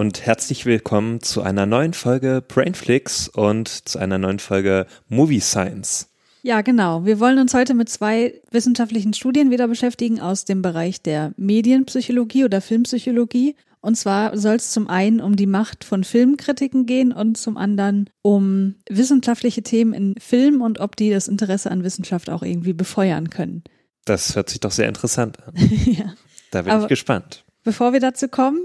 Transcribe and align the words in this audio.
Und 0.00 0.24
herzlich 0.24 0.64
willkommen 0.64 1.20
zu 1.20 1.42
einer 1.42 1.66
neuen 1.66 1.92
Folge 1.92 2.42
Brainflix 2.48 3.28
und 3.28 3.68
zu 3.68 3.98
einer 3.98 4.16
neuen 4.16 4.38
Folge 4.38 4.86
Movie 5.10 5.40
Science. 5.40 6.08
Ja, 6.40 6.62
genau. 6.62 7.04
Wir 7.04 7.20
wollen 7.20 7.38
uns 7.38 7.52
heute 7.52 7.74
mit 7.74 7.90
zwei 7.90 8.40
wissenschaftlichen 8.50 9.12
Studien 9.12 9.50
wieder 9.50 9.68
beschäftigen 9.68 10.18
aus 10.18 10.46
dem 10.46 10.62
Bereich 10.62 11.02
der 11.02 11.34
Medienpsychologie 11.36 12.46
oder 12.46 12.62
Filmpsychologie. 12.62 13.56
Und 13.82 13.98
zwar 13.98 14.38
soll 14.38 14.54
es 14.54 14.70
zum 14.72 14.88
einen 14.88 15.20
um 15.20 15.36
die 15.36 15.44
Macht 15.44 15.84
von 15.84 16.02
Filmkritiken 16.02 16.86
gehen 16.86 17.12
und 17.12 17.36
zum 17.36 17.58
anderen 17.58 18.08
um 18.22 18.76
wissenschaftliche 18.88 19.62
Themen 19.62 19.92
in 19.92 20.14
Film 20.18 20.62
und 20.62 20.80
ob 20.80 20.96
die 20.96 21.10
das 21.10 21.28
Interesse 21.28 21.70
an 21.70 21.84
Wissenschaft 21.84 22.30
auch 22.30 22.42
irgendwie 22.42 22.72
befeuern 22.72 23.28
können. 23.28 23.64
Das 24.06 24.34
hört 24.34 24.48
sich 24.48 24.60
doch 24.60 24.72
sehr 24.72 24.88
interessant 24.88 25.46
an. 25.46 25.52
ja. 25.84 26.14
Da 26.52 26.62
bin 26.62 26.72
Aber- 26.72 26.84
ich 26.84 26.88
gespannt. 26.88 27.44
Bevor 27.62 27.92
wir 27.92 28.00
dazu 28.00 28.28
kommen, 28.28 28.62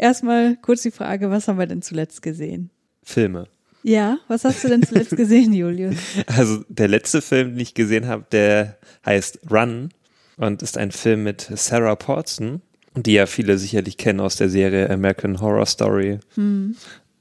erstmal 0.00 0.56
kurz 0.56 0.82
die 0.82 0.90
Frage, 0.90 1.30
was 1.30 1.46
haben 1.48 1.58
wir 1.58 1.66
denn 1.66 1.82
zuletzt 1.82 2.22
gesehen? 2.22 2.70
Filme. 3.02 3.46
Ja, 3.82 4.18
was 4.28 4.44
hast 4.44 4.62
du 4.62 4.68
denn 4.68 4.82
zuletzt 4.82 5.16
gesehen, 5.16 5.52
Julius? 5.52 5.96
Also 6.26 6.64
der 6.68 6.88
letzte 6.88 7.22
Film, 7.22 7.50
den 7.50 7.60
ich 7.60 7.74
gesehen 7.74 8.06
habe, 8.08 8.26
der 8.30 8.78
heißt 9.06 9.40
Run 9.50 9.90
und 10.36 10.62
ist 10.62 10.76
ein 10.76 10.90
Film 10.90 11.22
mit 11.22 11.50
Sarah 11.54 11.96
Paulson, 11.96 12.60
die 12.94 13.12
ja 13.12 13.26
viele 13.26 13.56
sicherlich 13.56 13.96
kennen 13.96 14.20
aus 14.20 14.36
der 14.36 14.50
Serie 14.50 14.90
American 14.90 15.40
Horror 15.40 15.66
Story. 15.66 16.18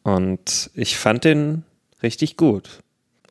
Und 0.03 0.71
ich 0.73 0.97
fand 0.97 1.23
den 1.23 1.63
richtig 2.01 2.37
gut. 2.37 2.79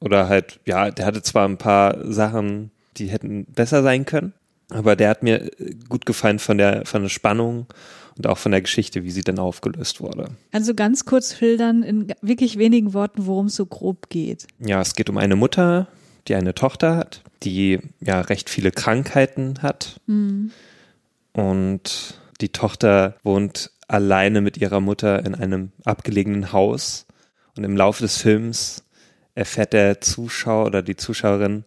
Oder 0.01 0.29
halt, 0.29 0.61
ja, 0.65 0.91
der 0.91 1.07
hatte 1.07 1.23
zwar 1.23 1.47
ein 1.47 1.59
paar 1.59 1.99
Sachen, 2.11 2.71
die 2.97 3.09
hätten 3.09 3.45
besser 3.47 3.83
sein 3.83 4.05
können, 4.05 4.33
aber 4.71 4.97
der 4.97 5.11
hat 5.11 5.23
mir 5.23 5.51
gut 5.89 6.07
gefallen 6.07 6.39
von 6.39 6.59
der, 6.59 6.87
von 6.87 7.03
der 7.03 7.09
Spannung 7.09 7.67
und 8.19 8.27
auch 8.27 8.37
von 8.37 8.53
der 8.53 8.61
Geschichte, 8.61 9.05
wie 9.05 9.11
sie 9.11 9.23
dann 9.23 9.39
aufgelöst 9.39 10.01
wurde. 10.01 10.31
Also 10.53 10.75
ganz 10.75 11.05
kurz 11.05 11.37
schildern 11.37 11.83
in 11.83 12.13
wirklich 12.21 12.59
wenigen 12.59 12.93
Worten, 12.93 13.27
worum 13.27 13.47
es 13.47 13.55
so 13.55 13.65
grob 13.65 14.11
geht. 14.11 14.47
Ja, 14.59 14.81
es 14.81 14.95
geht 14.95 15.09
um 15.09 15.17
eine 15.17 15.37
Mutter, 15.37 15.87
die 16.27 16.35
eine 16.35 16.55
Tochter 16.55 16.97
hat, 16.97 17.23
die 17.45 17.79
ja 18.01 18.21
recht 18.21 18.51
viele 18.51 18.73
Krankheiten 18.73 19.63
hat. 19.63 20.01
Und 21.33 22.21
die 22.41 22.49
Tochter 22.51 23.17
wohnt 23.23 23.71
alleine 23.87 24.41
mit 24.41 24.57
ihrer 24.59 24.81
Mutter 24.81 25.25
in 25.25 25.35
einem 25.35 25.71
abgelegenen 25.85 26.53
Haus. 26.53 27.07
Und 27.57 27.65
im 27.65 27.77
Laufe 27.77 28.03
des 28.03 28.17
Films 28.17 28.85
erfährt 29.35 29.73
der 29.73 30.01
Zuschauer 30.01 30.67
oder 30.67 30.83
die 30.83 30.97
Zuschauerin, 30.97 31.65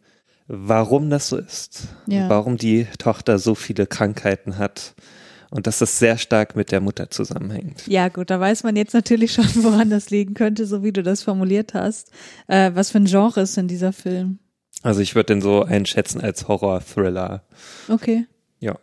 warum 0.47 1.09
das 1.09 1.29
so 1.29 1.37
ist. 1.37 1.87
Ja. 2.07 2.27
Warum 2.29 2.57
die 2.57 2.85
Tochter 2.97 3.39
so 3.39 3.55
viele 3.55 3.87
Krankheiten 3.87 4.57
hat. 4.57 4.93
Und 5.51 5.67
dass 5.67 5.79
das 5.79 5.99
sehr 5.99 6.17
stark 6.17 6.55
mit 6.55 6.71
der 6.71 6.79
Mutter 6.79 7.09
zusammenhängt. 7.09 7.85
Ja, 7.85 8.07
gut, 8.07 8.29
da 8.29 8.39
weiß 8.39 8.63
man 8.63 8.77
jetzt 8.77 8.93
natürlich 8.93 9.33
schon, 9.33 9.45
woran 9.63 9.89
das 9.89 10.09
liegen 10.09 10.33
könnte, 10.33 10.65
so 10.65 10.81
wie 10.81 10.93
du 10.93 11.03
das 11.03 11.21
formuliert 11.23 11.73
hast. 11.73 12.09
Äh, 12.47 12.71
was 12.73 12.89
für 12.91 12.99
ein 12.99 13.05
Genre 13.05 13.41
ist 13.41 13.57
denn 13.57 13.67
dieser 13.67 13.91
Film? 13.91 14.39
Also 14.81 15.01
ich 15.01 15.13
würde 15.13 15.33
den 15.33 15.41
so 15.41 15.63
einschätzen 15.63 16.21
als 16.21 16.47
Horror-Thriller. 16.47 17.43
Okay. 17.89 18.25
Ja. 18.59 18.79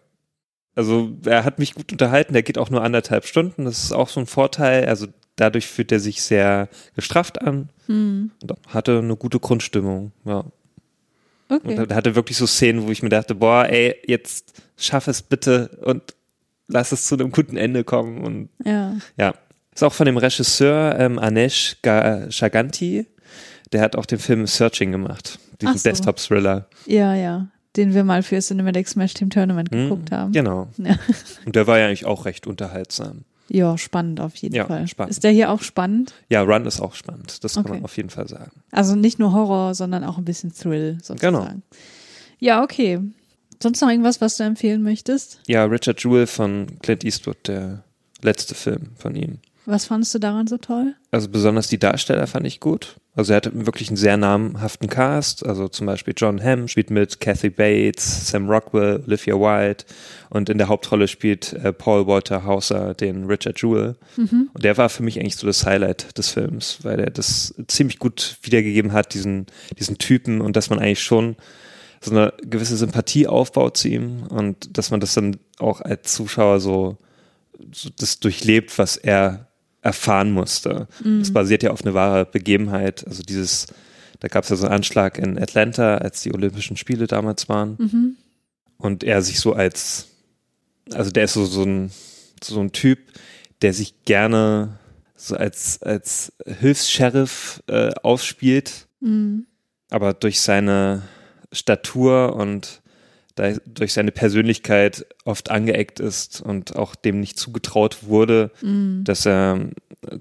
Also 0.75 1.11
er 1.25 1.45
hat 1.45 1.59
mich 1.59 1.75
gut 1.75 1.91
unterhalten, 1.91 2.35
der 2.35 2.43
geht 2.43 2.59
auch 2.59 2.71
nur 2.71 2.83
anderthalb 2.85 3.25
Stunden, 3.25 3.65
das 3.65 3.85
ist 3.85 3.93
auch 3.93 4.11
so 4.11 4.21
ein 4.21 4.27
Vorteil. 4.27 4.85
Also 4.87 5.07
dadurch 5.37 5.67
fühlt 5.67 5.91
er 5.91 6.01
sich 6.01 6.23
sehr 6.23 6.69
gestrafft 6.95 7.41
an 7.41 7.71
Hm. 7.87 8.31
und 8.43 8.53
hatte 8.69 8.99
eine 8.99 9.17
gute 9.17 9.41
Grundstimmung. 9.41 10.13
Ja. 10.27 10.45
Okay. 11.49 11.79
Und 11.79 11.91
er 11.91 11.97
hatte 11.97 12.15
wirklich 12.15 12.37
so 12.37 12.47
Szenen, 12.47 12.87
wo 12.87 12.91
ich 12.91 13.03
mir 13.03 13.09
dachte, 13.09 13.35
boah, 13.35 13.65
ey, 13.65 13.97
jetzt 14.07 14.53
schaff 14.77 15.09
es 15.09 15.23
bitte 15.23 15.79
und 15.83 16.15
lass 16.69 16.93
es 16.93 17.07
zu 17.07 17.15
einem 17.17 17.33
guten 17.33 17.57
Ende 17.57 17.85
kommen. 17.85 18.19
Und 18.25 18.49
Ja. 18.65 18.95
ja. 19.17 19.35
Ist 19.75 19.83
auch 19.85 19.93
von 19.93 20.07
dem 20.07 20.17
Regisseur 20.17 20.99
ähm, 20.99 21.19
Anesh 21.19 21.77
Ga- 21.83 22.29
Chaganti. 22.31 23.07
Der 23.73 23.81
hat 23.81 23.97
auch 23.97 24.07
den 24.07 24.19
Film 24.19 24.47
Searching 24.47 24.93
gemacht. 24.93 25.39
Diesen 25.61 25.77
so. 25.79 25.89
Desktop-Thriller. 25.89 26.69
Ja, 26.87 27.15
ja. 27.15 27.49
Den 27.77 27.95
wir 27.95 28.03
mal 28.03 28.23
für 28.23 28.39
Cinematic 28.41 28.89
Smash 28.89 29.15
Team 29.15 29.31
Tournament 29.31 29.71
Hm, 29.71 29.85
geguckt 29.89 30.11
haben. 30.11 30.33
Genau. 30.33 30.69
Ja. 30.79 30.97
Und 31.47 31.55
der 31.55 31.67
war 31.67 31.79
ja 31.79 31.87
eigentlich 31.87 32.07
auch 32.07 32.25
recht 32.25 32.47
unterhaltsam. 32.47 33.25
ja, 33.49 33.79
spannend 33.79 34.21
auf 34.21 34.35
jeden 34.37 34.55
Ja, 34.57 34.67
Fall. 34.67 34.89
spannend. 34.89 35.11
Ist 35.13 35.23
der 35.23 35.31
hier 35.31 35.51
auch 35.51 35.63
spannend? 35.63 36.13
Ja, 36.29 36.43
Run 36.43 36.67
ist 36.67 36.81
auch 36.81 36.95
spannend. 36.95 37.45
Das 37.45 37.55
kann 37.55 37.65
Okay. 37.67 37.75
man 37.75 37.85
auf 37.85 37.97
jeden 37.97 38.11
Fall 38.11 38.27
sagen. 38.27 38.51
Also 38.73 38.97
nicht 38.97 39.19
nur 39.21 39.33
Horror, 39.33 39.75
sondern 39.75 40.03
auch 40.03 40.19
ein 40.19 40.25
bisschen 40.25 40.53
Thrill 40.53 40.95
sozusagen. 41.03 41.21
Genau. 41.21 41.49
Ja, 42.41 42.63
okay. 42.65 43.01
Sonst 43.61 43.81
noch 43.81 43.89
irgendwas, 43.89 44.21
was 44.21 44.37
du 44.37 44.45
empfehlen 44.45 44.83
möchtest? 44.83 45.41
Ja, 45.47 45.65
Richard 45.65 46.03
Jewell 46.03 46.27
von 46.27 46.79
Clint 46.81 47.05
Eastwood, 47.05 47.49
der 47.49 47.83
letzte 48.23 48.55
Film 48.55 48.91
von 48.97 49.17
ihm. 49.17 49.39
Was 49.67 49.85
fandest 49.85 50.15
du 50.15 50.19
daran 50.19 50.47
so 50.47 50.57
toll? 50.57 50.95
Also 51.11 51.29
besonders 51.29 51.69
die 51.69 51.79
Darsteller 51.79 52.27
fand 52.27 52.47
ich 52.47 52.59
gut. 52.59 52.97
Also 53.15 53.35
er 53.35 53.37
hatte 53.37 53.67
wirklich 53.67 53.89
einen 53.89 53.99
sehr 53.99 54.17
namhaften 54.17 54.89
Cast. 54.89 55.45
Also 55.45 55.69
zum 55.69 55.87
Beispiel 55.87 56.15
John 56.17 56.43
Hamm 56.43 56.69
spielt 56.69 56.89
mit, 56.89 57.21
Kathy 57.21 57.51
Bates, 57.51 58.31
Sam 58.31 58.49
Rockwell, 58.49 59.03
Olivia 59.07 59.35
Wilde 59.35 59.85
und 60.31 60.49
in 60.49 60.57
der 60.57 60.69
Hauptrolle 60.69 61.07
spielt 61.07 61.53
äh, 61.53 61.75
Paul 61.75 62.07
Walter 62.07 62.45
Hauser 62.45 62.95
den 62.95 63.27
Richard 63.27 63.61
Jewell. 63.61 63.97
Und 64.55 64.65
der 64.65 64.79
war 64.79 64.89
für 64.89 65.03
mich 65.03 65.21
eigentlich 65.21 65.37
so 65.37 65.47
das 65.47 65.67
Highlight 65.67 66.17
des 66.17 66.31
Films, 66.31 66.79
weil 66.83 67.01
er 67.01 67.11
das 67.11 67.55
ziemlich 67.67 67.99
gut 67.99 68.39
wiedergegeben 68.41 68.93
hat, 68.93 69.13
diesen, 69.13 69.49
diesen 69.79 69.99
Typen 69.99 70.41
und 70.41 70.57
dass 70.57 70.71
man 70.71 70.79
eigentlich 70.79 71.03
schon 71.03 71.37
so 72.01 72.11
eine 72.11 72.33
gewisse 72.43 72.77
Sympathie 72.77 73.27
aufbaut 73.27 73.77
zu 73.77 73.89
ihm 73.89 74.23
und 74.29 74.77
dass 74.77 74.91
man 74.91 75.01
das 75.01 75.15
dann 75.15 75.37
auch 75.59 75.81
als 75.81 76.15
Zuschauer 76.15 76.61
so, 76.61 76.97
so 77.73 77.91
das 77.99 78.21
durchlebt, 78.21 78.79
was 78.79 78.97
er 78.97 79.49
erfahren 79.83 80.33
musste. 80.33 80.89
Das 81.21 81.33
basiert 81.33 81.63
ja 81.63 81.71
auf 81.71 81.83
eine 81.83 81.95
wahre 81.95 82.27
Begebenheit. 82.27 83.07
Also 83.07 83.23
dieses, 83.23 83.67
da 84.21 84.29
gab 84.29 84.45
es 84.45 84.51
ja 84.51 84.57
so 84.57 84.67
einen 84.67 84.75
Anschlag 84.75 85.19
in 85.19 85.39
Atlanta, 85.39 85.99
als 85.99 86.23
die 86.23 86.35
Olympischen 86.35 86.77
Spiele 86.77 87.07
damals 87.07 87.49
waren. 87.49 87.77
Und 88.77 89.05
er 89.05 89.23
sich 89.23 89.41
so 89.41 89.53
als, 89.53 90.09
also 90.93 91.11
der 91.11 91.25
ist 91.25 91.35
so, 91.35 91.45
so 91.47 91.63
ein, 91.63 91.91
so 92.43 92.61
ein 92.61 92.73
Typ, 92.73 92.99
der 93.63 93.73
sich 93.73 94.05
gerne 94.05 94.79
so 95.17 95.37
als, 95.37 95.83
als 95.83 96.33
Hilfs-Sheriff 96.47 97.63
äh, 97.67 97.91
aufspielt 98.03 98.89
aber 99.91 100.15
durch 100.15 100.41
seine 100.41 101.03
Statur 101.53 102.35
und 102.37 102.81
da, 103.35 103.53
durch 103.67 103.93
seine 103.93 104.11
Persönlichkeit 104.11 105.07
oft 105.25 105.51
angeeckt 105.51 106.01
ist 106.01 106.41
und 106.41 106.77
auch 106.77 106.95
dem 106.95 107.21
nicht 107.21 107.39
zugetraut 107.39 107.99
wurde, 108.03 108.51
dass 109.05 109.27
er 109.27 109.69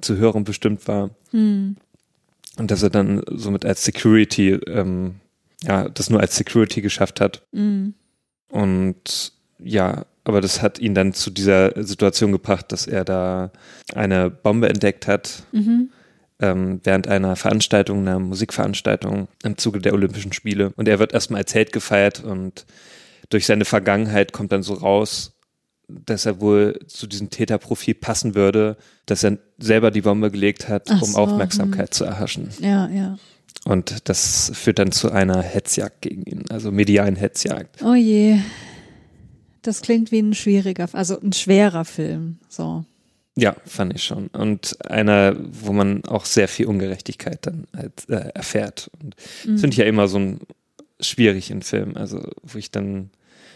zu 0.01 0.17
hören 0.17 0.43
bestimmt 0.43 0.87
war. 0.87 1.09
Und 2.57 2.71
dass 2.71 2.83
er 2.83 2.89
dann 2.89 3.21
somit 3.27 3.65
als 3.65 3.83
Security, 3.85 4.51
ähm, 4.51 5.15
ja, 5.63 5.89
das 5.89 6.09
nur 6.09 6.19
als 6.19 6.35
Security 6.35 6.81
geschafft 6.81 7.19
hat. 7.21 7.43
Und 8.49 9.33
ja, 9.59 10.05
aber 10.23 10.41
das 10.41 10.61
hat 10.61 10.79
ihn 10.79 10.93
dann 10.93 11.13
zu 11.13 11.29
dieser 11.31 11.83
Situation 11.83 12.31
gebracht, 12.31 12.71
dass 12.71 12.85
er 12.87 13.05
da 13.05 13.51
eine 13.93 14.29
Bombe 14.29 14.69
entdeckt 14.69 15.07
hat 15.07 15.43
ähm, 16.39 16.79
während 16.83 17.07
einer 17.07 17.35
Veranstaltung, 17.35 18.01
einer 18.01 18.19
Musikveranstaltung 18.19 19.27
im 19.43 19.57
Zuge 19.57 19.79
der 19.79 19.93
Olympischen 19.93 20.33
Spiele. 20.33 20.71
Und 20.75 20.87
er 20.87 20.99
wird 20.99 21.13
erstmal 21.13 21.41
als 21.41 21.53
Held 21.53 21.71
gefeiert 21.71 22.23
und 22.23 22.65
durch 23.29 23.45
seine 23.45 23.65
Vergangenheit 23.65 24.33
kommt 24.33 24.51
dann 24.51 24.63
so 24.63 24.73
raus, 24.73 25.33
dass 25.87 26.25
er 26.25 26.41
wohl 26.41 26.79
zu 26.87 27.07
diesem 27.07 27.29
Täterprofil 27.29 27.95
passen 27.95 28.35
würde, 28.35 28.77
dass 29.05 29.23
er 29.23 29.37
selber 29.57 29.91
die 29.91 30.01
Bombe 30.01 30.31
gelegt 30.31 30.67
hat, 30.67 30.87
Ach 30.89 31.01
um 31.01 31.11
so, 31.11 31.17
Aufmerksamkeit 31.17 31.93
zu 31.93 32.03
erhaschen. 32.03 32.49
Ja, 32.59 32.89
ja. 32.89 33.17
Und 33.65 34.09
das 34.09 34.51
führt 34.53 34.79
dann 34.79 34.91
zu 34.91 35.11
einer 35.11 35.41
Hetzjagd 35.41 36.01
gegen 36.01 36.23
ihn, 36.23 36.45
also 36.49 36.71
medialen 36.71 37.15
Hetzjagd. 37.15 37.81
Oh 37.83 37.95
je. 37.95 38.39
Das 39.61 39.81
klingt 39.81 40.11
wie 40.11 40.19
ein 40.19 40.33
schwieriger, 40.33 40.87
also 40.93 41.19
ein 41.19 41.33
schwerer 41.33 41.83
Film. 41.83 42.37
So. 42.47 42.85
Ja, 43.37 43.55
fand 43.65 43.95
ich 43.95 44.03
schon. 44.03 44.27
Und 44.27 44.77
einer, 44.89 45.35
wo 45.37 45.71
man 45.71 46.03
auch 46.05 46.25
sehr 46.25 46.47
viel 46.47 46.65
Ungerechtigkeit 46.65 47.45
dann 47.45 47.67
halt, 47.75 48.09
äh, 48.09 48.31
erfährt. 48.33 48.89
Und 49.01 49.15
das 49.45 49.61
finde 49.61 49.75
ich 49.75 49.77
ja 49.77 49.85
immer 49.85 50.07
so 50.07 50.17
ein 50.17 50.39
schwierig 50.99 51.51
in 51.51 51.61
Filmen, 51.61 51.95
also 51.95 52.27
wo 52.41 52.57
ich 52.57 52.71
dann 52.71 53.11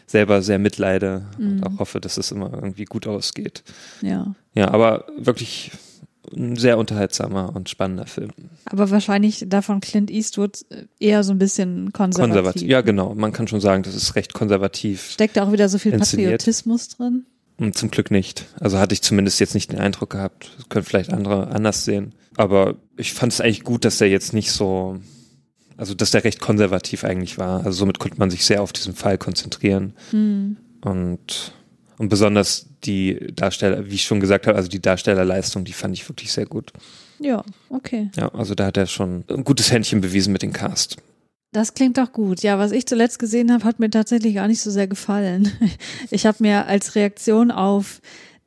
selber 0.05 0.41
sehr 0.43 0.59
mitleide 0.59 1.25
und 1.39 1.63
auch 1.65 1.79
hoffe, 1.79 1.99
dass 1.99 2.17
es 2.17 2.31
immer 2.31 2.51
irgendwie 2.53 2.85
gut 2.85 3.07
ausgeht. 3.07 3.63
Ja. 4.01 4.35
Ja, 4.53 4.69
aber 4.69 5.05
wirklich 5.17 5.71
ein 6.35 6.55
sehr 6.55 6.77
unterhaltsamer 6.77 7.55
und 7.55 7.69
spannender 7.69 8.05
Film. 8.05 8.31
Aber 8.65 8.91
wahrscheinlich 8.91 9.45
davon 9.47 9.79
Clint 9.79 10.11
Eastwood 10.11 10.65
eher 10.99 11.23
so 11.23 11.31
ein 11.31 11.39
bisschen 11.39 11.91
konservativ. 11.93 12.33
Konservativ. 12.33 12.69
Ja, 12.69 12.81
genau. 12.81 13.15
Man 13.15 13.31
kann 13.31 13.47
schon 13.47 13.61
sagen, 13.61 13.83
das 13.83 13.95
ist 13.95 14.15
recht 14.15 14.33
konservativ. 14.33 15.11
Steckt 15.11 15.37
da 15.37 15.43
auch 15.43 15.51
wieder 15.51 15.67
so 15.67 15.79
viel 15.79 15.93
Inszeniert. 15.93 16.31
Patriotismus 16.31 16.89
drin? 16.89 17.25
Und 17.61 17.77
zum 17.77 17.91
Glück 17.91 18.09
nicht. 18.09 18.47
Also 18.59 18.79
hatte 18.79 18.93
ich 18.93 19.03
zumindest 19.03 19.39
jetzt 19.39 19.53
nicht 19.53 19.71
den 19.71 19.77
Eindruck 19.77 20.09
gehabt. 20.09 20.49
Das 20.57 20.67
können 20.67 20.83
vielleicht 20.83 21.13
andere 21.13 21.49
anders 21.49 21.85
sehen. 21.85 22.15
Aber 22.35 22.77
ich 22.97 23.13
fand 23.13 23.31
es 23.33 23.39
eigentlich 23.39 23.63
gut, 23.63 23.85
dass 23.85 23.99
der 23.99 24.09
jetzt 24.09 24.33
nicht 24.33 24.51
so, 24.51 24.97
also 25.77 25.93
dass 25.93 26.09
der 26.09 26.23
recht 26.23 26.39
konservativ 26.39 27.03
eigentlich 27.03 27.37
war. 27.37 27.63
Also 27.63 27.73
somit 27.73 27.99
konnte 27.99 28.17
man 28.17 28.31
sich 28.31 28.45
sehr 28.45 28.63
auf 28.63 28.73
diesen 28.73 28.95
Fall 28.95 29.19
konzentrieren. 29.19 29.93
Hm. 30.09 30.57
Und, 30.83 31.53
und 31.99 32.09
besonders 32.09 32.65
die 32.83 33.27
Darsteller, 33.35 33.85
wie 33.85 33.93
ich 33.93 34.05
schon 34.05 34.21
gesagt 34.21 34.47
habe, 34.47 34.57
also 34.57 34.67
die 34.67 34.81
Darstellerleistung, 34.81 35.63
die 35.63 35.73
fand 35.73 35.95
ich 35.95 36.09
wirklich 36.09 36.31
sehr 36.31 36.47
gut. 36.47 36.73
Ja, 37.19 37.43
okay. 37.69 38.09
Ja, 38.15 38.29
also 38.29 38.55
da 38.55 38.65
hat 38.65 38.77
er 38.77 38.87
schon 38.87 39.23
ein 39.29 39.43
gutes 39.43 39.71
Händchen 39.71 40.01
bewiesen 40.01 40.33
mit 40.33 40.41
dem 40.41 40.51
Cast. 40.51 40.97
Das 41.53 41.73
klingt 41.73 41.97
doch 41.97 42.13
gut. 42.13 42.41
Ja, 42.43 42.57
was 42.59 42.71
ich 42.71 42.85
zuletzt 42.85 43.19
gesehen 43.19 43.51
habe, 43.51 43.65
hat 43.65 43.79
mir 43.79 43.89
tatsächlich 43.89 44.35
gar 44.35 44.47
nicht 44.47 44.61
so 44.61 44.71
sehr 44.71 44.87
gefallen. 44.87 45.51
Ich 46.11 46.25
habe 46.25 46.37
mir 46.41 46.65
als 46.67 46.95
Reaktion 46.95 47.51
auf 47.51 48.01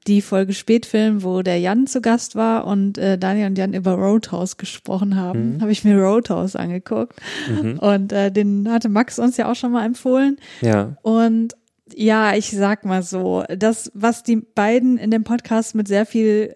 die 0.06 0.20
Folge 0.20 0.52
Spätfilm, 0.52 1.22
wo 1.22 1.40
der 1.42 1.58
Jan 1.58 1.86
zu 1.86 2.02
Gast 2.02 2.36
war 2.36 2.66
und 2.66 2.98
äh, 2.98 3.16
Daniel 3.16 3.46
und 3.46 3.56
Jan 3.58 3.72
über 3.72 3.92
Roadhouse 3.92 4.56
gesprochen 4.58 5.16
haben, 5.16 5.54
Mhm. 5.56 5.60
habe 5.62 5.72
ich 5.72 5.82
mir 5.84 5.96
Roadhouse 5.98 6.56
angeguckt. 6.56 7.18
Mhm. 7.48 7.78
Und 7.78 8.12
äh, 8.12 8.30
den 8.30 8.70
hatte 8.70 8.88
Max 8.90 9.18
uns 9.18 9.36
ja 9.38 9.50
auch 9.50 9.56
schon 9.56 9.72
mal 9.72 9.86
empfohlen. 9.86 10.36
Ja. 10.60 10.96
Und 11.02 11.54
ja, 11.94 12.34
ich 12.34 12.50
sag 12.50 12.84
mal 12.84 13.02
so, 13.02 13.44
das, 13.56 13.90
was 13.94 14.22
die 14.22 14.36
beiden 14.36 14.98
in 14.98 15.10
dem 15.10 15.24
Podcast 15.24 15.74
mit 15.74 15.88
sehr 15.88 16.04
viel 16.06 16.54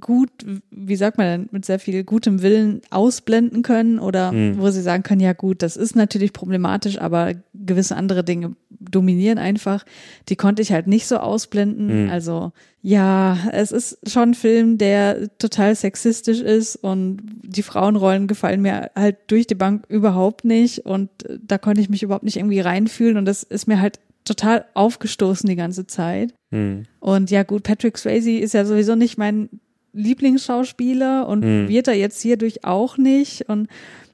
gut, 0.00 0.30
wie 0.70 0.96
sagt 0.96 1.18
man 1.18 1.26
denn, 1.26 1.48
mit 1.52 1.64
sehr 1.64 1.78
viel 1.78 2.02
gutem 2.04 2.42
Willen 2.42 2.80
ausblenden 2.90 3.62
können 3.62 3.98
oder 3.98 4.32
Mhm. 4.32 4.58
wo 4.58 4.70
sie 4.70 4.82
sagen 4.82 5.02
können, 5.02 5.20
ja 5.20 5.32
gut, 5.32 5.62
das 5.62 5.76
ist 5.76 5.96
natürlich 5.96 6.32
problematisch, 6.32 6.98
aber 6.98 7.34
gewisse 7.54 7.96
andere 7.96 8.24
Dinge 8.24 8.56
dominieren 8.70 9.38
einfach. 9.38 9.84
Die 10.28 10.36
konnte 10.36 10.62
ich 10.62 10.72
halt 10.72 10.86
nicht 10.86 11.06
so 11.06 11.18
ausblenden. 11.18 12.04
Mhm. 12.04 12.10
Also 12.10 12.52
ja, 12.80 13.36
es 13.52 13.70
ist 13.70 13.98
schon 14.10 14.30
ein 14.30 14.34
Film, 14.34 14.78
der 14.78 15.28
total 15.38 15.74
sexistisch 15.76 16.40
ist 16.40 16.76
und 16.76 17.18
die 17.42 17.62
Frauenrollen 17.62 18.26
gefallen 18.26 18.62
mir 18.62 18.90
halt 18.96 19.16
durch 19.28 19.46
die 19.46 19.54
Bank 19.54 19.84
überhaupt 19.88 20.44
nicht 20.44 20.80
und 20.86 21.10
da 21.40 21.58
konnte 21.58 21.80
ich 21.80 21.88
mich 21.90 22.02
überhaupt 22.02 22.24
nicht 22.24 22.36
irgendwie 22.38 22.60
reinfühlen 22.60 23.16
und 23.18 23.24
das 23.24 23.42
ist 23.42 23.68
mir 23.68 23.80
halt 23.80 24.00
total 24.24 24.64
aufgestoßen 24.74 25.48
die 25.48 25.56
ganze 25.56 25.86
Zeit. 25.86 26.32
Mhm. 26.50 26.84
Und 27.00 27.30
ja 27.30 27.42
gut, 27.42 27.64
Patrick 27.64 27.98
Swayze 27.98 28.30
ist 28.38 28.54
ja 28.54 28.64
sowieso 28.64 28.94
nicht 28.94 29.18
mein 29.18 29.48
Lieblingsschauspieler 29.92 31.28
und 31.28 31.44
Hm. 31.44 31.68
wird 31.68 31.88
er 31.88 31.94
jetzt 31.94 32.20
hierdurch 32.22 32.64
auch 32.64 32.96
nicht. 32.98 33.48
Und 33.48 33.68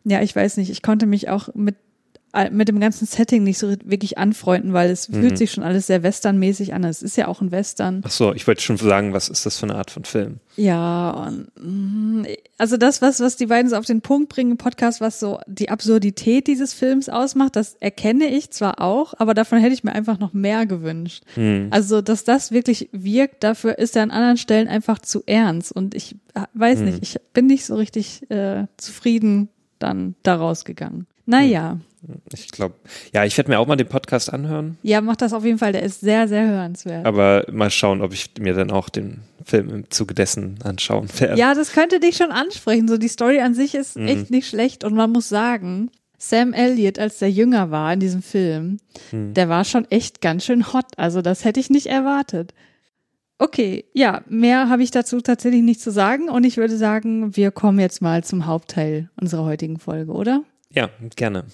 ja, 0.04 0.22
ich 0.22 0.34
weiß 0.34 0.56
nicht, 0.56 0.70
ich 0.70 0.82
konnte 0.82 1.06
mich 1.06 1.28
auch 1.28 1.54
mit 1.54 1.76
mit 2.50 2.68
dem 2.68 2.78
ganzen 2.78 3.06
Setting 3.06 3.42
nicht 3.42 3.58
so 3.58 3.68
wirklich 3.84 4.18
anfreunden, 4.18 4.72
weil 4.72 4.90
es 4.90 5.08
Mhm. 5.08 5.14
fühlt 5.20 5.38
sich 5.38 5.50
schon 5.52 5.64
alles 5.64 5.86
sehr 5.86 6.02
westernmäßig 6.02 6.74
an. 6.74 6.84
Es 6.84 7.02
ist 7.02 7.16
ja 7.16 7.26
auch 7.26 7.40
ein 7.40 7.50
Western. 7.50 8.02
Ach 8.04 8.10
so, 8.10 8.34
ich 8.34 8.46
wollte 8.46 8.62
schon 8.62 8.76
sagen, 8.76 9.12
was 9.12 9.28
ist 9.28 9.46
das 9.46 9.56
für 9.58 9.64
eine 9.66 9.76
Art 9.76 9.90
von 9.90 10.04
Film? 10.04 10.36
Ja, 10.56 11.32
mm, 11.60 12.24
also 12.58 12.76
das, 12.76 13.00
was, 13.02 13.20
was 13.20 13.36
die 13.36 13.46
beiden 13.46 13.70
so 13.70 13.76
auf 13.76 13.86
den 13.86 14.00
Punkt 14.02 14.28
bringen 14.28 14.52
im 14.52 14.56
Podcast, 14.58 15.00
was 15.00 15.20
so 15.20 15.38
die 15.46 15.70
Absurdität 15.70 16.46
dieses 16.46 16.74
Films 16.74 17.08
ausmacht, 17.08 17.56
das 17.56 17.74
erkenne 17.80 18.26
ich 18.26 18.50
zwar 18.50 18.80
auch, 18.80 19.14
aber 19.18 19.34
davon 19.34 19.58
hätte 19.58 19.74
ich 19.74 19.84
mir 19.84 19.92
einfach 19.92 20.18
noch 20.18 20.32
mehr 20.32 20.66
gewünscht. 20.66 21.22
Hm. 21.34 21.68
Also, 21.70 22.02
dass 22.02 22.24
das 22.24 22.52
wirklich 22.52 22.88
wirkt, 22.92 23.42
dafür 23.44 23.78
ist 23.78 23.96
er 23.96 24.02
an 24.02 24.10
anderen 24.10 24.36
Stellen 24.36 24.68
einfach 24.68 24.98
zu 24.98 25.22
ernst. 25.26 25.72
Und 25.72 25.94
ich 25.94 26.14
äh, 26.34 26.40
weiß 26.54 26.80
Hm. 26.80 26.84
nicht, 26.86 26.98
ich 27.02 27.16
bin 27.32 27.46
nicht 27.46 27.64
so 27.64 27.74
richtig 27.76 28.30
äh, 28.30 28.66
zufrieden 28.76 29.48
dann 29.78 30.14
daraus 30.22 30.64
gegangen. 30.64 31.06
Naja, 31.26 31.78
Ich 32.32 32.50
glaube, 32.50 32.74
ja, 33.12 33.24
ich 33.24 33.36
werde 33.36 33.50
mir 33.50 33.58
auch 33.58 33.66
mal 33.66 33.76
den 33.76 33.88
Podcast 33.88 34.32
anhören, 34.32 34.78
ja, 34.82 35.00
mach 35.00 35.16
das 35.16 35.32
auf 35.32 35.44
jeden 35.44 35.58
Fall, 35.58 35.72
der 35.72 35.82
ist 35.82 36.00
sehr, 36.00 36.28
sehr 36.28 36.46
hörenswert. 36.46 37.04
aber 37.06 37.44
mal 37.50 37.70
schauen, 37.70 38.00
ob 38.02 38.12
ich 38.12 38.30
mir 38.38 38.54
dann 38.54 38.70
auch 38.70 38.88
den 38.88 39.20
Film 39.44 39.70
im 39.70 39.90
Zuge 39.90 40.14
dessen 40.14 40.58
anschauen 40.62 41.08
werde. 41.18 41.38
Ja, 41.38 41.54
das 41.54 41.72
könnte 41.72 42.00
dich 42.00 42.16
schon 42.16 42.30
ansprechen. 42.32 42.86
So, 42.88 42.98
die 42.98 43.08
Story 43.08 43.40
an 43.40 43.54
sich 43.54 43.74
ist 43.74 43.96
Mhm. 43.96 44.06
echt 44.08 44.30
nicht 44.30 44.48
schlecht 44.48 44.84
und 44.84 44.94
man 44.94 45.10
muss 45.10 45.28
sagen, 45.28 45.90
Sam 46.18 46.52
Elliott, 46.52 46.98
als 46.98 47.18
der 47.18 47.30
jünger 47.30 47.70
war 47.70 47.92
in 47.92 48.00
diesem 48.00 48.22
Film, 48.22 48.78
Mhm. 49.12 49.34
der 49.34 49.48
war 49.48 49.64
schon 49.64 49.88
echt 49.90 50.20
ganz 50.20 50.44
schön 50.44 50.72
hot. 50.72 50.86
Also, 50.96 51.22
das 51.22 51.44
hätte 51.44 51.60
ich 51.60 51.70
nicht 51.70 51.86
erwartet. 51.86 52.52
Okay, 53.40 53.84
ja, 53.92 54.22
mehr 54.28 54.68
habe 54.68 54.82
ich 54.82 54.90
dazu 54.90 55.20
tatsächlich 55.20 55.62
nicht 55.62 55.80
zu 55.80 55.92
sagen 55.92 56.28
und 56.28 56.42
ich 56.44 56.56
würde 56.56 56.76
sagen, 56.76 57.36
wir 57.36 57.52
kommen 57.52 57.78
jetzt 57.78 58.02
mal 58.02 58.24
zum 58.24 58.46
Hauptteil 58.46 59.10
unserer 59.20 59.44
heutigen 59.44 59.78
Folge, 59.78 60.10
oder? 60.12 60.42
Ja, 60.70 60.90
gerne. 61.14 61.44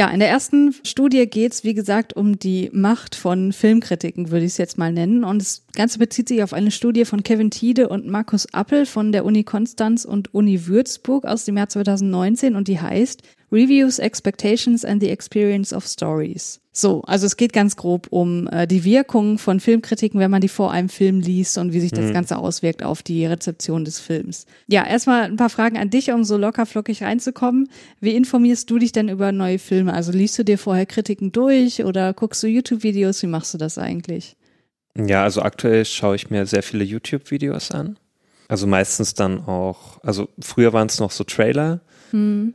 Ja, 0.00 0.08
in 0.08 0.20
der 0.20 0.30
ersten 0.30 0.72
Studie 0.84 1.26
geht's, 1.26 1.62
wie 1.62 1.74
gesagt, 1.74 2.16
um 2.16 2.38
die 2.38 2.70
Macht 2.72 3.14
von 3.14 3.52
Filmkritiken, 3.52 4.30
würde 4.30 4.46
ich 4.46 4.52
es 4.52 4.56
jetzt 4.56 4.78
mal 4.78 4.90
nennen. 4.92 5.24
Und 5.24 5.42
das 5.42 5.64
Ganze 5.74 5.98
bezieht 5.98 6.28
sich 6.28 6.42
auf 6.42 6.54
eine 6.54 6.70
Studie 6.70 7.04
von 7.04 7.22
Kevin 7.22 7.50
Tiede 7.50 7.88
und 7.90 8.06
Markus 8.06 8.46
Appel 8.54 8.86
von 8.86 9.12
der 9.12 9.26
Uni 9.26 9.44
Konstanz 9.44 10.06
und 10.06 10.32
Uni 10.32 10.66
Würzburg 10.66 11.26
aus 11.26 11.44
dem 11.44 11.58
Jahr 11.58 11.68
2019 11.68 12.56
und 12.56 12.68
die 12.68 12.80
heißt 12.80 13.22
Reviews, 13.52 13.98
Expectations 13.98 14.84
and 14.84 15.02
the 15.02 15.10
Experience 15.10 15.72
of 15.72 15.86
Stories. 15.86 16.60
So, 16.72 17.02
also 17.02 17.26
es 17.26 17.36
geht 17.36 17.52
ganz 17.52 17.74
grob 17.74 18.06
um 18.10 18.46
äh, 18.48 18.66
die 18.66 18.84
Wirkung 18.84 19.38
von 19.38 19.58
Filmkritiken, 19.58 20.20
wenn 20.20 20.30
man 20.30 20.40
die 20.40 20.48
vor 20.48 20.70
einem 20.70 20.88
Film 20.88 21.18
liest 21.18 21.58
und 21.58 21.72
wie 21.72 21.80
sich 21.80 21.90
das 21.90 22.12
Ganze 22.12 22.38
auswirkt 22.38 22.84
auf 22.84 23.02
die 23.02 23.26
Rezeption 23.26 23.84
des 23.84 23.98
Films. 23.98 24.46
Ja, 24.68 24.86
erstmal 24.86 25.24
ein 25.24 25.36
paar 25.36 25.50
Fragen 25.50 25.78
an 25.78 25.90
dich, 25.90 26.12
um 26.12 26.22
so 26.22 26.36
locker 26.36 26.66
flockig 26.66 27.02
reinzukommen. 27.02 27.68
Wie 28.00 28.14
informierst 28.14 28.70
du 28.70 28.78
dich 28.78 28.92
denn 28.92 29.08
über 29.08 29.32
neue 29.32 29.58
Filme? 29.58 29.92
Also 29.92 30.12
liest 30.12 30.38
du 30.38 30.44
dir 30.44 30.58
vorher 30.58 30.86
Kritiken 30.86 31.32
durch 31.32 31.84
oder 31.84 32.12
guckst 32.14 32.42
du 32.44 32.46
YouTube-Videos? 32.46 33.20
Wie 33.22 33.26
machst 33.26 33.52
du 33.52 33.58
das 33.58 33.76
eigentlich? 33.76 34.36
Ja, 34.96 35.24
also 35.24 35.42
aktuell 35.42 35.84
schaue 35.84 36.14
ich 36.14 36.30
mir 36.30 36.46
sehr 36.46 36.62
viele 36.62 36.84
YouTube-Videos 36.84 37.72
an. 37.72 37.98
Also 38.48 38.66
meistens 38.66 39.14
dann 39.14 39.44
auch, 39.44 40.02
also 40.02 40.28
früher 40.40 40.72
waren 40.72 40.88
es 40.88 40.98
noch 40.98 41.10
so 41.10 41.24
Trailer. 41.24 41.80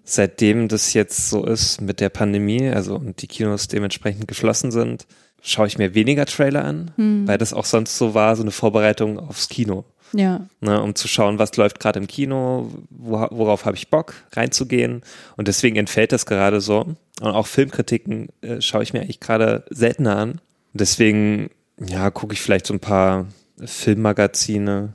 Seitdem 0.03 0.67
das 0.67 0.93
jetzt 0.93 1.29
so 1.29 1.45
ist 1.45 1.81
mit 1.81 1.99
der 1.99 2.09
Pandemie, 2.09 2.69
also 2.69 2.95
und 2.95 3.21
die 3.21 3.27
Kinos 3.27 3.67
dementsprechend 3.67 4.27
geschlossen 4.27 4.71
sind, 4.71 5.05
schaue 5.41 5.67
ich 5.67 5.77
mir 5.77 5.93
weniger 5.93 6.25
Trailer 6.25 6.65
an, 6.65 6.91
weil 7.27 7.37
das 7.37 7.53
auch 7.53 7.65
sonst 7.65 7.97
so 7.97 8.13
war, 8.13 8.35
so 8.35 8.41
eine 8.41 8.51
Vorbereitung 8.51 9.19
aufs 9.19 9.47
Kino. 9.49 9.85
Ja, 10.13 10.47
Ne, 10.61 10.81
um 10.81 10.95
zu 10.95 11.07
schauen, 11.07 11.39
was 11.39 11.57
läuft 11.57 11.79
gerade 11.79 11.99
im 11.99 12.07
Kino, 12.07 12.71
wo, 12.89 13.27
worauf 13.31 13.65
habe 13.65 13.75
ich 13.75 13.89
Bock 13.89 14.13
reinzugehen. 14.33 15.01
Und 15.35 15.47
deswegen 15.47 15.75
entfällt 15.75 16.11
das 16.11 16.25
gerade 16.25 16.61
so. 16.61 16.81
Und 17.21 17.27
auch 17.27 17.47
Filmkritiken 17.47 18.29
äh, 18.41 18.61
schaue 18.61 18.83
ich 18.83 18.93
mir 18.93 19.01
eigentlich 19.01 19.19
gerade 19.19 19.65
seltener 19.69 20.15
an. 20.17 20.41
Deswegen, 20.73 21.49
ja, 21.85 22.09
gucke 22.11 22.33
ich 22.33 22.41
vielleicht 22.41 22.67
so 22.67 22.73
ein 22.73 22.79
paar 22.79 23.27
Filmmagazine. 23.63 24.93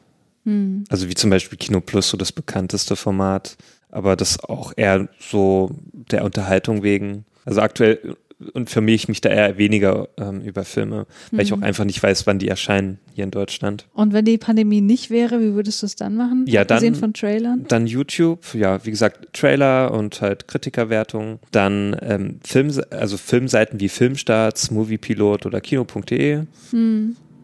Also 0.89 1.09
wie 1.09 1.15
zum 1.15 1.31
Beispiel 1.31 1.59
Kino 1.59 1.81
Plus, 1.81 2.09
so 2.09 2.17
das 2.17 2.33
bekannteste 2.33 2.97
Format. 2.97 3.57
Aber 3.91 4.17
das 4.17 4.43
auch 4.45 4.73
eher 4.77 5.09
so 5.19 5.71
der 6.11 6.25
Unterhaltung 6.25 6.83
wegen. 6.83 7.25
Also 7.45 7.61
aktuell 7.61 8.17
informiere 8.55 8.95
ich 8.95 9.07
mich 9.07 9.21
da 9.21 9.29
eher 9.29 9.59
weniger 9.59 10.09
ähm, 10.17 10.41
über 10.41 10.65
Filme, 10.65 11.07
weil 11.31 11.43
ich 11.43 11.53
auch 11.53 11.61
einfach 11.61 11.85
nicht 11.85 12.03
weiß, 12.03 12.27
wann 12.27 12.39
die 12.39 12.49
erscheinen 12.49 12.99
hier 13.13 13.25
in 13.25 13.31
Deutschland. 13.31 13.87
und 13.93 14.15
wenn 14.15 14.25
die 14.25 14.39
Pandemie 14.39 14.81
nicht 14.81 15.11
wäre, 15.11 15.41
wie 15.43 15.53
würdest 15.53 15.83
du 15.83 15.87
es 15.87 15.95
dann 15.95 16.15
machen? 16.17 16.47
Ja, 16.49 16.65
dann- 16.65 16.77
Abgesehen 16.77 16.95
von 16.95 17.13
Trailern? 17.13 17.67
Dann 17.69 17.87
YouTube, 17.87 18.55
ja, 18.55 18.83
wie 18.87 18.91
gesagt, 18.93 19.35
Trailer 19.35 19.93
und 19.93 20.23
halt 20.23 20.49
Kritikerwertungen. 20.49 21.39
Dann 21.51 21.95
ähm, 22.01 22.41
Film, 22.43 22.71
also 22.89 23.19
Filmseiten 23.19 23.79
wie 23.79 23.91
Filmstarts, 23.91 24.71
Moviepilot 24.71 25.45
oder 25.45 25.61
Kino.de. 25.61 26.45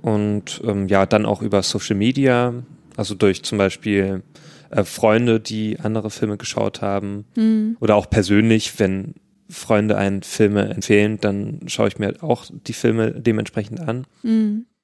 Und 0.03 0.61
ähm, 0.65 0.89
ja, 0.89 1.05
dann 1.07 1.27
auch 1.27 1.43
über 1.43 1.63
Social 1.63 1.97
Media, 1.97 2.55
also 2.97 3.15
durch 3.15 3.43
zum 3.43 3.59
Beispiel 3.59 4.23
äh, 4.77 4.85
Freunde, 4.85 5.41
die 5.41 5.81
andere 5.81 6.11
Filme 6.11 6.37
geschaut 6.37 6.83
haben. 6.83 7.25
Oder 7.81 7.97
auch 7.97 8.09
persönlich, 8.09 8.79
wenn 8.79 9.15
Freunde 9.49 9.97
einen 9.97 10.23
Filme 10.23 10.69
empfehlen, 10.69 11.19
dann 11.21 11.61
schaue 11.67 11.89
ich 11.89 11.99
mir 11.99 12.23
auch 12.23 12.45
die 12.51 12.73
Filme 12.73 13.13
dementsprechend 13.13 13.81
an. 13.81 14.07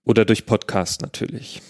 Oder 0.04 0.24
durch 0.24 0.46
Podcast 0.46 1.02
natürlich 1.02 1.62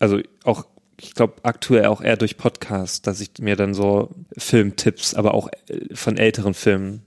also 0.00 0.18
auch, 0.42 0.66
ich 0.98 1.14
glaube, 1.14 1.34
aktuell 1.44 1.86
auch 1.86 2.00
eher 2.00 2.16
durch 2.16 2.36
Podcast, 2.36 3.06
dass 3.06 3.20
ich 3.20 3.30
mir 3.38 3.54
dann 3.54 3.74
so 3.74 4.10
Filmtipps, 4.36 5.14
aber 5.14 5.34
auch 5.34 5.48
äh, 5.68 5.94
von 5.94 6.16
älteren 6.16 6.54
Filmen 6.54 7.02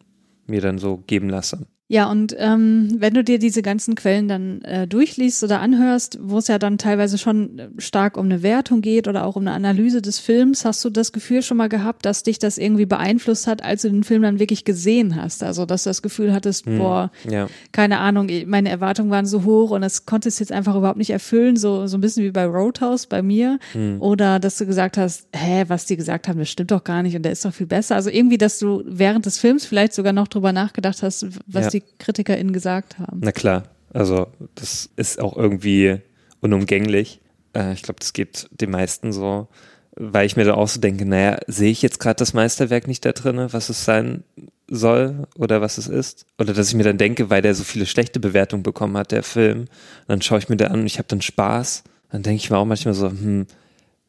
mir 0.45 0.61
dann 0.61 0.77
so 0.77 0.97
geben 0.97 1.29
lasse. 1.29 1.67
Ja, 1.89 2.09
und 2.09 2.33
ähm, 2.39 2.95
wenn 2.97 3.13
du 3.13 3.23
dir 3.23 3.39
diese 3.39 3.61
ganzen 3.61 3.95
Quellen 3.95 4.27
dann 4.29 4.61
äh, 4.61 4.87
durchliest 4.87 5.43
oder 5.43 5.59
anhörst, 5.59 6.17
wo 6.21 6.37
es 6.37 6.47
ja 6.47 6.57
dann 6.57 6.77
teilweise 6.77 7.17
schon 7.17 7.59
äh, 7.59 7.67
stark 7.77 8.17
um 8.17 8.25
eine 8.25 8.41
Wertung 8.41 8.81
geht 8.81 9.07
oder 9.07 9.25
auch 9.25 9.35
um 9.35 9.43
eine 9.43 9.51
Analyse 9.51 10.01
des 10.01 10.17
Films, 10.17 10.63
hast 10.63 10.83
du 10.85 10.89
das 10.89 11.11
Gefühl 11.11 11.41
schon 11.41 11.57
mal 11.57 11.67
gehabt, 11.67 12.05
dass 12.05 12.23
dich 12.23 12.39
das 12.39 12.57
irgendwie 12.57 12.85
beeinflusst 12.85 13.47
hat, 13.47 13.63
als 13.63 13.81
du 13.81 13.89
den 13.89 14.05
Film 14.05 14.21
dann 14.21 14.39
wirklich 14.39 14.63
gesehen 14.63 15.21
hast? 15.21 15.43
Also, 15.43 15.65
dass 15.65 15.83
du 15.83 15.89
das 15.89 16.01
Gefühl 16.01 16.33
hattest, 16.33 16.65
Hm, 16.65 16.77
boah, 16.77 17.11
ja. 17.29 17.47
keine 17.73 17.99
Ahnung, 17.99 18.29
meine 18.47 18.69
Erwartungen 18.69 19.11
waren 19.11 19.25
so 19.25 19.43
hoch 19.43 19.71
und 19.71 19.81
das 19.81 20.05
konnte 20.05 20.29
es 20.29 20.39
jetzt 20.39 20.53
einfach 20.53 20.75
überhaupt 20.75 20.97
nicht 20.97 21.11
erfüllen, 21.11 21.57
so, 21.57 21.85
so 21.85 21.97
ein 21.97 22.01
bisschen 22.01 22.23
wie 22.23 22.31
bei 22.31 22.45
Roadhouse 22.45 23.07
bei 23.07 23.21
mir. 23.21 23.59
Hm. 23.73 24.01
Oder 24.01 24.39
dass 24.39 24.57
du 24.57 24.65
gesagt 24.65 24.97
hast, 24.97 25.27
hä, 25.35 25.65
was 25.67 25.85
die 25.85 25.97
gesagt 25.97 26.29
haben, 26.29 26.39
das 26.39 26.49
stimmt 26.49 26.71
doch 26.71 26.85
gar 26.85 27.03
nicht 27.03 27.15
und 27.15 27.23
der 27.23 27.33
ist 27.33 27.43
doch 27.43 27.53
viel 27.53 27.67
besser. 27.67 27.95
Also 27.95 28.09
irgendwie, 28.09 28.37
dass 28.37 28.57
du 28.57 28.83
während 28.85 29.25
des 29.25 29.37
Films 29.37 29.65
vielleicht 29.65 29.93
sogar 29.93 30.13
noch 30.13 30.29
drüber 30.29 30.53
nachgedacht 30.53 31.03
hast, 31.03 31.27
was 31.45 31.65
Ja. 31.65 31.72
Die 31.73 31.83
KritikerInnen 31.99 32.53
gesagt 32.53 32.99
haben. 32.99 33.19
Na 33.21 33.31
klar, 33.31 33.63
also 33.93 34.27
das 34.55 34.89
ist 34.95 35.19
auch 35.19 35.37
irgendwie 35.37 35.99
unumgänglich. 36.41 37.21
Äh, 37.55 37.73
ich 37.73 37.83
glaube, 37.83 37.99
das 37.99 38.13
geht 38.13 38.47
den 38.51 38.71
meisten 38.71 39.11
so, 39.11 39.47
weil 39.95 40.25
ich 40.25 40.35
mir 40.35 40.45
da 40.45 40.55
auch 40.55 40.67
so 40.67 40.79
denke, 40.79 41.05
naja, 41.05 41.37
sehe 41.47 41.71
ich 41.71 41.81
jetzt 41.81 41.99
gerade 41.99 42.15
das 42.15 42.33
Meisterwerk 42.33 42.87
nicht 42.87 43.05
da 43.05 43.11
drin, 43.11 43.47
was 43.51 43.69
es 43.69 43.85
sein 43.85 44.23
soll 44.67 45.27
oder 45.37 45.61
was 45.61 45.77
es 45.77 45.87
ist? 45.87 46.25
Oder 46.39 46.53
dass 46.53 46.69
ich 46.69 46.75
mir 46.75 46.83
dann 46.83 46.97
denke, 46.97 47.29
weil 47.29 47.41
der 47.41 47.53
so 47.53 47.63
viele 47.63 47.85
schlechte 47.85 48.19
Bewertungen 48.19 48.63
bekommen 48.63 48.97
hat, 48.97 49.11
der 49.11 49.23
Film, 49.23 49.65
dann 50.07 50.21
schaue 50.21 50.39
ich 50.39 50.49
mir 50.49 50.57
da 50.57 50.67
an 50.67 50.81
und 50.81 50.85
ich 50.85 50.97
habe 50.97 51.07
dann 51.07 51.21
Spaß. 51.21 51.83
Dann 52.11 52.23
denke 52.23 52.37
ich 52.37 52.49
mir 52.49 52.57
auch 52.57 52.65
manchmal 52.65 52.93
so, 52.93 53.09
hm, 53.09 53.47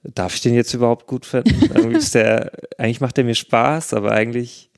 darf 0.02 0.34
ich 0.34 0.40
den 0.42 0.54
jetzt 0.54 0.74
überhaupt 0.74 1.06
gut 1.06 1.26
finden? 1.26 1.54
Der, 2.14 2.52
eigentlich 2.78 3.00
macht 3.00 3.16
der 3.16 3.24
mir 3.24 3.34
Spaß, 3.34 3.94
aber 3.94 4.12
eigentlich 4.12 4.70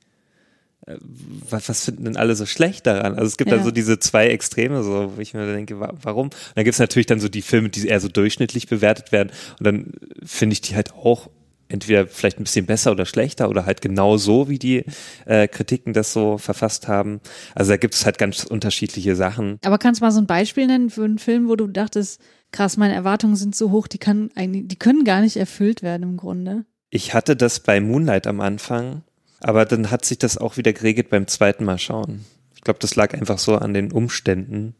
was, 1.50 1.68
was 1.68 1.84
finden 1.84 2.04
denn 2.04 2.16
alle 2.16 2.34
so 2.36 2.46
schlecht 2.46 2.86
daran? 2.86 3.14
Also 3.14 3.26
es 3.26 3.36
gibt 3.36 3.50
Ja. 3.50 3.56
dann 3.56 3.64
so 3.64 3.70
diese 3.70 3.98
zwei 3.98 4.28
Extreme, 4.28 4.82
so, 4.82 5.12
wo 5.16 5.20
ich 5.20 5.34
mir 5.34 5.46
denke, 5.52 5.80
wa 5.80 5.92
warum? 6.02 6.26
Und 6.26 6.34
dann 6.54 6.64
gibt 6.64 6.74
es 6.74 6.78
natürlich 6.80 7.06
dann 7.06 7.20
so 7.20 7.28
die 7.28 7.42
Filme, 7.42 7.68
die 7.68 7.86
eher 7.88 8.00
so 8.00 8.08
durchschnittlich 8.08 8.68
bewertet 8.68 9.10
werden. 9.12 9.30
Und 9.58 9.66
dann 9.66 9.92
finde 10.24 10.54
ich 10.54 10.60
die 10.60 10.76
halt 10.76 10.94
auch 10.94 11.28
entweder 11.68 12.06
vielleicht 12.06 12.38
ein 12.38 12.44
bisschen 12.44 12.66
besser 12.66 12.92
oder 12.92 13.06
schlechter 13.06 13.48
oder 13.48 13.66
halt 13.66 13.80
genau 13.80 14.16
so, 14.18 14.48
wie 14.48 14.60
die 14.60 14.84
äh, 15.24 15.48
Kritiken 15.48 15.92
das 15.92 16.12
so 16.12 16.38
verfasst 16.38 16.86
haben. 16.86 17.20
Also 17.56 17.72
da 17.72 17.76
gibt 17.76 17.94
es 17.94 18.04
halt 18.04 18.18
ganz 18.18 18.44
unterschiedliche 18.44 19.16
Sachen. 19.16 19.58
Aber 19.64 19.78
kannst 19.78 20.00
du 20.00 20.04
mal 20.04 20.12
so 20.12 20.20
ein 20.20 20.26
Beispiel 20.28 20.68
nennen 20.68 20.90
für 20.90 21.02
einen 21.04 21.18
Film, 21.18 21.48
wo 21.48 21.56
du 21.56 21.66
dachtest, 21.66 22.20
krass, 22.52 22.76
meine 22.76 22.94
Erwartungen 22.94 23.34
sind 23.34 23.56
so 23.56 23.72
hoch, 23.72 23.88
die 23.88 23.98
kann 23.98 24.30
die 24.36 24.76
können 24.76 25.02
gar 25.02 25.20
nicht 25.20 25.36
erfüllt 25.36 25.82
werden 25.82 26.04
im 26.04 26.16
Grunde. 26.16 26.64
Ich 26.90 27.14
hatte 27.14 27.34
das 27.34 27.58
bei 27.58 27.80
Moonlight 27.80 28.28
am 28.28 28.40
Anfang, 28.40 29.02
aber 29.40 29.64
dann 29.64 29.90
hat 29.90 30.04
sich 30.04 30.18
das 30.18 30.38
auch 30.38 30.56
wieder 30.56 30.72
geregelt 30.72 31.10
beim 31.10 31.26
zweiten 31.26 31.64
Mal 31.64 31.78
schauen. 31.78 32.24
Ich 32.54 32.62
glaube, 32.62 32.78
das 32.80 32.96
lag 32.96 33.14
einfach 33.14 33.38
so 33.38 33.56
an 33.56 33.74
den 33.74 33.92
Umständen. 33.92 34.74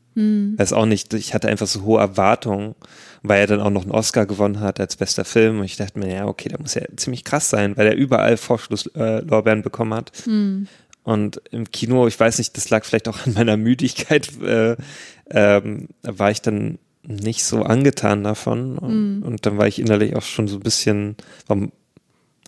Weiß 0.59 0.73
auch 0.73 0.87
nicht, 0.87 1.13
ich 1.15 1.35
hatte 1.35 1.49
einfach 1.49 1.67
so 1.67 1.83
hohe 1.83 2.01
Erwartungen, 2.01 2.75
weil 3.23 3.41
er 3.41 3.47
dann 3.47 3.61
auch 3.61 3.71
noch 3.71 3.83
einen 3.83 3.93
Oscar 3.93 4.25
gewonnen 4.27 4.61
hat 4.61 4.81
als 4.81 4.97
bester 4.97 5.25
Film. 5.25 5.59
Und 5.59 5.67
ich 5.67 5.77
dachte 5.77 5.99
mir, 5.99 6.13
ja, 6.13 6.27
okay, 6.27 6.49
da 6.49 6.59
muss 6.59 6.75
ja 6.75 6.83
ziemlich 6.97 7.23
krass 7.23 7.51
sein, 7.51 7.77
weil 7.77 7.87
er 7.87 7.97
überall 7.97 8.37
Vorschlusslorbeeren 8.39 9.63
bekommen 9.63 9.95
hat. 9.95 10.11
Und 11.05 11.41
im 11.53 11.71
Kino, 11.71 12.07
ich 12.09 12.19
weiß 12.19 12.39
nicht, 12.39 12.57
das 12.57 12.71
lag 12.71 12.85
vielleicht 12.85 13.09
auch 13.09 13.27
an 13.27 13.35
meiner 13.35 13.57
Müdigkeit, 13.57 14.31
äh, 14.43 14.77
ähm, 15.31 15.89
war 16.03 16.31
ich 16.31 16.41
dann 16.43 16.79
nicht 17.07 17.45
so 17.45 17.63
angetan 17.63 18.25
davon. 18.25 18.79
Und, 18.79 19.23
und 19.23 19.47
dann 19.47 19.59
war 19.59 19.69
ich 19.69 19.79
innerlich 19.79 20.17
auch 20.17 20.23
schon 20.23 20.49
so 20.49 20.57
ein 20.57 20.63
bisschen, 20.63 21.17
warum 21.47 21.71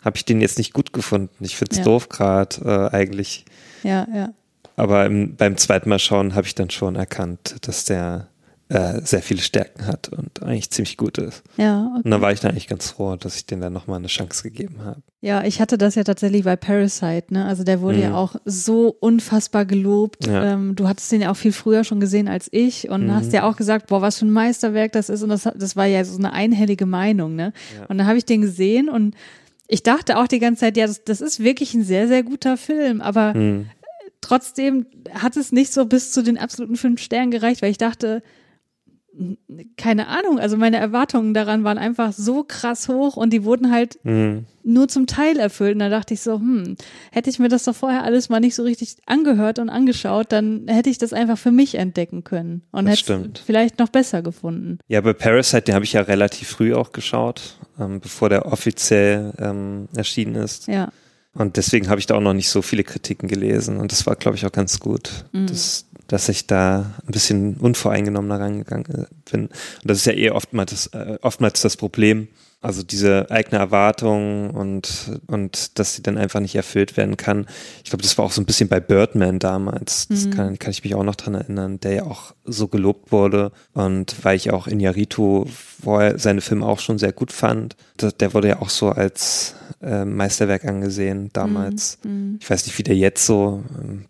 habe 0.09 0.17
ich 0.17 0.25
den 0.25 0.41
jetzt 0.41 0.59
nicht 0.59 0.73
gut 0.73 0.93
gefunden? 0.93 1.45
Ich 1.45 1.57
find's 1.57 1.79
Ja. 1.79 1.85
doof 1.85 2.09
gerade 2.09 2.91
äh, 2.93 2.97
eigentlich. 2.97 3.45
Ja, 3.85 4.07
ja. 4.13 4.31
Aber 4.77 5.07
im, 5.07 5.37
beim 5.37 5.57
zweiten 5.57 5.89
Mal 5.89 5.99
schauen 5.99 6.35
habe 6.35 6.47
ich 6.47 6.55
dann 6.55 6.71
schon 6.71 6.97
erkannt, 6.97 7.57
dass 7.63 7.85
der 7.85 8.29
äh, 8.71 9.01
sehr 9.03 9.23
viele 9.23 9.41
Stärken 9.41 9.87
hat 9.87 10.11
und 10.11 10.43
eigentlich 10.43 10.71
ziemlich 10.71 10.99
gut 10.99 11.17
ist. 11.17 11.43
Ja, 11.57 11.87
Und 11.87 12.01
okay. 12.01 12.11
dann 12.11 12.21
war 12.21 12.33
ich 12.33 12.41
dann 12.41 12.51
eigentlich 12.51 12.67
ganz 12.69 12.91
froh, 12.91 13.17
dass 13.17 13.35
ich 13.37 13.47
den 13.47 13.61
dann 13.63 13.73
nochmal 13.73 13.97
eine 13.99 14.09
Chance 14.09 14.43
gegeben 14.43 14.85
habe. 14.85 15.01
Ja, 15.23 15.43
ich 15.43 15.61
hatte 15.61 15.79
das 15.79 15.95
ja 15.95 16.05
tatsächlich 16.05 16.45
bei 16.45 16.55
Parasite, 16.55 17.33
ne? 17.33 17.47
Also 17.47 17.65
der 17.65 17.81
wurde 17.81 17.99
ja 18.03 18.11
Mhm. 18.11 18.15
auch 18.15 18.37
so 18.45 18.95
unfassbar 19.01 19.65
gelobt. 19.65 20.27
Ja. 20.27 20.53
Ähm, 20.53 20.77
du 20.77 20.87
hattest 20.87 21.11
den 21.11 21.23
ja 21.23 21.31
auch 21.33 21.37
viel 21.37 21.53
früher 21.53 21.83
schon 21.83 21.99
gesehen 21.99 22.29
als 22.29 22.49
ich 22.53 22.89
und 22.91 23.07
Mhm. 23.07 23.15
hast 23.15 23.33
ja 23.33 23.45
auch 23.49 23.57
gesagt, 23.57 23.87
boah, 23.87 24.03
was 24.03 24.19
für 24.19 24.27
ein 24.27 24.31
Meisterwerk 24.33 24.93
das 24.93 25.09
ist. 25.09 25.23
Und 25.23 25.31
das, 25.31 25.49
das 25.57 25.75
war 25.75 25.87
ja 25.87 26.05
so 26.05 26.19
eine 26.19 26.33
einhellige 26.35 26.85
Meinung, 26.87 27.35
ne? 27.37 27.53
Ja. 27.77 27.87
Und 27.87 27.97
dann 27.99 28.07
habe 28.07 28.19
ich 28.19 28.27
den 28.27 28.43
gesehen 28.43 28.89
und 28.91 29.15
ich 29.69 29.83
dachte 29.83 30.19
auch 30.19 30.27
die 30.27 30.39
ganze 30.41 30.61
Zeit, 30.61 30.77
ja, 30.77 30.87
das, 30.87 31.05
das 31.05 31.21
ist 31.21 31.41
wirklich 31.45 31.75
ein 31.75 31.85
sehr, 31.85 32.09
sehr 32.09 32.23
guter 32.23 32.57
Film, 32.57 33.01
aber 33.01 33.35
Hm. 33.35 33.67
trotzdem 34.21 34.87
hat 35.13 35.37
es 35.37 35.53
nicht 35.53 35.73
so 35.73 35.87
bis 35.87 36.11
zu 36.13 36.23
den 36.23 36.39
absoluten 36.39 36.77
fünf 36.77 37.01
Sternen 37.01 37.31
gereicht, 37.31 37.63
weil 37.63 37.71
ich 37.71 37.79
dachte, 37.79 38.23
keine 39.77 40.07
Ahnung, 40.07 40.39
also 40.39 40.57
meine 40.57 40.77
Erwartungen 40.77 41.35
daran 41.35 41.65
waren 41.65 41.77
einfach 41.77 42.13
so 42.13 42.45
krass 42.45 42.89
hoch 42.89 43.17
und 43.17 43.33
die 43.33 43.43
wurden 43.43 43.73
halt 43.73 43.99
Hm. 44.05 44.45
nur 44.63 44.87
zum 44.87 45.07
Teil 45.09 45.39
erfüllt. 45.41 45.73
Und 45.75 45.81
da 45.81 45.89
dachte 45.89 46.15
ich 46.15 46.21
so, 46.21 46.35
hm, 46.35 46.77
hätte 47.11 47.29
ich 47.29 47.41
mir 47.41 47.49
das 47.49 47.65
doch 47.65 47.75
vorher 47.75 48.05
alles 48.05 48.29
mal 48.29 48.39
nicht 48.39 48.55
so 48.55 48.63
richtig 48.63 48.97
angehört 49.07 49.59
und 49.59 49.71
angeschaut, 49.71 50.31
dann 50.31 50.69
hätte 50.69 50.89
ich 50.89 50.99
das 50.99 51.13
einfach 51.13 51.37
für 51.39 51.51
mich 51.51 51.75
entdecken 51.75 52.23
können 52.23 52.63
und 52.71 52.87
Das 52.87 53.01
hätte 53.01 53.31
es 53.35 53.41
vielleicht 53.41 53.81
noch 53.81 53.89
besser 53.89 54.23
gefunden. 54.23 54.79
Ja, 54.87 55.01
bei 55.01 55.15
Parasite, 55.15 55.63
den 55.63 55.75
habe 55.75 55.85
ich 55.85 55.95
ja 55.95 56.03
relativ 56.03 56.49
früh 56.49 56.73
auch 56.73 56.93
geschaut, 56.93 57.58
ähm, 57.79 58.01
bevor 58.01 58.29
der 58.29 58.47
offiziell 58.47 59.33
ähm, 59.39 59.89
erschienen 59.95 60.35
ist. 60.37 60.67
Ja, 60.69 60.91
Und 61.35 61.57
deswegen 61.57 61.89
habe 61.89 62.01
ich 62.01 62.07
da 62.07 62.15
auch 62.17 62.21
noch 62.21 62.35
nicht 62.35 62.49
so 62.49 62.63
viele 62.63 62.85
Kritiken 62.85 63.29
gelesen. 63.29 63.79
Und 63.79 63.93
das 63.93 64.07
war, 64.07 64.17
glaube 64.17 64.37
ich, 64.37 64.45
auch 64.47 64.53
ganz 64.53 64.81
gut, 64.81 65.25
Mhm. 65.33 65.47
dass, 65.47 65.85
dass 66.09 66.29
ich 66.29 66.47
da 66.47 66.95
ein 67.07 67.13
bisschen 67.13 67.57
unvoreingenommener 67.57 68.41
rangegangen 68.41 69.07
bin. 69.31 69.47
Und 69.47 69.51
das 69.85 69.99
ist 69.99 70.07
ja 70.07 70.13
eh 70.15 70.31
oftmals 70.31 70.71
das, 70.71 70.87
äh, 70.89 71.19
oftmals 71.23 71.61
das 71.61 71.77
Problem. 71.77 72.29
Also 72.61 72.83
diese 72.83 73.31
eigene 73.31 73.59
Erwartung 73.59 74.51
und, 74.51 75.21
und 75.29 75.79
dass 75.79 75.95
sie 75.95 76.03
dann 76.03 76.19
einfach 76.19 76.41
nicht 76.41 76.57
erfüllt 76.57 76.97
werden 76.97 77.17
kann. 77.17 77.47
Ich 77.85 77.91
glaube, 77.91 78.03
das 78.03 78.19
war 78.19 78.25
auch 78.25 78.33
so 78.33 78.41
ein 78.43 78.47
bisschen 78.47 78.69
bei 78.69 78.81
Birdman 78.81 79.39
damals. 79.39 80.09
Das 80.09 80.27
Mhm. 80.27 80.31
kann, 80.33 80.59
kann 80.59 80.71
ich 80.73 80.83
mich 80.83 80.97
auch 80.97 81.05
noch 81.05 81.15
dran 81.15 81.35
erinnern, 81.35 81.79
der 81.79 81.93
ja 81.93 82.03
auch 82.03 82.35
so 82.45 82.67
gelobt 82.67 83.13
wurde. 83.13 83.53
Und 83.75 84.17
weil 84.25 84.35
ich 84.37 84.51
auch 84.51 84.67
Iñárritu 84.67 85.47
vorher 85.49 86.19
seine 86.19 86.41
Filme 86.41 86.67
auch 86.67 86.81
schon 86.81 86.99
sehr 86.99 87.13
gut 87.13 87.31
fand, 87.31 87.77
der, 88.01 88.11
der 88.11 88.35
wurde 88.35 88.49
ja 88.49 88.61
auch 88.61 88.71
so 88.71 88.89
als 88.89 89.55
äh, 89.81 90.05
Meisterwerk 90.05 90.65
angesehen 90.65 91.31
damals. 91.33 91.99
Mhm. 92.03 92.39
Ich 92.41 92.51
weiß 92.51 92.67
nicht, 92.67 92.77
wie 92.77 92.83
der 92.83 92.97
jetzt 92.97 93.25
so 93.25 93.63
ähm, 93.81 94.07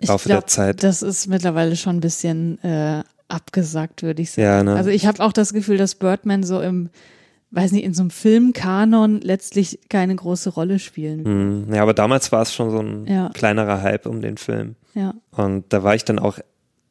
im 0.00 0.08
Laufe 0.08 0.28
der 0.28 0.36
glaube, 0.38 0.46
Zeit. 0.46 0.82
das 0.82 1.02
ist 1.02 1.26
mittlerweile 1.26 1.76
schon 1.76 1.96
ein 1.96 2.00
bisschen 2.00 2.64
äh, 2.64 3.02
abgesagt, 3.28 4.02
würde 4.02 4.22
ich 4.22 4.30
sagen. 4.30 4.42
Ja, 4.42 4.62
ne? 4.62 4.74
Also 4.74 4.88
ich 4.88 5.04
habe 5.06 5.22
auch 5.22 5.34
das 5.34 5.52
Gefühl, 5.52 5.76
dass 5.76 5.96
Birdman 5.96 6.44
so 6.44 6.62
im, 6.62 6.88
weiß 7.50 7.72
nicht, 7.72 7.84
in 7.84 7.94
so 7.94 8.02
einem 8.02 8.10
Filmkanon 8.10 9.20
letztlich 9.20 9.78
keine 9.88 10.14
große 10.14 10.50
Rolle 10.50 10.78
spielen. 10.78 11.18
wird. 11.24 11.28
Hm, 11.68 11.74
ja, 11.74 11.82
aber 11.82 11.94
damals 11.94 12.30
war 12.32 12.42
es 12.42 12.54
schon 12.54 12.70
so 12.70 12.78
ein 12.80 13.06
Ja. 13.06 13.30
kleinerer 13.32 13.82
Hype 13.82 14.06
um 14.06 14.20
den 14.20 14.36
Film. 14.36 14.76
Ja. 14.94 15.14
Und 15.30 15.64
da 15.72 15.82
war 15.82 15.94
ich 15.94 16.04
dann 16.04 16.18
auch 16.18 16.38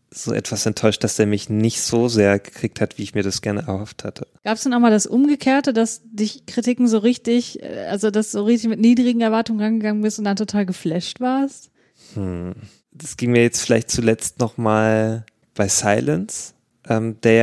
so 0.10 0.34
etwas 0.34 0.66
enttäuscht, 0.66 1.04
dass 1.04 1.18
der 1.18 1.28
mich 1.28 1.50
nicht 1.50 1.82
so 1.82 2.08
sehr 2.08 2.40
gekriegt 2.40 2.80
hat, 2.82 2.98
wie 2.98 3.04
ich 3.04 3.14
mir 3.14 3.24
das 3.24 3.42
gerne 3.42 3.64
erhofft 3.68 4.04
hatte. 4.06 4.26
Gab 4.46 4.56
es 4.56 4.64
denn 4.64 4.74
auch 4.74 4.80
mal 4.80 4.90
das 4.90 5.06
Umgekehrte, 5.06 5.74
dass 5.74 6.02
dich 6.06 6.46
Kritiken 6.46 6.88
so 6.88 6.98
richtig, 7.00 7.62
äh, 7.62 7.88
also 7.90 8.10
dass 8.10 8.32
du 8.32 8.40
so 8.40 8.46
richtig 8.46 8.70
mit 8.70 8.80
niedrigen 8.80 9.22
Erwartungen 9.22 9.60
rangegangen 9.60 10.02
bist 10.02 10.18
und 10.18 10.26
dann 10.26 10.38
total 10.38 10.66
geflasht 10.66 11.20
warst? 11.20 11.70
Hm. 12.14 12.54
Das 12.94 13.18
ging 13.18 13.32
mir 13.32 13.44
jetzt 13.44 13.62
vielleicht 13.62 13.92
zuletzt 13.92 14.40
nochmal 14.40 15.26
bei 15.54 15.68
Silence, 15.68 16.54
ähm, 16.88 17.18
der 17.22 17.34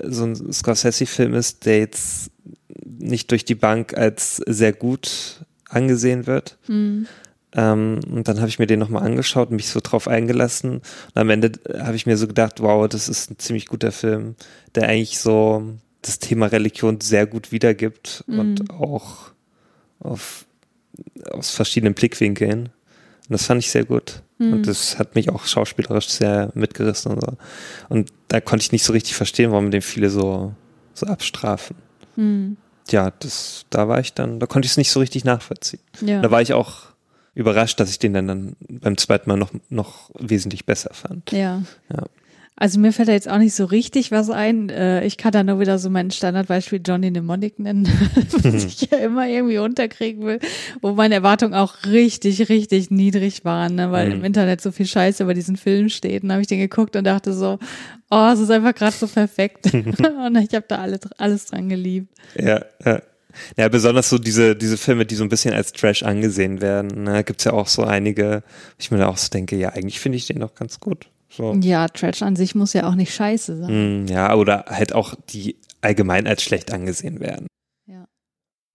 ja 0.00 0.10
so 0.10 0.24
ein 0.24 0.52
Scorsese-Film 0.52 1.34
ist, 1.34 1.66
der 1.66 1.78
jetzt 1.80 2.30
nicht 2.98 3.30
durch 3.30 3.44
die 3.44 3.54
Bank 3.54 3.96
als 3.96 4.36
sehr 4.36 4.72
gut 4.72 5.44
angesehen 5.68 6.26
wird. 6.26 6.58
Hm. 6.66 7.06
Ähm, 7.52 8.00
und 8.10 8.28
dann 8.28 8.38
habe 8.38 8.48
ich 8.48 8.58
mir 8.58 8.66
den 8.66 8.80
nochmal 8.80 9.04
angeschaut 9.04 9.50
und 9.50 9.56
mich 9.56 9.68
so 9.68 9.80
drauf 9.82 10.08
eingelassen. 10.08 10.76
Und 10.76 11.16
am 11.16 11.30
Ende 11.30 11.52
habe 11.78 11.96
ich 11.96 12.06
mir 12.06 12.16
so 12.16 12.26
gedacht, 12.26 12.60
wow, 12.60 12.88
das 12.88 13.08
ist 13.08 13.30
ein 13.30 13.38
ziemlich 13.38 13.66
guter 13.66 13.92
Film, 13.92 14.34
der 14.74 14.88
eigentlich 14.88 15.18
so 15.18 15.74
das 16.02 16.18
Thema 16.18 16.46
Religion 16.46 17.00
sehr 17.00 17.26
gut 17.26 17.50
wiedergibt 17.50 18.24
und 18.26 18.70
auch 18.70 19.30
auf, 20.00 20.44
aus 21.30 21.50
verschiedenen 21.50 21.94
Blickwinkeln. 21.94 22.64
Und 22.64 23.30
das 23.30 23.46
fand 23.46 23.62
ich 23.62 23.70
sehr 23.70 23.84
gut. 23.84 24.22
Und 24.38 24.66
das 24.66 24.98
hat 24.98 25.14
mich 25.14 25.30
auch 25.30 25.46
schauspielerisch 25.46 26.08
sehr 26.08 26.50
mitgerissen 26.54 27.12
und 27.12 27.20
so. 27.20 27.36
Und 27.88 28.12
da 28.28 28.40
konnte 28.40 28.64
ich 28.64 28.72
nicht 28.72 28.84
so 28.84 28.92
richtig 28.92 29.14
verstehen, 29.14 29.52
warum 29.52 29.70
den 29.70 29.80
viele 29.82 30.10
so, 30.10 30.52
so 30.92 31.06
abstrafen. 31.06 31.76
Hm. 32.16 32.56
Ja, 32.90 33.12
das, 33.18 33.64
da 33.70 33.88
war 33.88 34.00
ich 34.00 34.12
dann, 34.12 34.40
da 34.40 34.46
konnte 34.46 34.66
ich 34.66 34.72
es 34.72 34.76
nicht 34.76 34.90
so 34.90 35.00
richtig 35.00 35.24
nachvollziehen. 35.24 35.80
Ja. 36.00 36.20
Da 36.20 36.30
war 36.30 36.42
ich 36.42 36.52
auch 36.52 36.82
überrascht, 37.34 37.80
dass 37.80 37.90
ich 37.90 37.98
den 37.98 38.14
dann, 38.14 38.28
dann 38.28 38.56
beim 38.68 38.96
zweiten 38.96 39.28
Mal 39.28 39.36
noch, 39.36 39.50
noch 39.68 40.10
wesentlich 40.14 40.66
besser 40.66 40.90
fand. 40.92 41.30
ja. 41.32 41.62
Ja. 41.90 42.04
Also 42.56 42.78
mir 42.78 42.92
fällt 42.92 43.08
da 43.08 43.12
jetzt 43.12 43.28
auch 43.28 43.38
nicht 43.38 43.54
so 43.54 43.64
richtig 43.64 44.12
was 44.12 44.30
ein. 44.30 44.68
Äh, 44.68 45.04
ich 45.04 45.16
kann 45.16 45.32
da 45.32 45.42
nur 45.42 45.58
wieder 45.58 45.78
so 45.80 45.90
mein 45.90 46.12
Standardbeispiel 46.12 46.80
Johnny 46.86 47.10
Mnemonic 47.10 47.58
nennen, 47.58 47.86
was 48.30 48.64
ich 48.64 48.90
ja 48.90 48.98
immer 48.98 49.26
irgendwie 49.26 49.58
unterkriegen 49.58 50.24
will, 50.24 50.38
wo 50.80 50.92
meine 50.92 51.16
Erwartungen 51.16 51.54
auch 51.54 51.84
richtig, 51.84 52.48
richtig 52.48 52.92
niedrig 52.92 53.44
waren, 53.44 53.74
ne? 53.74 53.90
weil 53.90 54.06
mhm. 54.06 54.12
im 54.14 54.24
Internet 54.24 54.60
so 54.60 54.70
viel 54.70 54.86
Scheiße 54.86 55.24
über 55.24 55.34
diesen 55.34 55.56
Film 55.56 55.88
steht. 55.88 56.22
Und 56.22 56.30
habe 56.30 56.42
ich 56.42 56.46
den 56.46 56.60
geguckt 56.60 56.94
und 56.94 57.04
dachte 57.04 57.32
so, 57.32 57.58
oh, 58.10 58.30
es 58.32 58.38
ist 58.38 58.50
einfach 58.50 58.74
gerade 58.74 58.94
so 58.94 59.08
perfekt. 59.08 59.66
und 59.74 60.36
ich 60.36 60.54
habe 60.54 60.66
da 60.68 60.76
alle, 60.76 61.00
alles 61.18 61.46
dran 61.46 61.68
geliebt. 61.68 62.08
Ja, 62.36 62.64
ja. 62.84 63.02
Ja, 63.56 63.68
besonders 63.68 64.08
so 64.08 64.18
diese, 64.18 64.54
diese 64.54 64.76
Filme, 64.76 65.06
die 65.06 65.16
so 65.16 65.24
ein 65.24 65.28
bisschen 65.28 65.54
als 65.54 65.72
Trash 65.72 66.04
angesehen 66.04 66.60
werden. 66.60 67.02
Ne? 67.02 67.24
Gibt 67.24 67.40
es 67.40 67.44
ja 67.46 67.52
auch 67.52 67.66
so 67.66 67.82
einige, 67.82 68.44
ich 68.78 68.92
mir 68.92 68.98
da 68.98 69.08
auch 69.08 69.16
so 69.16 69.28
denke, 69.28 69.56
ja, 69.56 69.70
eigentlich 69.70 69.98
finde 69.98 70.18
ich 70.18 70.28
den 70.28 70.38
doch 70.38 70.54
ganz 70.54 70.78
gut. 70.78 71.08
So. 71.36 71.54
Ja, 71.54 71.88
Trash 71.88 72.22
an 72.22 72.36
sich 72.36 72.54
muss 72.54 72.72
ja 72.72 72.88
auch 72.88 72.94
nicht 72.94 73.12
scheiße 73.12 73.56
sein. 73.58 74.04
Mm, 74.04 74.06
ja, 74.06 74.34
oder 74.34 74.66
halt 74.68 74.92
auch 74.92 75.14
die 75.30 75.56
allgemein 75.80 76.26
als 76.26 76.42
schlecht 76.42 76.72
angesehen 76.72 77.20
werden. 77.20 77.46
Ja. 77.86 78.06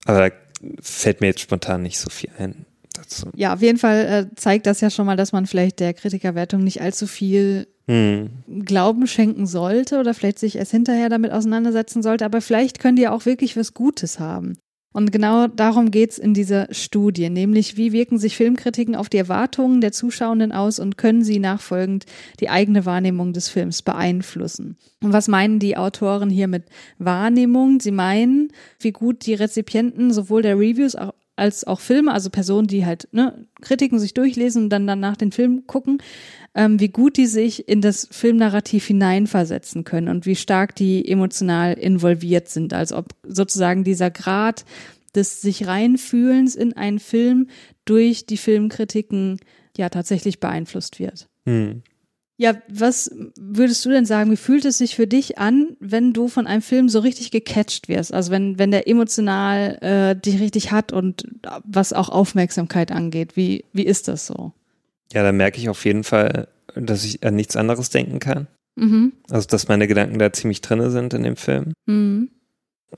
Aber 0.04 0.30
da 0.30 0.36
fällt 0.80 1.20
mir 1.20 1.28
jetzt 1.28 1.40
spontan 1.40 1.82
nicht 1.82 1.98
so 1.98 2.10
viel 2.10 2.30
ein 2.38 2.66
dazu. 2.92 3.30
Ja, 3.34 3.54
auf 3.54 3.62
jeden 3.62 3.78
Fall 3.78 4.28
äh, 4.32 4.34
zeigt 4.36 4.66
das 4.66 4.80
ja 4.80 4.90
schon 4.90 5.06
mal, 5.06 5.16
dass 5.16 5.32
man 5.32 5.46
vielleicht 5.46 5.80
der 5.80 5.94
Kritikerwertung 5.94 6.62
nicht 6.62 6.82
allzu 6.82 7.06
viel 7.06 7.66
hm. 7.86 8.30
Glauben 8.64 9.06
schenken 9.06 9.46
sollte 9.46 9.98
oder 9.98 10.14
vielleicht 10.14 10.38
sich 10.38 10.56
erst 10.56 10.70
hinterher 10.70 11.08
damit 11.08 11.32
auseinandersetzen 11.32 12.02
sollte. 12.02 12.24
Aber 12.24 12.40
vielleicht 12.40 12.78
können 12.78 12.96
die 12.96 13.02
ja 13.02 13.12
auch 13.12 13.26
wirklich 13.26 13.56
was 13.56 13.74
Gutes 13.74 14.20
haben. 14.20 14.58
Und 14.92 15.12
genau 15.12 15.46
darum 15.46 15.92
geht's 15.92 16.18
in 16.18 16.34
dieser 16.34 16.66
Studie, 16.72 17.30
nämlich 17.30 17.76
wie 17.76 17.92
wirken 17.92 18.18
sich 18.18 18.36
Filmkritiken 18.36 18.96
auf 18.96 19.08
die 19.08 19.18
Erwartungen 19.18 19.80
der 19.80 19.92
Zuschauenden 19.92 20.50
aus 20.50 20.80
und 20.80 20.98
können 20.98 21.22
sie 21.22 21.38
nachfolgend 21.38 22.06
die 22.40 22.50
eigene 22.50 22.84
Wahrnehmung 22.86 23.32
des 23.32 23.48
Films 23.48 23.82
beeinflussen. 23.82 24.76
Und 25.00 25.12
was 25.12 25.28
meinen 25.28 25.60
die 25.60 25.76
Autoren 25.76 26.28
hier 26.28 26.48
mit 26.48 26.64
Wahrnehmung? 26.98 27.78
Sie 27.78 27.92
meinen, 27.92 28.52
wie 28.80 28.90
gut 28.90 29.26
die 29.26 29.34
Rezipienten 29.34 30.12
sowohl 30.12 30.42
der 30.42 30.58
Reviews 30.58 30.96
als 31.36 31.64
auch 31.66 31.80
Filme, 31.80 32.12
also 32.12 32.28
Personen, 32.28 32.66
die 32.66 32.84
halt 32.84 33.08
ne, 33.12 33.46
Kritiken 33.62 33.98
sich 33.98 34.12
durchlesen 34.12 34.64
und 34.64 34.70
dann 34.70 34.86
danach 34.86 35.16
den 35.16 35.32
Film 35.32 35.66
gucken, 35.66 35.98
ähm, 36.54 36.80
wie 36.80 36.88
gut 36.88 37.16
die 37.16 37.26
sich 37.26 37.68
in 37.68 37.80
das 37.80 38.08
Filmnarrativ 38.10 38.86
hineinversetzen 38.86 39.84
können 39.84 40.08
und 40.08 40.26
wie 40.26 40.36
stark 40.36 40.74
die 40.74 41.06
emotional 41.08 41.74
involviert 41.74 42.48
sind. 42.48 42.72
Also 42.72 42.96
ob 42.96 43.14
sozusagen 43.26 43.84
dieser 43.84 44.10
Grad 44.10 44.64
des 45.14 45.40
sich 45.40 45.66
reinfühlens 45.66 46.54
in 46.54 46.76
einen 46.76 46.98
Film 46.98 47.48
durch 47.84 48.26
die 48.26 48.36
Filmkritiken 48.36 49.40
ja 49.76 49.88
tatsächlich 49.88 50.40
beeinflusst 50.40 50.98
wird. 50.98 51.28
Hm. 51.46 51.82
Ja, 52.36 52.54
was 52.68 53.14
würdest 53.38 53.84
du 53.84 53.90
denn 53.90 54.06
sagen, 54.06 54.30
wie 54.30 54.36
fühlt 54.36 54.64
es 54.64 54.78
sich 54.78 54.96
für 54.96 55.06
dich 55.06 55.36
an, 55.36 55.76
wenn 55.78 56.14
du 56.14 56.26
von 56.26 56.46
einem 56.46 56.62
Film 56.62 56.88
so 56.88 57.00
richtig 57.00 57.30
gecatcht 57.30 57.88
wirst? 57.88 58.14
Also 58.14 58.30
wenn, 58.30 58.58
wenn 58.58 58.70
der 58.70 58.88
emotional 58.88 59.76
äh, 59.82 60.16
dich 60.18 60.40
richtig 60.40 60.72
hat 60.72 60.90
und 60.90 61.28
was 61.64 61.92
auch 61.92 62.08
Aufmerksamkeit 62.08 62.92
angeht, 62.92 63.36
wie, 63.36 63.66
wie 63.74 63.84
ist 63.84 64.08
das 64.08 64.26
so? 64.26 64.54
Ja, 65.12 65.22
da 65.22 65.32
merke 65.32 65.58
ich 65.58 65.68
auf 65.68 65.84
jeden 65.84 66.04
Fall, 66.04 66.48
dass 66.74 67.04
ich 67.04 67.24
an 67.24 67.34
nichts 67.34 67.56
anderes 67.56 67.90
denken 67.90 68.18
kann. 68.18 68.46
Mhm. 68.76 69.12
Also, 69.30 69.48
dass 69.48 69.68
meine 69.68 69.88
Gedanken 69.88 70.18
da 70.18 70.32
ziemlich 70.32 70.60
drinne 70.60 70.90
sind 70.90 71.14
in 71.14 71.22
dem 71.22 71.36
Film. 71.36 71.72
Mhm. 71.86 72.30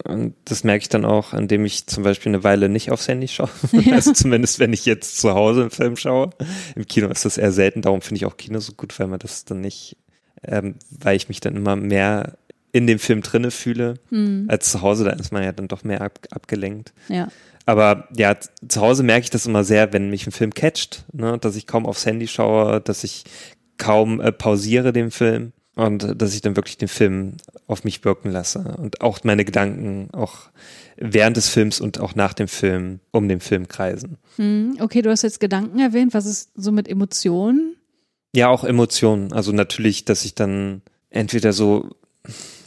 Und 0.04 0.34
das 0.46 0.64
merke 0.64 0.82
ich 0.82 0.88
dann 0.88 1.04
auch, 1.04 1.34
indem 1.34 1.66
ich 1.66 1.86
zum 1.86 2.02
Beispiel 2.02 2.30
eine 2.30 2.44
Weile 2.44 2.68
nicht 2.68 2.90
aufs 2.90 3.08
Handy 3.08 3.28
schaue. 3.28 3.50
Ja. 3.72 3.94
Also 3.94 4.12
zumindest, 4.12 4.58
wenn 4.58 4.72
ich 4.72 4.86
jetzt 4.86 5.18
zu 5.18 5.34
Hause 5.34 5.62
einen 5.62 5.70
Film 5.70 5.96
schaue. 5.96 6.30
Im 6.76 6.86
Kino 6.86 7.08
ist 7.08 7.24
das 7.24 7.38
eher 7.38 7.52
selten, 7.52 7.82
darum 7.82 8.00
finde 8.00 8.16
ich 8.16 8.26
auch 8.26 8.36
Kino 8.36 8.58
so 8.60 8.72
gut, 8.72 8.98
weil 8.98 9.08
man 9.08 9.18
das 9.18 9.44
dann 9.44 9.60
nicht, 9.60 9.96
ähm, 10.42 10.76
weil 10.90 11.16
ich 11.16 11.28
mich 11.28 11.40
dann 11.40 11.56
immer 11.56 11.76
mehr 11.76 12.38
in 12.72 12.86
dem 12.86 12.98
Film 12.98 13.20
drinne 13.20 13.50
fühle, 13.50 13.94
mhm. 14.10 14.46
als 14.48 14.70
zu 14.70 14.80
Hause, 14.80 15.04
da 15.04 15.10
ist 15.10 15.30
man 15.30 15.42
ja 15.42 15.52
dann 15.52 15.68
doch 15.68 15.84
mehr 15.84 16.00
ab, 16.00 16.20
abgelenkt. 16.30 16.94
Ja. 17.08 17.28
Aber 17.66 18.08
ja, 18.16 18.36
zu 18.68 18.80
Hause 18.80 19.02
merke 19.02 19.24
ich 19.24 19.30
das 19.30 19.46
immer 19.46 19.64
sehr, 19.64 19.92
wenn 19.92 20.10
mich 20.10 20.26
ein 20.26 20.32
Film 20.32 20.52
catcht, 20.52 21.04
ne, 21.12 21.38
dass 21.38 21.56
ich 21.56 21.66
kaum 21.66 21.86
aufs 21.86 22.06
Handy 22.06 22.26
schaue, 22.26 22.80
dass 22.80 23.04
ich 23.04 23.24
kaum 23.78 24.20
äh, 24.20 24.32
pausiere 24.32 24.92
den 24.92 25.10
Film 25.10 25.52
und 25.74 26.20
dass 26.20 26.34
ich 26.34 26.40
dann 26.40 26.56
wirklich 26.56 26.78
den 26.78 26.88
Film 26.88 27.36
auf 27.66 27.84
mich 27.84 28.04
wirken 28.04 28.30
lasse 28.30 28.76
und 28.78 29.00
auch 29.00 29.20
meine 29.24 29.44
Gedanken 29.44 30.08
auch 30.12 30.50
während 30.96 31.36
des 31.36 31.48
Films 31.48 31.80
und 31.80 32.00
auch 32.00 32.14
nach 32.14 32.34
dem 32.34 32.48
Film 32.48 33.00
um 33.10 33.28
den 33.28 33.40
Film 33.40 33.68
kreisen. 33.68 34.18
Hm, 34.36 34.76
okay, 34.80 35.02
du 35.02 35.10
hast 35.10 35.22
jetzt 35.22 35.40
Gedanken 35.40 35.78
erwähnt. 35.78 36.14
Was 36.14 36.26
ist 36.26 36.50
so 36.54 36.72
mit 36.72 36.88
Emotionen? 36.88 37.76
Ja, 38.34 38.48
auch 38.48 38.64
Emotionen. 38.64 39.32
Also 39.32 39.52
natürlich, 39.52 40.04
dass 40.04 40.24
ich 40.24 40.34
dann 40.34 40.82
entweder 41.10 41.52
so 41.52 41.90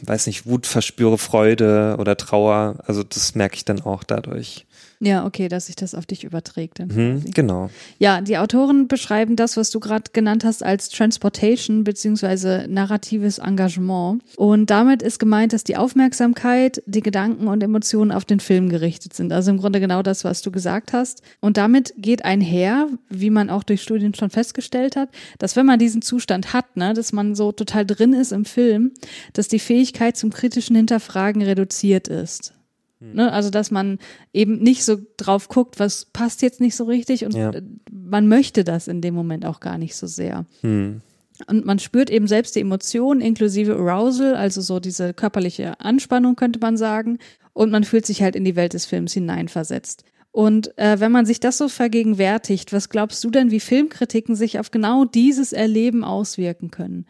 weiß 0.02 0.26
nicht, 0.26 0.46
Wut 0.46 0.66
verspüre, 0.66 1.18
Freude 1.18 1.96
oder 1.98 2.16
Trauer. 2.16 2.76
Also 2.86 3.02
das 3.02 3.34
merke 3.34 3.56
ich 3.56 3.64
dann 3.64 3.80
auch 3.80 4.04
dadurch. 4.04 4.65
Ja, 4.98 5.26
okay, 5.26 5.48
dass 5.48 5.66
sich 5.66 5.76
das 5.76 5.94
auf 5.94 6.06
dich 6.06 6.24
überträgt. 6.24 6.78
Mhm, 6.78 7.22
genau. 7.34 7.68
Ja, 7.98 8.20
die 8.22 8.38
Autoren 8.38 8.88
beschreiben 8.88 9.36
das, 9.36 9.56
was 9.56 9.70
du 9.70 9.78
gerade 9.78 10.10
genannt 10.12 10.44
hast, 10.44 10.62
als 10.62 10.88
Transportation 10.88 11.84
beziehungsweise 11.84 12.66
narratives 12.68 13.38
Engagement. 13.38 14.22
Und 14.36 14.70
damit 14.70 15.02
ist 15.02 15.18
gemeint, 15.18 15.52
dass 15.52 15.64
die 15.64 15.76
Aufmerksamkeit, 15.76 16.82
die 16.86 17.02
Gedanken 17.02 17.48
und 17.48 17.62
Emotionen 17.62 18.10
auf 18.10 18.24
den 18.24 18.40
Film 18.40 18.70
gerichtet 18.70 19.12
sind. 19.12 19.32
Also 19.32 19.50
im 19.50 19.58
Grunde 19.58 19.80
genau 19.80 20.02
das, 20.02 20.24
was 20.24 20.40
du 20.40 20.50
gesagt 20.50 20.94
hast. 20.94 21.22
Und 21.40 21.58
damit 21.58 21.92
geht 21.98 22.24
einher, 22.24 22.88
wie 23.10 23.30
man 23.30 23.50
auch 23.50 23.64
durch 23.64 23.82
Studien 23.82 24.14
schon 24.14 24.30
festgestellt 24.30 24.96
hat, 24.96 25.10
dass 25.38 25.56
wenn 25.56 25.66
man 25.66 25.78
diesen 25.78 26.00
Zustand 26.00 26.54
hat, 26.54 26.76
ne, 26.76 26.94
dass 26.94 27.12
man 27.12 27.34
so 27.34 27.52
total 27.52 27.84
drin 27.84 28.14
ist 28.14 28.32
im 28.32 28.46
Film, 28.46 28.92
dass 29.34 29.48
die 29.48 29.58
Fähigkeit 29.58 30.16
zum 30.16 30.30
kritischen 30.30 30.76
Hinterfragen 30.76 31.42
reduziert 31.42 32.08
ist. 32.08 32.55
Ne? 32.98 33.30
Also, 33.30 33.50
dass 33.50 33.70
man 33.70 33.98
eben 34.32 34.58
nicht 34.58 34.84
so 34.84 34.96
drauf 35.16 35.48
guckt, 35.48 35.78
was 35.78 36.06
passt 36.06 36.42
jetzt 36.42 36.60
nicht 36.60 36.76
so 36.76 36.84
richtig 36.84 37.24
und 37.24 37.34
ja. 37.34 37.52
man 37.90 38.26
möchte 38.26 38.64
das 38.64 38.88
in 38.88 39.02
dem 39.02 39.14
Moment 39.14 39.44
auch 39.44 39.60
gar 39.60 39.76
nicht 39.76 39.96
so 39.96 40.06
sehr. 40.06 40.46
Hm. 40.62 41.02
Und 41.46 41.66
man 41.66 41.78
spürt 41.78 42.08
eben 42.08 42.26
selbst 42.26 42.56
die 42.56 42.60
Emotionen 42.60 43.20
inklusive 43.20 43.76
Arousal, 43.76 44.34
also 44.34 44.62
so 44.62 44.80
diese 44.80 45.12
körperliche 45.12 45.78
Anspannung 45.80 46.34
könnte 46.36 46.58
man 46.58 46.78
sagen. 46.78 47.18
Und 47.52 47.70
man 47.70 47.84
fühlt 47.84 48.06
sich 48.06 48.22
halt 48.22 48.36
in 48.36 48.44
die 48.44 48.56
Welt 48.56 48.72
des 48.72 48.86
Films 48.86 49.12
hineinversetzt. 49.12 50.04
Und 50.30 50.76
äh, 50.78 51.00
wenn 51.00 51.12
man 51.12 51.24
sich 51.24 51.40
das 51.40 51.56
so 51.56 51.68
vergegenwärtigt, 51.68 52.72
was 52.72 52.90
glaubst 52.90 53.24
du 53.24 53.30
denn, 53.30 53.50
wie 53.50 53.60
Filmkritiken 53.60 54.34
sich 54.34 54.58
auf 54.58 54.70
genau 54.70 55.04
dieses 55.04 55.52
Erleben 55.52 56.04
auswirken 56.04 56.70
können? 56.70 57.06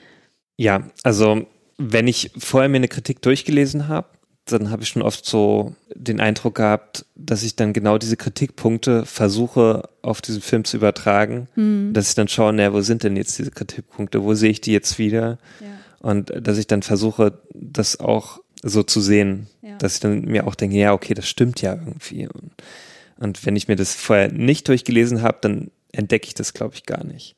Ja, 0.56 0.88
also 1.02 1.46
wenn 1.78 2.06
ich 2.06 2.30
vorher 2.38 2.68
mir 2.68 2.76
eine 2.76 2.88
Kritik 2.88 3.22
durchgelesen 3.22 3.88
habe, 3.88 4.08
dann 4.46 4.70
habe 4.70 4.82
ich 4.82 4.88
schon 4.88 5.02
oft 5.02 5.26
so 5.26 5.74
den 5.94 6.20
Eindruck 6.20 6.56
gehabt, 6.56 7.04
dass 7.16 7.42
ich 7.42 7.56
dann 7.56 7.72
genau 7.72 7.98
diese 7.98 8.16
Kritikpunkte 8.16 9.04
versuche 9.04 9.88
auf 10.02 10.20
diesen 10.20 10.40
Film 10.40 10.64
zu 10.64 10.76
übertragen, 10.76 11.48
mhm. 11.56 11.92
dass 11.92 12.10
ich 12.10 12.14
dann 12.14 12.28
schaue, 12.28 12.52
naja, 12.52 12.72
wo 12.72 12.80
sind 12.80 13.02
denn 13.02 13.16
jetzt 13.16 13.38
diese 13.38 13.50
Kritikpunkte, 13.50 14.22
wo 14.22 14.34
sehe 14.34 14.50
ich 14.50 14.60
die 14.60 14.72
jetzt 14.72 14.98
wieder? 14.98 15.38
Ja. 15.60 15.66
Und 16.00 16.32
dass 16.40 16.58
ich 16.58 16.68
dann 16.68 16.82
versuche, 16.82 17.38
das 17.54 17.98
auch 17.98 18.40
so 18.62 18.82
zu 18.82 19.00
sehen, 19.00 19.48
ja. 19.62 19.76
dass 19.78 19.94
ich 19.94 20.00
dann 20.00 20.22
mir 20.22 20.46
auch 20.46 20.54
denke, 20.54 20.76
ja, 20.76 20.92
okay, 20.92 21.14
das 21.14 21.28
stimmt 21.28 21.60
ja 21.60 21.74
irgendwie. 21.74 22.28
Und, 22.28 22.52
und 23.18 23.44
wenn 23.44 23.56
ich 23.56 23.66
mir 23.66 23.76
das 23.76 23.94
vorher 23.94 24.30
nicht 24.30 24.68
durchgelesen 24.68 25.22
habe, 25.22 25.38
dann 25.40 25.70
entdecke 25.90 26.28
ich 26.28 26.34
das, 26.34 26.54
glaube 26.54 26.74
ich, 26.74 26.86
gar 26.86 27.04
nicht 27.04 27.36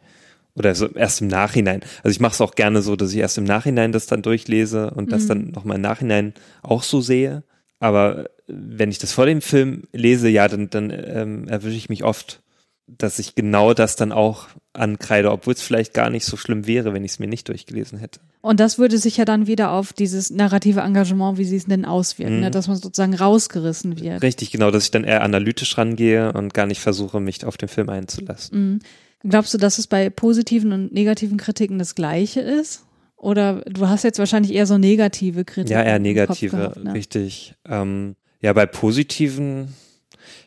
oder 0.59 0.75
so 0.75 0.89
erst 0.89 1.21
im 1.21 1.29
Nachhinein. 1.29 1.81
Also 2.03 2.11
ich 2.11 2.21
mache 2.21 2.35
es 2.35 2.41
auch 2.41 2.55
gerne 2.55 2.83
so, 2.83 2.97
dass 2.97 3.13
ich 3.13 3.19
erst 3.19 3.39
im 3.39 3.45
Nachhinein 3.45 3.93
das 3.93 4.07
dann 4.07 4.23
durchlese 4.23 4.91
und 4.91 5.13
das 5.13 5.25
mhm. 5.25 5.29
dann 5.29 5.51
nochmal 5.51 5.77
im 5.77 5.83
Nachhinein 5.83 6.35
auch 6.63 6.83
so 6.83 7.01
sehe. 7.01 7.45
Aber 7.81 8.29
wenn 8.47 8.91
ich 8.91 8.99
das 8.99 9.13
vor 9.13 9.27
dem 9.27 9.41
Film 9.41 9.85
lese, 9.93 10.29
ja, 10.29 10.49
dann, 10.49 10.71
dann 10.71 10.91
ähm, 10.91 11.49
erwische 11.49 11.77
ich 11.77 11.89
mich 11.89 12.03
oft, 12.03 12.43
dass 12.87 13.19
ich 13.19 13.35
genau 13.35 13.75
das 13.75 13.97
dann 13.97 14.13
auch 14.13 14.49
ankreide, 14.73 15.31
obwohl 15.31 15.53
es 15.53 15.61
vielleicht 15.61 15.93
gar 15.93 16.09
nicht 16.09 16.25
so 16.25 16.37
schlimm 16.37 16.67
wäre, 16.67 16.95
wenn 16.95 17.05
ich 17.05 17.13
es 17.13 17.19
mir 17.19 17.27
nicht 17.27 17.49
durchgelesen 17.49 17.99
hätte. 17.99 18.21
Und 18.41 18.61
das 18.61 18.79
würde 18.79 18.97
sich 18.97 19.19
ja 19.19 19.25
dann 19.25 19.47
wieder 19.47 19.73
auf 19.73 19.93
dieses 19.93 20.31
narrative 20.31 20.81
Engagement, 20.81 21.37
wie 21.37 21.45
sie 21.45 21.57
es 21.57 21.67
denn 21.67 21.85
auswirken, 21.85 22.37
mhm. 22.37 22.41
ne? 22.41 22.51
dass 22.51 22.69
man 22.69 22.77
sozusagen 22.77 23.15
rausgerissen 23.15 24.01
wird. 24.01 24.23
Richtig, 24.23 24.51
genau, 24.51 24.71
dass 24.71 24.85
ich 24.85 24.91
dann 24.91 25.05
eher 25.05 25.23
analytisch 25.23 25.77
rangehe 25.77 26.33
und 26.33 26.55
gar 26.55 26.67
nicht 26.67 26.81
versuche, 26.81 27.21
mich 27.21 27.45
auf 27.45 27.59
den 27.59 27.69
Film 27.69 27.91
einzulassen. 27.91 28.73
Mhm. 28.73 28.79
Glaubst 29.23 29.53
du, 29.53 29.59
dass 29.59 29.79
es 29.79 29.87
bei 29.87 30.11
positiven 30.11 30.73
und 30.73 30.93
negativen 30.93 31.39
Kritiken 31.39 31.79
das 31.79 31.95
Gleiche 31.95 32.41
ist? 32.41 32.85
Oder 33.17 33.63
du 33.63 33.89
hast 33.89 34.05
jetzt 34.05 34.21
wahrscheinlich 34.21 34.55
eher 34.55 34.67
so 34.67 34.79
negative 34.79 35.45
Kritiken. 35.45 35.73
Ja, 35.77 35.83
eher 35.83 35.99
negative, 35.99 36.57
gehabt, 36.57 36.85
ne? 36.85 36.95
richtig. 36.95 37.55
Ähm, 37.67 38.15
ja, 38.41 38.53
bei 38.53 38.67
positiven, 38.67 39.75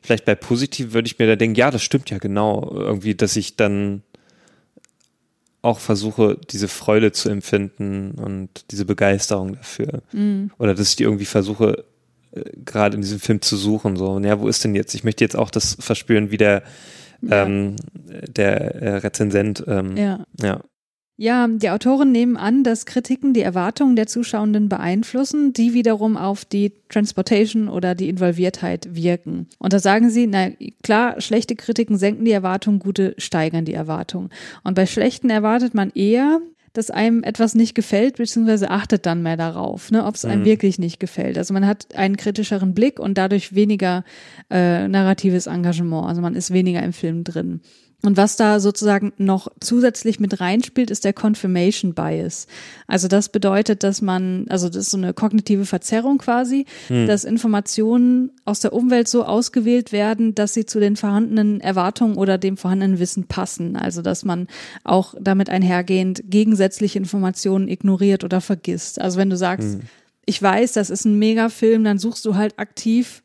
vielleicht 0.01 0.23
bei 0.23 0.36
positiven 0.36 0.93
würde 0.93 1.07
ich 1.07 1.19
mir 1.19 1.27
da 1.27 1.36
denken, 1.36 1.55
ja, 1.55 1.69
das 1.69 1.84
stimmt 1.84 2.10
ja 2.10 2.17
genau. 2.17 2.71
Irgendwie, 2.73 3.13
dass 3.13 3.36
ich 3.36 3.57
dann 3.57 4.03
auch 5.62 5.79
versuche, 5.79 6.39
diese 6.49 6.69
Freude 6.69 7.12
zu 7.12 7.29
empfinden 7.29 8.12
und 8.12 8.71
diese 8.71 8.86
Begeisterung 8.86 9.55
dafür. 9.55 10.01
Mhm. 10.13 10.51
Oder 10.57 10.73
dass 10.73 10.89
ich 10.89 10.95
die 10.95 11.03
irgendwie 11.03 11.25
versuche, 11.25 11.84
äh, 12.31 12.43
gerade 12.65 12.95
in 12.95 13.01
diesem 13.01 13.19
Film 13.19 13.41
zu 13.41 13.57
suchen. 13.57 13.97
So, 13.97 14.17
ja, 14.19 14.39
wo 14.39 14.47
ist 14.47 14.63
denn 14.63 14.75
jetzt? 14.75 14.95
Ich 14.95 15.03
möchte 15.03 15.23
jetzt 15.23 15.36
auch 15.36 15.51
das 15.51 15.77
verspüren, 15.79 16.31
wie 16.31 16.38
der 16.38 16.63
ähm, 17.29 17.75
der 18.03 18.75
äh, 18.75 18.95
Rezensent. 18.97 19.63
Ähm, 19.67 19.97
ja. 19.97 20.25
ja. 20.41 20.62
Ja, 21.17 21.47
die 21.47 21.69
Autoren 21.69 22.12
nehmen 22.12 22.36
an, 22.36 22.63
dass 22.63 22.88
Kritiken 22.88 23.36
die 23.36 23.41
Erwartungen 23.41 23.95
der 23.95 24.07
Zuschauenden 24.07 24.69
beeinflussen, 24.69 25.53
die 25.53 25.75
wiederum 25.75 26.17
auf 26.17 26.45
die 26.45 26.73
Transportation 26.89 27.69
oder 27.69 27.93
die 27.93 28.10
Involviertheit 28.10 28.95
wirken. 28.95 29.47
Und 29.60 29.71
da 29.71 29.77
sagen 29.77 30.10
sie, 30.10 30.25
na 30.25 30.49
klar, 30.81 31.21
schlechte 31.21 31.55
Kritiken 31.55 31.99
senken 31.99 32.25
die 32.25 32.31
Erwartungen, 32.31 32.79
gute 32.79 33.13
steigern 33.19 33.65
die 33.65 33.75
Erwartungen. 33.75 34.29
Und 34.63 34.73
bei 34.73 34.88
schlechten 34.88 35.29
erwartet 35.29 35.75
man 35.75 35.91
eher, 35.91 36.39
dass 36.73 36.89
einem 36.89 37.23
etwas 37.23 37.55
nicht 37.55 37.75
gefällt, 37.75 38.17
beziehungsweise 38.17 38.69
achtet 38.69 39.05
dann 39.05 39.21
mehr 39.21 39.38
darauf, 39.38 39.91
ne, 39.91 40.05
ob 40.05 40.15
es 40.15 40.25
einem 40.25 40.41
mhm. 40.41 40.45
wirklich 40.45 40.79
nicht 40.79 40.99
gefällt. 40.99 41.38
Also 41.38 41.53
man 41.53 41.65
hat 41.65 41.95
einen 41.95 42.17
kritischeren 42.17 42.73
Blick 42.73 42.99
und 42.99 43.17
dadurch 43.17 43.53
weniger 43.53 44.03
äh, 44.49 44.88
narratives 44.88 45.47
Engagement. 45.47 46.07
Also 46.07 46.21
man 46.21 46.36
ist 46.36 46.51
weniger 46.51 46.81
im 46.81 46.93
Film 46.93 47.23
drin. 47.23 47.62
Und 48.03 48.17
was 48.17 48.35
da 48.35 48.59
sozusagen 48.59 49.13
noch 49.17 49.47
zusätzlich 49.59 50.19
mit 50.19 50.39
reinspielt, 50.39 50.89
ist 50.89 51.05
der 51.05 51.13
Confirmation 51.13 51.93
Bias. 51.93 52.47
Also 52.87 53.07
das 53.07 53.29
bedeutet, 53.29 53.83
dass 53.83 54.01
man, 54.01 54.45
also 54.49 54.69
das 54.69 54.77
ist 54.77 54.91
so 54.91 54.97
eine 54.97 55.13
kognitive 55.13 55.65
Verzerrung 55.65 56.17
quasi, 56.17 56.65
hm. 56.87 57.05
dass 57.05 57.23
Informationen 57.23 58.31
aus 58.43 58.59
der 58.59 58.73
Umwelt 58.73 59.07
so 59.07 59.23
ausgewählt 59.23 59.91
werden, 59.91 60.33
dass 60.33 60.53
sie 60.53 60.65
zu 60.65 60.79
den 60.79 60.95
vorhandenen 60.95 61.61
Erwartungen 61.61 62.15
oder 62.15 62.39
dem 62.39 62.57
vorhandenen 62.57 62.97
Wissen 62.97 63.25
passen. 63.25 63.75
Also 63.75 64.01
dass 64.01 64.25
man 64.25 64.47
auch 64.83 65.13
damit 65.19 65.49
einhergehend 65.49 66.23
gegensätzliche 66.25 66.97
Informationen 66.97 67.67
ignoriert 67.67 68.23
oder 68.23 68.41
vergisst. 68.41 68.99
Also 68.99 69.19
wenn 69.19 69.29
du 69.29 69.37
sagst, 69.37 69.75
hm. 69.75 69.81
ich 70.25 70.41
weiß, 70.41 70.73
das 70.73 70.89
ist 70.89 71.05
ein 71.05 71.19
Megafilm, 71.19 71.83
dann 71.83 71.99
suchst 71.99 72.25
du 72.25 72.35
halt 72.35 72.57
aktiv 72.57 73.21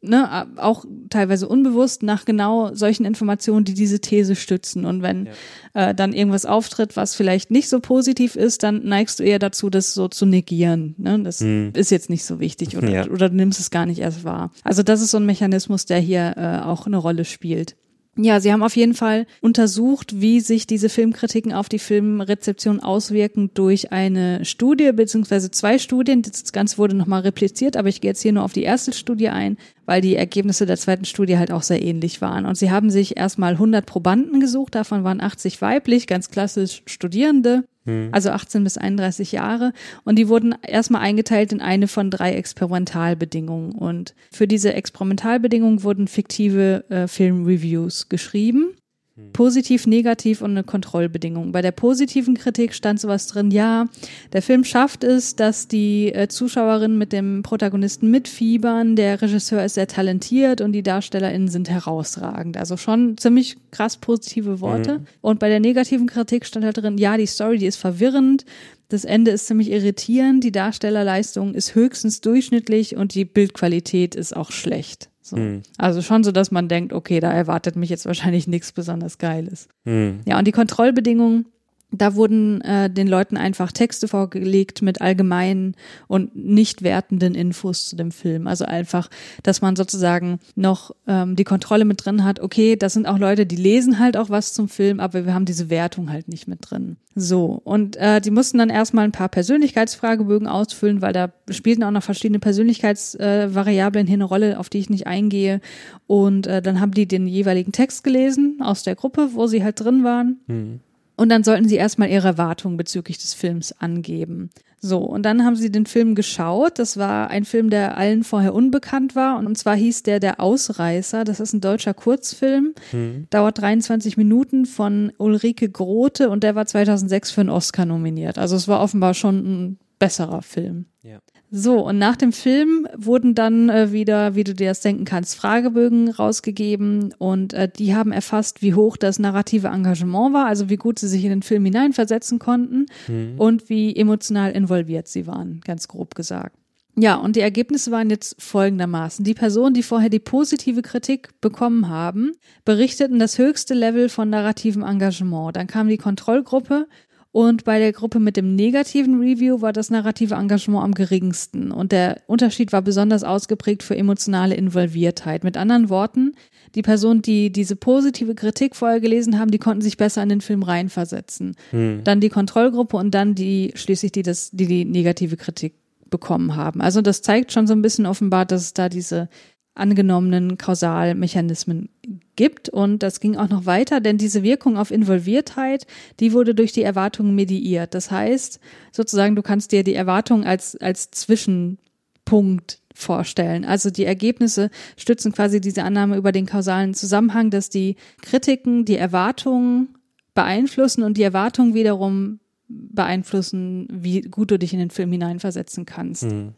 ne, 0.00 0.46
auch 0.56 0.84
teilweise 1.10 1.48
unbewusst 1.48 2.02
nach 2.02 2.24
genau 2.24 2.74
solchen 2.74 3.04
Informationen, 3.04 3.64
die 3.64 3.74
diese 3.74 4.00
These 4.00 4.36
stützen. 4.36 4.84
Und 4.84 5.02
wenn 5.02 5.26
ja. 5.74 5.90
äh, 5.90 5.94
dann 5.94 6.12
irgendwas 6.12 6.46
auftritt, 6.46 6.96
was 6.96 7.14
vielleicht 7.14 7.50
nicht 7.50 7.68
so 7.68 7.80
positiv 7.80 8.36
ist, 8.36 8.62
dann 8.62 8.84
neigst 8.84 9.20
du 9.20 9.24
eher 9.24 9.38
dazu, 9.38 9.70
das 9.70 9.94
so 9.94 10.08
zu 10.08 10.26
negieren. 10.26 10.94
Ne? 10.98 11.20
Das 11.22 11.40
hm. 11.40 11.72
ist 11.74 11.90
jetzt 11.90 12.10
nicht 12.10 12.24
so 12.24 12.40
wichtig 12.40 12.76
oder, 12.76 12.88
ja. 12.88 13.06
oder 13.06 13.28
du 13.28 13.36
nimmst 13.36 13.60
es 13.60 13.70
gar 13.70 13.86
nicht 13.86 14.00
erst 14.00 14.24
wahr. 14.24 14.52
Also 14.62 14.82
das 14.82 15.00
ist 15.00 15.10
so 15.10 15.18
ein 15.18 15.26
Mechanismus, 15.26 15.86
der 15.86 15.98
hier 15.98 16.34
äh, 16.36 16.64
auch 16.64 16.86
eine 16.86 16.96
Rolle 16.96 17.24
spielt. 17.24 17.76
Ja, 18.20 18.40
sie 18.40 18.52
haben 18.52 18.64
auf 18.64 18.74
jeden 18.74 18.94
Fall 18.94 19.26
untersucht, 19.40 20.20
wie 20.20 20.40
sich 20.40 20.66
diese 20.66 20.88
Filmkritiken 20.88 21.52
auf 21.52 21.68
die 21.68 21.78
Filmrezeption 21.78 22.80
auswirken 22.80 23.52
durch 23.54 23.92
eine 23.92 24.44
Studie 24.44 24.90
beziehungsweise 24.90 25.52
zwei 25.52 25.78
Studien. 25.78 26.22
Das 26.22 26.52
Ganze 26.52 26.78
wurde 26.78 26.96
nochmal 26.96 27.20
repliziert, 27.20 27.76
aber 27.76 27.88
ich 27.88 28.00
gehe 28.00 28.10
jetzt 28.10 28.22
hier 28.22 28.32
nur 28.32 28.42
auf 28.42 28.52
die 28.52 28.64
erste 28.64 28.92
Studie 28.92 29.28
ein, 29.28 29.56
weil 29.86 30.00
die 30.00 30.16
Ergebnisse 30.16 30.66
der 30.66 30.76
zweiten 30.76 31.04
Studie 31.04 31.38
halt 31.38 31.52
auch 31.52 31.62
sehr 31.62 31.80
ähnlich 31.80 32.20
waren. 32.20 32.44
Und 32.44 32.56
sie 32.56 32.72
haben 32.72 32.90
sich 32.90 33.16
erstmal 33.16 33.52
100 33.52 33.86
Probanden 33.86 34.40
gesucht, 34.40 34.74
davon 34.74 35.04
waren 35.04 35.20
80 35.20 35.62
weiblich, 35.62 36.08
ganz 36.08 36.28
klassisch 36.28 36.82
Studierende. 36.86 37.64
Hm. 37.88 38.10
also 38.12 38.30
18 38.30 38.64
bis 38.64 38.76
31 38.76 39.32
Jahre. 39.32 39.72
Und 40.04 40.18
die 40.18 40.28
wurden 40.28 40.54
erstmal 40.62 41.00
eingeteilt 41.00 41.52
in 41.52 41.62
eine 41.62 41.88
von 41.88 42.10
drei 42.10 42.34
Experimentalbedingungen. 42.34 43.72
Und 43.72 44.14
für 44.30 44.46
diese 44.46 44.74
Experimentalbedingungen 44.74 45.82
wurden 45.82 46.06
fiktive 46.06 46.84
äh, 46.90 47.08
Filmreviews 47.08 48.10
geschrieben. 48.10 48.74
Hm. 49.18 49.32
Positiv, 49.32 49.86
negativ 49.86 50.42
und 50.42 50.52
eine 50.52 50.64
Kontrollbedingung. 50.64 51.52
Bei 51.52 51.62
der 51.62 51.72
positiven 51.72 52.34
Kritik 52.34 52.72
stand 52.74 53.00
sowas 53.00 53.26
drin, 53.26 53.50
ja, 53.50 53.86
der 54.32 54.42
Film 54.42 54.64
schafft 54.64 55.04
es, 55.04 55.36
dass 55.36 55.68
die 55.68 56.12
äh, 56.14 56.28
Zuschauerinnen 56.28 56.96
mit 56.96 57.12
dem 57.12 57.42
Protagonisten 57.42 58.10
mitfiebern, 58.10 58.96
der 58.96 59.20
Regisseur 59.20 59.64
ist 59.64 59.74
sehr 59.74 59.88
talentiert 59.88 60.60
und 60.60 60.72
die 60.72 60.82
DarstellerInnen 60.82 61.48
sind 61.48 61.68
herausragend. 61.68 62.56
Also 62.56 62.76
schon 62.76 63.16
ziemlich 63.18 63.56
krass 63.70 63.96
positive 63.96 64.60
Worte. 64.60 65.00
Mhm. 65.00 65.06
Und 65.20 65.40
bei 65.40 65.48
der 65.48 65.60
negativen 65.60 66.06
Kritik 66.06 66.46
stand 66.46 66.64
halt 66.64 66.78
drin, 66.78 66.98
ja, 66.98 67.16
die 67.16 67.26
Story, 67.26 67.58
die 67.58 67.66
ist 67.66 67.76
verwirrend, 67.76 68.44
das 68.88 69.04
Ende 69.04 69.32
ist 69.32 69.46
ziemlich 69.46 69.70
irritierend, 69.70 70.42
die 70.44 70.52
Darstellerleistung 70.52 71.54
ist 71.54 71.74
höchstens 71.74 72.22
durchschnittlich 72.22 72.96
und 72.96 73.14
die 73.14 73.26
Bildqualität 73.26 74.14
ist 74.14 74.34
auch 74.34 74.50
schlecht. 74.50 75.10
So. 75.30 75.36
Mhm. 75.36 75.62
Also 75.76 76.02
schon 76.02 76.24
so, 76.24 76.32
dass 76.32 76.50
man 76.50 76.68
denkt, 76.68 76.92
okay, 76.92 77.20
da 77.20 77.32
erwartet 77.32 77.76
mich 77.76 77.90
jetzt 77.90 78.06
wahrscheinlich 78.06 78.46
nichts 78.46 78.72
besonders 78.72 79.18
Geiles. 79.18 79.68
Mhm. 79.84 80.20
Ja, 80.26 80.38
und 80.38 80.46
die 80.46 80.52
Kontrollbedingungen 80.52 81.46
da 81.90 82.14
wurden 82.14 82.60
äh, 82.60 82.90
den 82.90 83.08
Leuten 83.08 83.38
einfach 83.38 83.72
Texte 83.72 84.08
vorgelegt 84.08 84.82
mit 84.82 85.00
allgemeinen 85.00 85.74
und 86.06 86.36
nicht 86.36 86.82
wertenden 86.82 87.34
Infos 87.34 87.88
zu 87.88 87.96
dem 87.96 88.10
Film. 88.10 88.46
Also 88.46 88.66
einfach, 88.66 89.08
dass 89.42 89.62
man 89.62 89.74
sozusagen 89.74 90.38
noch 90.54 90.90
ähm, 91.06 91.34
die 91.34 91.44
Kontrolle 91.44 91.86
mit 91.86 92.04
drin 92.04 92.24
hat. 92.24 92.40
Okay, 92.40 92.76
das 92.76 92.92
sind 92.92 93.06
auch 93.06 93.18
Leute, 93.18 93.46
die 93.46 93.56
lesen 93.56 93.98
halt 93.98 94.18
auch 94.18 94.28
was 94.28 94.52
zum 94.52 94.68
Film, 94.68 95.00
aber 95.00 95.24
wir 95.24 95.32
haben 95.32 95.46
diese 95.46 95.70
Wertung 95.70 96.10
halt 96.10 96.28
nicht 96.28 96.46
mit 96.46 96.58
drin. 96.60 96.98
So, 97.14 97.60
und 97.64 97.96
äh, 97.96 98.20
die 98.20 98.30
mussten 98.30 98.58
dann 98.58 98.70
erstmal 98.70 99.04
ein 99.04 99.12
paar 99.12 99.30
Persönlichkeitsfragebögen 99.30 100.46
ausfüllen, 100.46 101.00
weil 101.00 101.14
da 101.14 101.32
spielten 101.50 101.84
auch 101.84 101.90
noch 101.90 102.02
verschiedene 102.02 102.38
Persönlichkeitsvariablen 102.38 104.06
äh, 104.06 104.08
hier 104.08 104.16
eine 104.16 104.24
Rolle, 104.24 104.58
auf 104.58 104.68
die 104.68 104.78
ich 104.78 104.90
nicht 104.90 105.06
eingehe. 105.06 105.60
Und 106.06 106.46
äh, 106.46 106.60
dann 106.60 106.80
haben 106.80 106.92
die 106.92 107.08
den 107.08 107.26
jeweiligen 107.26 107.72
Text 107.72 108.04
gelesen 108.04 108.58
aus 108.60 108.82
der 108.82 108.94
Gruppe, 108.94 109.30
wo 109.32 109.46
sie 109.46 109.64
halt 109.64 109.80
drin 109.80 110.04
waren. 110.04 110.40
Mhm 110.46 110.80
und 111.18 111.28
dann 111.28 111.42
sollten 111.42 111.68
sie 111.68 111.76
erstmal 111.76 112.08
ihre 112.08 112.28
Erwartungen 112.28 112.76
bezüglich 112.76 113.18
des 113.18 113.34
Films 113.34 113.72
angeben. 113.72 114.50
So, 114.80 114.98
und 114.98 115.24
dann 115.24 115.44
haben 115.44 115.56
sie 115.56 115.72
den 115.72 115.86
Film 115.86 116.14
geschaut. 116.14 116.78
Das 116.78 116.96
war 116.96 117.30
ein 117.30 117.44
Film, 117.44 117.68
der 117.68 117.98
allen 117.98 118.22
vorher 118.22 118.54
unbekannt 118.54 119.16
war. 119.16 119.36
Und 119.36 119.58
zwar 119.58 119.74
hieß 119.74 120.04
der 120.04 120.20
Der 120.20 120.38
Ausreißer. 120.38 121.24
Das 121.24 121.40
ist 121.40 121.52
ein 121.52 121.60
deutscher 121.60 121.94
Kurzfilm. 121.94 122.74
Mhm. 122.92 123.26
Dauert 123.30 123.58
23 123.58 124.16
Minuten 124.16 124.64
von 124.64 125.12
Ulrike 125.18 125.68
Grote 125.68 126.30
und 126.30 126.44
der 126.44 126.54
war 126.54 126.66
2006 126.66 127.32
für 127.32 127.40
einen 127.40 127.50
Oscar 127.50 127.84
nominiert. 127.84 128.38
Also 128.38 128.54
es 128.54 128.68
war 128.68 128.80
offenbar 128.80 129.14
schon 129.14 129.38
ein 129.38 129.78
besserer 129.98 130.42
Film. 130.42 130.86
Ja. 131.02 131.18
So, 131.50 131.86
und 131.86 131.98
nach 131.98 132.16
dem 132.16 132.32
Film 132.32 132.86
wurden 132.94 133.34
dann 133.34 133.70
äh, 133.70 133.90
wieder, 133.90 134.34
wie 134.34 134.44
du 134.44 134.54
dir 134.54 134.68
das 134.68 134.80
denken 134.80 135.06
kannst, 135.06 135.34
Fragebögen 135.34 136.10
rausgegeben 136.10 137.14
und 137.16 137.54
äh, 137.54 137.70
die 137.74 137.94
haben 137.94 138.12
erfasst, 138.12 138.60
wie 138.60 138.74
hoch 138.74 138.98
das 138.98 139.18
narrative 139.18 139.68
Engagement 139.68 140.34
war, 140.34 140.46
also 140.46 140.68
wie 140.68 140.76
gut 140.76 140.98
sie 140.98 141.08
sich 141.08 141.24
in 141.24 141.30
den 141.30 141.42
Film 141.42 141.64
hineinversetzen 141.64 142.38
konnten 142.38 142.86
mhm. 143.06 143.34
und 143.38 143.70
wie 143.70 143.96
emotional 143.96 144.52
involviert 144.52 145.08
sie 145.08 145.26
waren, 145.26 145.60
ganz 145.64 145.88
grob 145.88 146.14
gesagt. 146.14 146.54
Ja, 147.00 147.14
und 147.14 147.36
die 147.36 147.40
Ergebnisse 147.40 147.92
waren 147.92 148.10
jetzt 148.10 148.42
folgendermaßen. 148.42 149.24
Die 149.24 149.34
Personen, 149.34 149.72
die 149.72 149.84
vorher 149.84 150.10
die 150.10 150.18
positive 150.18 150.82
Kritik 150.82 151.28
bekommen 151.40 151.88
haben, 151.88 152.32
berichteten 152.64 153.20
das 153.20 153.38
höchste 153.38 153.72
Level 153.72 154.08
von 154.08 154.28
narrativem 154.28 154.82
Engagement. 154.82 155.54
Dann 155.54 155.68
kam 155.68 155.88
die 155.88 155.96
Kontrollgruppe 155.96 156.88
und 157.30 157.64
bei 157.64 157.78
der 157.78 157.92
Gruppe 157.92 158.20
mit 158.20 158.36
dem 158.36 158.54
negativen 158.54 159.20
Review 159.20 159.60
war 159.60 159.74
das 159.74 159.90
narrative 159.90 160.34
Engagement 160.34 160.82
am 160.82 160.94
geringsten. 160.94 161.70
Und 161.70 161.92
der 161.92 162.22
Unterschied 162.26 162.72
war 162.72 162.80
besonders 162.80 163.22
ausgeprägt 163.22 163.82
für 163.82 163.96
emotionale 163.96 164.54
Involviertheit. 164.54 165.44
Mit 165.44 165.58
anderen 165.58 165.90
Worten, 165.90 166.34
die 166.74 166.82
Personen, 166.82 167.20
die 167.20 167.52
diese 167.52 167.76
positive 167.76 168.34
Kritik 168.34 168.74
vorher 168.74 169.00
gelesen 169.00 169.38
haben, 169.38 169.50
die 169.50 169.58
konnten 169.58 169.82
sich 169.82 169.98
besser 169.98 170.22
in 170.22 170.30
den 170.30 170.40
Film 170.40 170.62
reinversetzen. 170.62 171.54
Hm. 171.70 172.00
Dann 172.02 172.20
die 172.20 172.30
Kontrollgruppe 172.30 172.96
und 172.96 173.12
dann 173.12 173.34
die 173.34 173.72
schließlich 173.74 174.12
die 174.12 174.22
das, 174.22 174.50
die, 174.50 174.66
die 174.66 174.84
negative 174.86 175.36
Kritik 175.36 175.74
bekommen 176.08 176.56
haben. 176.56 176.80
Also 176.80 177.02
das 177.02 177.20
zeigt 177.20 177.52
schon 177.52 177.66
so 177.66 177.74
ein 177.74 177.82
bisschen 177.82 178.06
offenbar, 178.06 178.46
dass 178.46 178.62
es 178.62 178.74
da 178.74 178.88
diese 178.88 179.28
angenommenen 179.74 180.56
Kausalmechanismen 180.56 181.90
gibt. 182.36 182.68
Und 182.68 183.02
das 183.02 183.20
ging 183.20 183.36
auch 183.36 183.48
noch 183.48 183.66
weiter, 183.66 184.00
denn 184.00 184.18
diese 184.18 184.42
Wirkung 184.42 184.76
auf 184.76 184.90
Involviertheit, 184.90 185.86
die 186.20 186.32
wurde 186.32 186.54
durch 186.54 186.72
die 186.72 186.82
Erwartungen 186.82 187.34
mediiert. 187.34 187.94
Das 187.94 188.10
heißt, 188.10 188.60
sozusagen, 188.92 189.36
du 189.36 189.42
kannst 189.42 189.72
dir 189.72 189.84
die 189.84 189.94
Erwartung 189.94 190.44
als, 190.44 190.76
als 190.76 191.10
Zwischenpunkt 191.10 192.80
vorstellen. 192.94 193.64
Also 193.64 193.90
die 193.90 194.04
Ergebnisse 194.04 194.70
stützen 194.96 195.32
quasi 195.32 195.60
diese 195.60 195.84
Annahme 195.84 196.16
über 196.16 196.32
den 196.32 196.46
kausalen 196.46 196.94
Zusammenhang, 196.94 197.50
dass 197.50 197.70
die 197.70 197.96
Kritiken 198.22 198.84
die 198.84 198.96
Erwartungen 198.96 199.94
beeinflussen 200.34 201.02
und 201.02 201.16
die 201.16 201.22
Erwartungen 201.22 201.74
wiederum 201.74 202.40
beeinflussen, 202.68 203.88
wie 203.90 204.20
gut 204.22 204.50
du 204.50 204.58
dich 204.58 204.72
in 204.72 204.78
den 204.78 204.90
Film 204.90 205.12
hineinversetzen 205.12 205.86
kannst. 205.86 206.24
Mhm. 206.24 206.54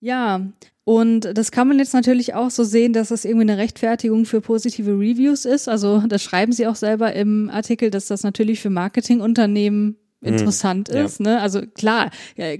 Ja, 0.00 0.40
und 0.84 1.28
das 1.34 1.52
kann 1.52 1.68
man 1.68 1.78
jetzt 1.78 1.94
natürlich 1.94 2.34
auch 2.34 2.50
so 2.50 2.64
sehen, 2.64 2.92
dass 2.92 3.10
das 3.10 3.24
irgendwie 3.24 3.48
eine 3.48 3.58
Rechtfertigung 3.58 4.24
für 4.24 4.40
positive 4.40 4.90
Reviews 4.90 5.44
ist. 5.44 5.68
Also 5.68 6.02
das 6.08 6.20
schreiben 6.20 6.50
sie 6.52 6.66
auch 6.66 6.74
selber 6.74 7.12
im 7.12 7.48
Artikel, 7.48 7.90
dass 7.90 8.06
das 8.06 8.24
natürlich 8.24 8.58
für 8.60 8.70
Marketingunternehmen 8.70 9.98
hm, 10.22 10.28
interessant 10.28 10.90
mhm, 10.90 10.96
ist. 10.96 11.20
Ja. 11.20 11.26
Ne? 11.26 11.40
Also 11.40 11.62
klar, 11.74 12.10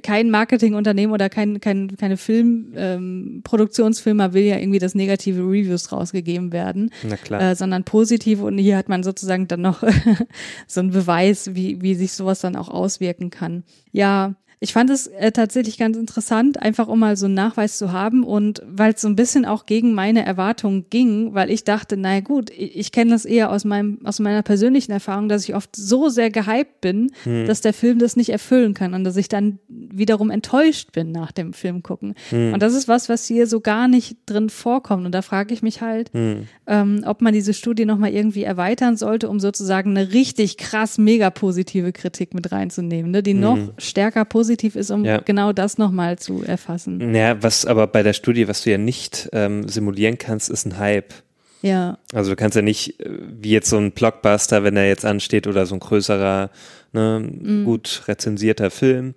kein 0.03 0.31
Marketingunternehmen 0.31 1.13
oder 1.13 1.29
kein, 1.29 1.61
kein, 1.61 1.97
keine 1.97 2.17
Filmproduktionsfirma 2.17 4.27
ähm, 4.27 4.33
will 4.33 4.45
ja 4.45 4.59
irgendwie, 4.59 4.79
dass 4.79 4.95
negative 4.95 5.41
Reviews 5.41 5.91
rausgegeben 5.91 6.53
werden, 6.53 6.93
Na 7.03 7.17
klar. 7.17 7.41
Äh, 7.41 7.57
sondern 7.57 7.83
positive. 7.85 8.45
Und 8.45 8.59
hier 8.59 8.77
hat 8.77 8.89
man 8.89 9.03
sozusagen 9.03 9.49
dann 9.49 9.63
noch 9.63 9.83
so 10.69 10.81
einen 10.81 10.91
Beweis, 10.91 11.53
wie, 11.55 11.83
wie 11.83 11.97
sich 11.97 12.13
sowas 12.13 12.39
dann 12.41 12.55
auch 12.55 12.69
auswirken 12.69 13.31
kann. 13.31 13.65
Ja, 13.93 14.37
Ich 14.63 14.75
fand 14.75 14.91
es 14.91 15.07
äh, 15.07 15.33
tatsächlich 15.33 15.79
ganz 15.79 15.97
interessant, 15.97 16.61
einfach 16.61 16.87
um 16.87 16.99
mal 16.99 17.17
so 17.17 17.25
einen 17.25 17.35
Nachweis 17.35 17.79
zu 17.79 17.93
haben 17.93 18.23
und 18.25 18.61
weil 18.67 18.93
es 18.93 19.01
so 19.01 19.09
ein 19.09 19.17
bisschen 19.17 19.47
auch 19.47 19.65
gegen 19.65 19.95
meine 19.95 20.27
Erwartungen 20.27 20.85
ging, 20.91 21.33
weil 21.33 21.51
ich 21.51 21.65
dachte, 21.65 21.97
naja 21.97 22.21
gut, 22.21 22.51
ich, 22.51 22.77
ich 22.77 22.93
kenne 22.93 23.13
das 23.13 23.25
eher 23.25 23.51
aus 23.51 23.65
meinem, 23.65 24.01
aus 24.05 24.19
meiner 24.19 24.43
persönlichen 24.43 24.93
Erfahrung, 24.93 25.31
dass 25.31 25.49
ich 25.49 25.55
oft 25.55 25.75
so 25.75 26.11
sehr 26.11 26.29
gehypt 26.29 26.83
bin, 26.83 27.11
hm. 27.25 27.47
dass 27.47 27.63
der 27.63 27.73
Film 27.73 27.99
das 28.01 28.17
nicht 28.17 28.29
erfüllen 28.29 28.75
kann 28.75 28.93
und 28.93 29.03
dass 29.03 29.17
ich 29.17 29.29
dann 29.29 29.61
wiederum 29.69 30.29
enttäuscht 30.29 30.93
bin 30.93 31.11
nach 31.11 31.33
dem 31.33 31.55
Film 31.55 31.83
gucken. 31.83 32.15
Hm. 32.29 32.53
Und 32.53 32.61
das 32.61 32.75
ist 32.75 32.87
was, 32.87 33.09
was 33.09 33.27
hier 33.27 33.47
so 33.47 33.61
gar 33.61 33.89
nicht 33.89 34.19
drin 34.27 34.51
vorkommt. 34.51 35.07
Und 35.07 35.13
da 35.13 35.23
frage 35.23 35.55
ich 35.55 35.63
mich 35.63 35.81
halt, 35.81 36.13
hm. 36.13 36.49
ähm, 36.67 37.03
ob 37.07 37.23
man 37.23 37.33
diese 37.33 37.55
Studie 37.55 37.87
nochmal 37.87 38.13
irgendwie 38.13 38.45
erweitern 38.45 38.99
sollte, 38.99 39.31
um 39.31 39.41
sozusagen 39.41 39.97
eine 39.97 40.13
richtig 40.13 40.59
krass 40.59 40.99
mega 40.99 41.31
positive 41.31 41.93
Kritik 41.93 42.35
mit 42.35 42.53
reinzunehmen, 42.53 43.11
ne, 43.11 43.23
die 43.23 43.33
noch 43.33 43.57
hm. 43.57 43.71
stärker 43.79 44.27
positiv 44.27 44.50
positiv 44.51 44.77
ist, 44.77 44.91
um 44.91 45.05
ja. 45.05 45.19
genau 45.19 45.53
das 45.53 45.79
nochmal 45.79 46.19
zu 46.19 46.43
erfassen. 46.43 47.15
Ja, 47.15 47.41
was 47.43 47.67
aber 47.67 47.87
bei 47.87 48.03
der 48.03 48.13
Studie, 48.13 48.49
was 48.49 48.63
du 48.63 48.71
ja 48.71 48.79
nicht 48.79 49.29
ähm, 49.33 49.69
simulieren 49.69 50.19
kannst, 50.19 50.51
ist 50.51 50.67
ein 50.67 50.79
Hype. 50.79 51.15
Ja. 51.63 51.99
Also 52.13 52.31
du 52.31 52.37
kannst 52.37 52.57
ja 52.57 52.63
nicht, 52.63 53.01
äh, 53.01 53.11
wie 53.41 53.51
jetzt 53.51 53.71
so 53.71 53.77
ein 53.77 53.93
Blockbuster, 53.93 54.65
wenn 54.65 54.77
er 54.77 54.89
jetzt 54.89 55.05
ansteht, 55.05 55.47
oder 55.47 55.67
so 55.67 55.75
ein 55.75 55.81
größerer, 55.81 56.51
ne, 56.93 57.31
mhm. 57.31 57.65
gut 57.65 58.03
rezensierter 58.09 58.71
Film. 58.71 59.15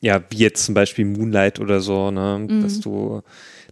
Ja, 0.00 0.22
wie 0.30 0.38
jetzt 0.38 0.64
zum 0.64 0.74
Beispiel 0.74 1.04
Moonlight 1.04 1.60
oder 1.60 1.80
so, 1.80 2.10
ne, 2.10 2.46
mhm. 2.48 2.62
dass 2.62 2.80
du 2.80 3.22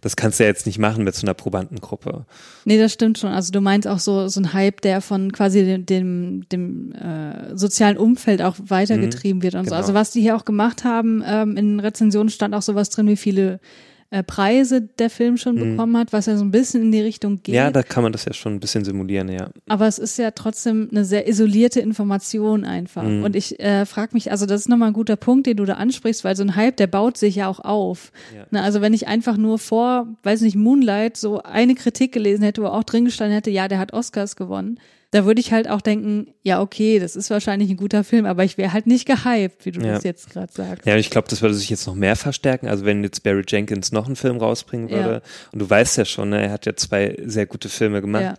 das 0.07 0.15
kannst 0.15 0.39
du 0.39 0.45
ja 0.45 0.47
jetzt 0.47 0.65
nicht 0.65 0.79
machen 0.79 1.03
mit 1.03 1.15
so 1.15 1.27
einer 1.27 1.33
Probandengruppe. 1.33 2.25
Nee, 2.63 2.77
das 2.77 2.93
stimmt 2.93 3.17
schon. 3.17 3.29
Also 3.29 3.51
du 3.51 3.59
meinst 3.59 3.89
auch 3.89 3.99
so, 3.99 4.29
so 4.29 4.39
ein 4.39 4.53
Hype, 4.53 4.79
der 4.79 5.01
von 5.01 5.33
quasi 5.33 5.65
dem, 5.65 5.85
dem, 5.85 6.47
dem 6.49 6.93
äh, 6.93 7.57
sozialen 7.57 7.97
Umfeld 7.97 8.41
auch 8.41 8.55
weitergetrieben 8.57 9.39
mhm, 9.39 9.43
wird 9.43 9.55
und 9.55 9.63
genau. 9.63 9.71
so. 9.71 9.75
Also 9.75 9.93
was 9.93 10.11
die 10.11 10.21
hier 10.21 10.37
auch 10.37 10.45
gemacht 10.45 10.85
haben, 10.85 11.21
ähm, 11.27 11.57
in 11.57 11.81
Rezensionen 11.81 12.29
stand 12.29 12.55
auch 12.55 12.61
sowas 12.61 12.89
drin, 12.89 13.09
wie 13.09 13.17
viele 13.17 13.59
äh, 14.09 14.23
Preise 14.23 14.81
der 14.81 15.09
Film 15.09 15.35
schon 15.37 15.55
mhm. 15.55 15.71
bekommen 15.71 15.97
hat, 15.97 16.13
was 16.13 16.27
ja 16.27 16.37
so 16.37 16.45
ein 16.45 16.51
bisschen 16.51 16.81
in 16.81 16.91
die 16.91 17.01
Richtung 17.01 17.43
geht. 17.43 17.55
Ja, 17.55 17.71
da 17.71 17.83
kann 17.83 18.03
man 18.03 18.13
das 18.13 18.23
ja 18.23 18.33
schon 18.33 18.53
ein 18.53 18.59
bisschen 18.59 18.85
simulieren, 18.85 19.27
ja. 19.27 19.49
Aber 19.67 19.85
es 19.85 19.99
ist 19.99 20.17
ja 20.17 20.31
trotzdem 20.31 20.87
eine 20.91 21.03
sehr 21.03 21.27
isolierte 21.27 21.81
Information 21.81 22.63
einfach. 22.63 23.03
Mhm. 23.03 23.23
Und 23.23 23.35
ich 23.35 23.59
äh, 23.59 23.85
frage 23.85 24.13
mich, 24.13 24.31
also 24.31 24.45
das 24.45 24.61
ist 24.61 24.69
nochmal 24.69 24.89
ein 24.89 24.93
guter 24.93 25.17
Punkt, 25.17 25.45
den 25.45 25.57
du 25.57 25.65
da 25.65 25.73
ansprichst, 25.73 26.23
weil 26.23 26.37
so 26.37 26.43
ein 26.43 26.55
Hype, 26.55 26.77
der 26.77 26.87
baut 26.87 27.17
sich 27.17 27.35
ja 27.35 27.49
auch 27.49 27.59
auf. 27.59 28.13
Ja. 28.33 28.45
Na, 28.49 28.63
also 28.63 28.79
wenn 28.79 28.93
ich 28.93 29.07
einfach 29.07 29.35
nur 29.35 29.59
vor, 29.59 30.07
weiß 30.23 30.39
nicht, 30.41 30.55
Moonlight 30.55 31.17
so 31.17 31.43
eine 31.43 31.75
Kritik 31.75 32.13
gelesen 32.13 32.43
hätte, 32.43 32.61
wo 32.61 32.67
auch 32.67 32.83
drin 32.83 33.05
gestanden 33.05 33.35
hätte, 33.35 33.51
ja, 33.51 33.67
der 33.67 33.79
hat 33.79 33.91
Oscars 33.91 34.37
gewonnen, 34.37 34.79
da 35.11 35.25
würde 35.25 35.39
ich 35.39 35.53
halt 35.53 35.69
auch 35.69 35.79
denken, 35.79 36.33
ja, 36.43 36.61
okay, 36.61 36.99
das 36.99 37.15
ist 37.15 37.29
wahrscheinlich 37.29 37.69
ein 37.69 37.77
guter 37.77 38.03
Film, 38.03 38.25
aber 38.25 38.43
ich 38.43 38.57
wäre 38.57 38.73
halt 38.73 38.87
nicht 38.87 39.05
gehypt, 39.05 39.65
wie 39.65 39.71
du 39.71 39.79
ja. 39.79 39.93
das 39.93 40.03
jetzt 40.03 40.29
gerade 40.29 40.51
sagst. 40.51 40.85
Ja, 40.85 40.97
ich 40.97 41.09
glaube, 41.09 41.29
das 41.29 41.41
würde 41.41 41.55
sich 41.55 41.69
jetzt 41.69 41.87
noch 41.87 41.95
mehr 41.95 42.17
verstärken. 42.17 42.67
Also 42.67 42.83
wenn 42.83 43.03
jetzt 43.03 43.23
Barry 43.23 43.43
Jenkins 43.47 43.93
noch 43.93 44.05
einen 44.05 44.17
Film 44.17 44.37
rausbringen 44.37 44.89
würde, 44.89 45.11
ja. 45.11 45.21
und 45.53 45.59
du 45.59 45.69
weißt 45.69 45.97
ja 45.97 46.05
schon, 46.05 46.29
ne, 46.29 46.43
er 46.43 46.51
hat 46.51 46.65
ja 46.65 46.75
zwei 46.75 47.15
sehr 47.25 47.45
gute 47.45 47.69
Filme 47.69 48.01
gemacht. 48.01 48.23
Ja. 48.23 48.33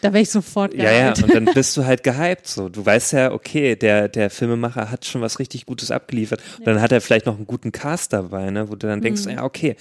Da 0.00 0.12
wäre 0.12 0.22
ich 0.22 0.30
sofort 0.30 0.72
gehypt. 0.72 0.84
Ja, 0.84 0.92
ja, 0.92 1.08
und 1.10 1.34
dann 1.34 1.44
bist 1.54 1.76
du 1.76 1.84
halt 1.84 2.02
gehypt 2.02 2.46
so. 2.46 2.68
Du 2.68 2.84
weißt 2.84 3.12
ja, 3.12 3.32
okay, 3.32 3.76
der, 3.76 4.08
der 4.08 4.30
Filmemacher 4.30 4.90
hat 4.90 5.04
schon 5.04 5.20
was 5.20 5.38
richtig 5.38 5.66
Gutes 5.66 5.90
abgeliefert. 5.90 6.40
Und 6.58 6.66
dann 6.66 6.80
hat 6.80 6.92
er 6.92 7.00
vielleicht 7.00 7.26
noch 7.26 7.36
einen 7.36 7.46
guten 7.46 7.72
Cast 7.72 8.12
dabei, 8.12 8.50
ne, 8.50 8.68
wo 8.68 8.74
du 8.74 8.86
dann 8.86 9.00
denkst, 9.00 9.24
mhm. 9.24 9.32
ja, 9.32 9.44
okay, 9.44 9.76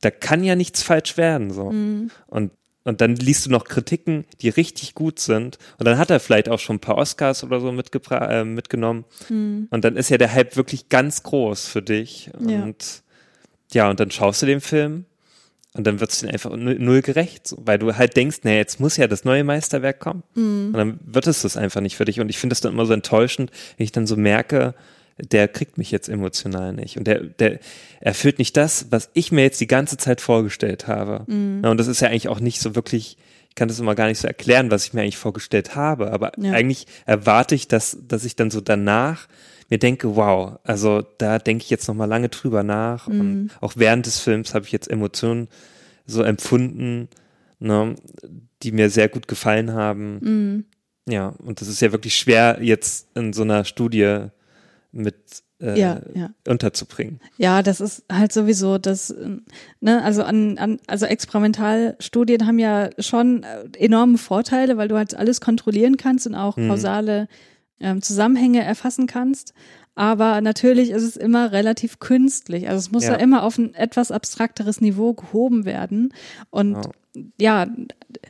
da 0.00 0.10
kann 0.10 0.44
ja 0.44 0.56
nichts 0.56 0.82
falsch 0.82 1.16
werden, 1.16 1.52
so. 1.52 1.70
Mhm. 1.70 2.10
Und 2.26 2.52
und 2.84 3.00
dann 3.00 3.16
liest 3.16 3.46
du 3.46 3.50
noch 3.50 3.64
Kritiken, 3.64 4.24
die 4.40 4.48
richtig 4.48 4.94
gut 4.94 5.18
sind. 5.18 5.58
Und 5.78 5.86
dann 5.86 5.98
hat 5.98 6.10
er 6.10 6.18
vielleicht 6.18 6.48
auch 6.48 6.58
schon 6.58 6.76
ein 6.76 6.80
paar 6.80 6.96
Oscars 6.96 7.44
oder 7.44 7.60
so 7.60 7.68
äh, 7.68 8.44
mitgenommen. 8.44 9.04
Mhm. 9.28 9.68
Und 9.70 9.84
dann 9.84 9.96
ist 9.96 10.08
ja 10.08 10.16
der 10.16 10.32
Hype 10.32 10.56
wirklich 10.56 10.88
ganz 10.88 11.22
groß 11.22 11.66
für 11.66 11.82
dich. 11.82 12.30
Ja. 12.46 12.62
Und 12.62 13.02
ja, 13.72 13.90
und 13.90 14.00
dann 14.00 14.10
schaust 14.10 14.42
du 14.42 14.46
den 14.46 14.60
Film 14.60 15.04
und 15.74 15.86
dann 15.86 16.00
wird 16.00 16.10
es 16.10 16.20
dir 16.20 16.30
einfach 16.30 16.50
null 16.56 17.02
gerecht, 17.02 17.46
so, 17.46 17.58
weil 17.64 17.78
du 17.78 17.96
halt 17.96 18.16
denkst, 18.16 18.38
naja, 18.42 18.56
jetzt 18.56 18.80
muss 18.80 18.96
ja 18.96 19.06
das 19.06 19.24
neue 19.24 19.44
Meisterwerk 19.44 20.00
kommen. 20.00 20.24
Mhm. 20.34 20.66
Und 20.68 20.72
dann 20.72 21.00
wird 21.04 21.26
es 21.26 21.42
das 21.42 21.56
einfach 21.56 21.80
nicht 21.80 21.96
für 21.96 22.06
dich. 22.06 22.18
Und 22.18 22.28
ich 22.28 22.38
finde 22.38 22.54
das 22.54 22.60
dann 22.60 22.72
immer 22.72 22.86
so 22.86 22.92
enttäuschend, 22.92 23.52
wenn 23.76 23.84
ich 23.84 23.92
dann 23.92 24.06
so 24.06 24.16
merke, 24.16 24.74
der 25.22 25.48
kriegt 25.48 25.78
mich 25.78 25.90
jetzt 25.90 26.08
emotional 26.08 26.72
nicht. 26.72 26.96
Und 26.96 27.06
der, 27.06 27.20
der 27.20 27.60
erfüllt 28.00 28.38
nicht 28.38 28.56
das, 28.56 28.86
was 28.90 29.10
ich 29.14 29.32
mir 29.32 29.42
jetzt 29.42 29.60
die 29.60 29.66
ganze 29.66 29.96
Zeit 29.96 30.20
vorgestellt 30.20 30.86
habe. 30.86 31.24
Mhm. 31.26 31.64
und 31.64 31.78
das 31.78 31.86
ist 31.86 32.00
ja 32.00 32.08
eigentlich 32.08 32.28
auch 32.28 32.40
nicht 32.40 32.60
so 32.60 32.74
wirklich, 32.74 33.16
ich 33.48 33.54
kann 33.54 33.68
das 33.68 33.80
immer 33.80 33.94
gar 33.94 34.06
nicht 34.06 34.18
so 34.18 34.28
erklären, 34.28 34.70
was 34.70 34.84
ich 34.84 34.92
mir 34.92 35.02
eigentlich 35.02 35.16
vorgestellt 35.16 35.74
habe. 35.74 36.12
Aber 36.12 36.32
ja. 36.38 36.52
eigentlich 36.52 36.86
erwarte 37.06 37.54
ich, 37.54 37.68
dass, 37.68 37.98
dass 38.06 38.24
ich 38.24 38.36
dann 38.36 38.50
so 38.50 38.60
danach 38.60 39.28
mir 39.68 39.78
denke, 39.78 40.16
wow, 40.16 40.58
also 40.64 41.02
da 41.18 41.38
denke 41.38 41.62
ich 41.62 41.70
jetzt 41.70 41.86
nochmal 41.86 42.08
lange 42.08 42.28
drüber 42.28 42.62
nach. 42.62 43.06
Mhm. 43.06 43.20
Und 43.20 43.50
auch 43.60 43.74
während 43.76 44.06
des 44.06 44.18
Films 44.18 44.54
habe 44.54 44.66
ich 44.66 44.72
jetzt 44.72 44.90
Emotionen 44.90 45.48
so 46.06 46.22
empfunden, 46.22 47.08
ne, 47.60 47.94
die 48.62 48.72
mir 48.72 48.90
sehr 48.90 49.08
gut 49.08 49.28
gefallen 49.28 49.72
haben. 49.72 50.18
Mhm. 50.20 50.64
Ja, 51.08 51.28
und 51.28 51.60
das 51.60 51.68
ist 51.68 51.80
ja 51.80 51.92
wirklich 51.92 52.16
schwer, 52.16 52.58
jetzt 52.60 53.08
in 53.16 53.32
so 53.32 53.42
einer 53.42 53.64
Studie 53.64 54.26
mit 54.92 55.42
äh, 55.60 55.78
ja, 55.78 56.00
ja. 56.14 56.30
unterzubringen. 56.48 57.20
Ja, 57.36 57.62
das 57.62 57.80
ist 57.80 58.04
halt 58.10 58.32
sowieso 58.32 58.78
das, 58.78 59.14
ne, 59.80 60.02
also 60.02 60.22
an, 60.22 60.58
an, 60.58 60.80
also 60.86 61.06
Experimentalstudien 61.06 62.46
haben 62.46 62.58
ja 62.58 62.90
schon 62.98 63.42
äh, 63.42 63.68
enorme 63.78 64.18
Vorteile, 64.18 64.76
weil 64.76 64.88
du 64.88 64.96
halt 64.96 65.14
alles 65.14 65.40
kontrollieren 65.40 65.96
kannst 65.96 66.26
und 66.26 66.34
auch 66.34 66.56
mhm. 66.56 66.68
kausale 66.68 67.28
ähm, 67.78 68.02
Zusammenhänge 68.02 68.62
erfassen 68.62 69.06
kannst. 69.06 69.54
Aber 69.94 70.40
natürlich 70.40 70.90
ist 70.90 71.02
es 71.02 71.16
immer 71.16 71.52
relativ 71.52 71.98
künstlich. 71.98 72.68
Also 72.68 72.78
es 72.78 72.92
muss 72.92 73.04
ja, 73.04 73.12
ja 73.12 73.16
immer 73.16 73.42
auf 73.42 73.58
ein 73.58 73.74
etwas 73.74 74.10
abstrakteres 74.10 74.80
Niveau 74.80 75.14
gehoben 75.14 75.64
werden. 75.64 76.14
Und 76.48 76.76
ja, 77.38 77.66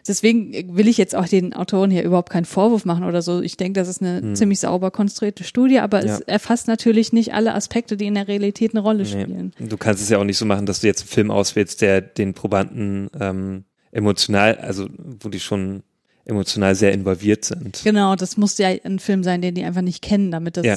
deswegen 0.08 0.76
will 0.76 0.88
ich 0.88 0.96
jetzt 0.96 1.14
auch 1.14 1.28
den 1.28 1.52
Autoren 1.52 1.90
hier 1.90 2.02
überhaupt 2.02 2.30
keinen 2.30 2.44
Vorwurf 2.46 2.84
machen 2.84 3.04
oder 3.04 3.20
so. 3.22 3.42
Ich 3.42 3.56
denke, 3.56 3.78
das 3.78 3.88
ist 3.88 4.00
eine 4.00 4.20
hm. 4.20 4.34
ziemlich 4.34 4.60
sauber 4.60 4.90
konstruierte 4.90 5.44
Studie, 5.44 5.80
aber 5.80 6.04
ja. 6.04 6.14
es 6.14 6.20
erfasst 6.20 6.66
natürlich 6.66 7.12
nicht 7.12 7.34
alle 7.34 7.54
Aspekte, 7.54 7.96
die 7.96 8.06
in 8.06 8.14
der 8.14 8.28
Realität 8.28 8.72
eine 8.72 8.80
Rolle 8.80 9.04
spielen. 9.04 9.52
Nee. 9.58 9.68
Du 9.68 9.76
kannst 9.76 10.02
es 10.02 10.08
ja 10.08 10.18
auch 10.18 10.24
nicht 10.24 10.38
so 10.38 10.46
machen, 10.46 10.66
dass 10.66 10.80
du 10.80 10.86
jetzt 10.86 11.02
einen 11.02 11.08
Film 11.08 11.30
auswählst, 11.30 11.82
der 11.82 12.00
den 12.00 12.32
Probanden 12.34 13.10
ähm, 13.18 13.64
emotional, 13.92 14.56
also 14.56 14.88
wo 15.20 15.28
die 15.28 15.40
schon 15.40 15.82
emotional 16.24 16.74
sehr 16.74 16.92
involviert 16.92 17.44
sind. 17.44 17.80
Genau, 17.84 18.14
das 18.16 18.36
muss 18.36 18.56
ja 18.58 18.68
ein 18.68 18.98
Film 18.98 19.24
sein, 19.24 19.42
den 19.42 19.54
die 19.54 19.64
einfach 19.64 19.82
nicht 19.82 20.02
kennen, 20.02 20.30
damit 20.30 20.56
das 20.56 20.66
ja. 20.66 20.76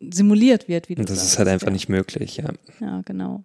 simuliert 0.00 0.68
wird. 0.68 0.88
Wie 0.88 0.94
du 0.94 1.00
Und 1.00 1.10
das 1.10 1.18
sagst, 1.18 1.32
ist 1.32 1.38
halt 1.38 1.48
einfach 1.48 1.66
ja. 1.66 1.72
nicht 1.72 1.88
möglich, 1.88 2.36
ja. 2.36 2.50
Ja, 2.80 3.02
genau. 3.04 3.44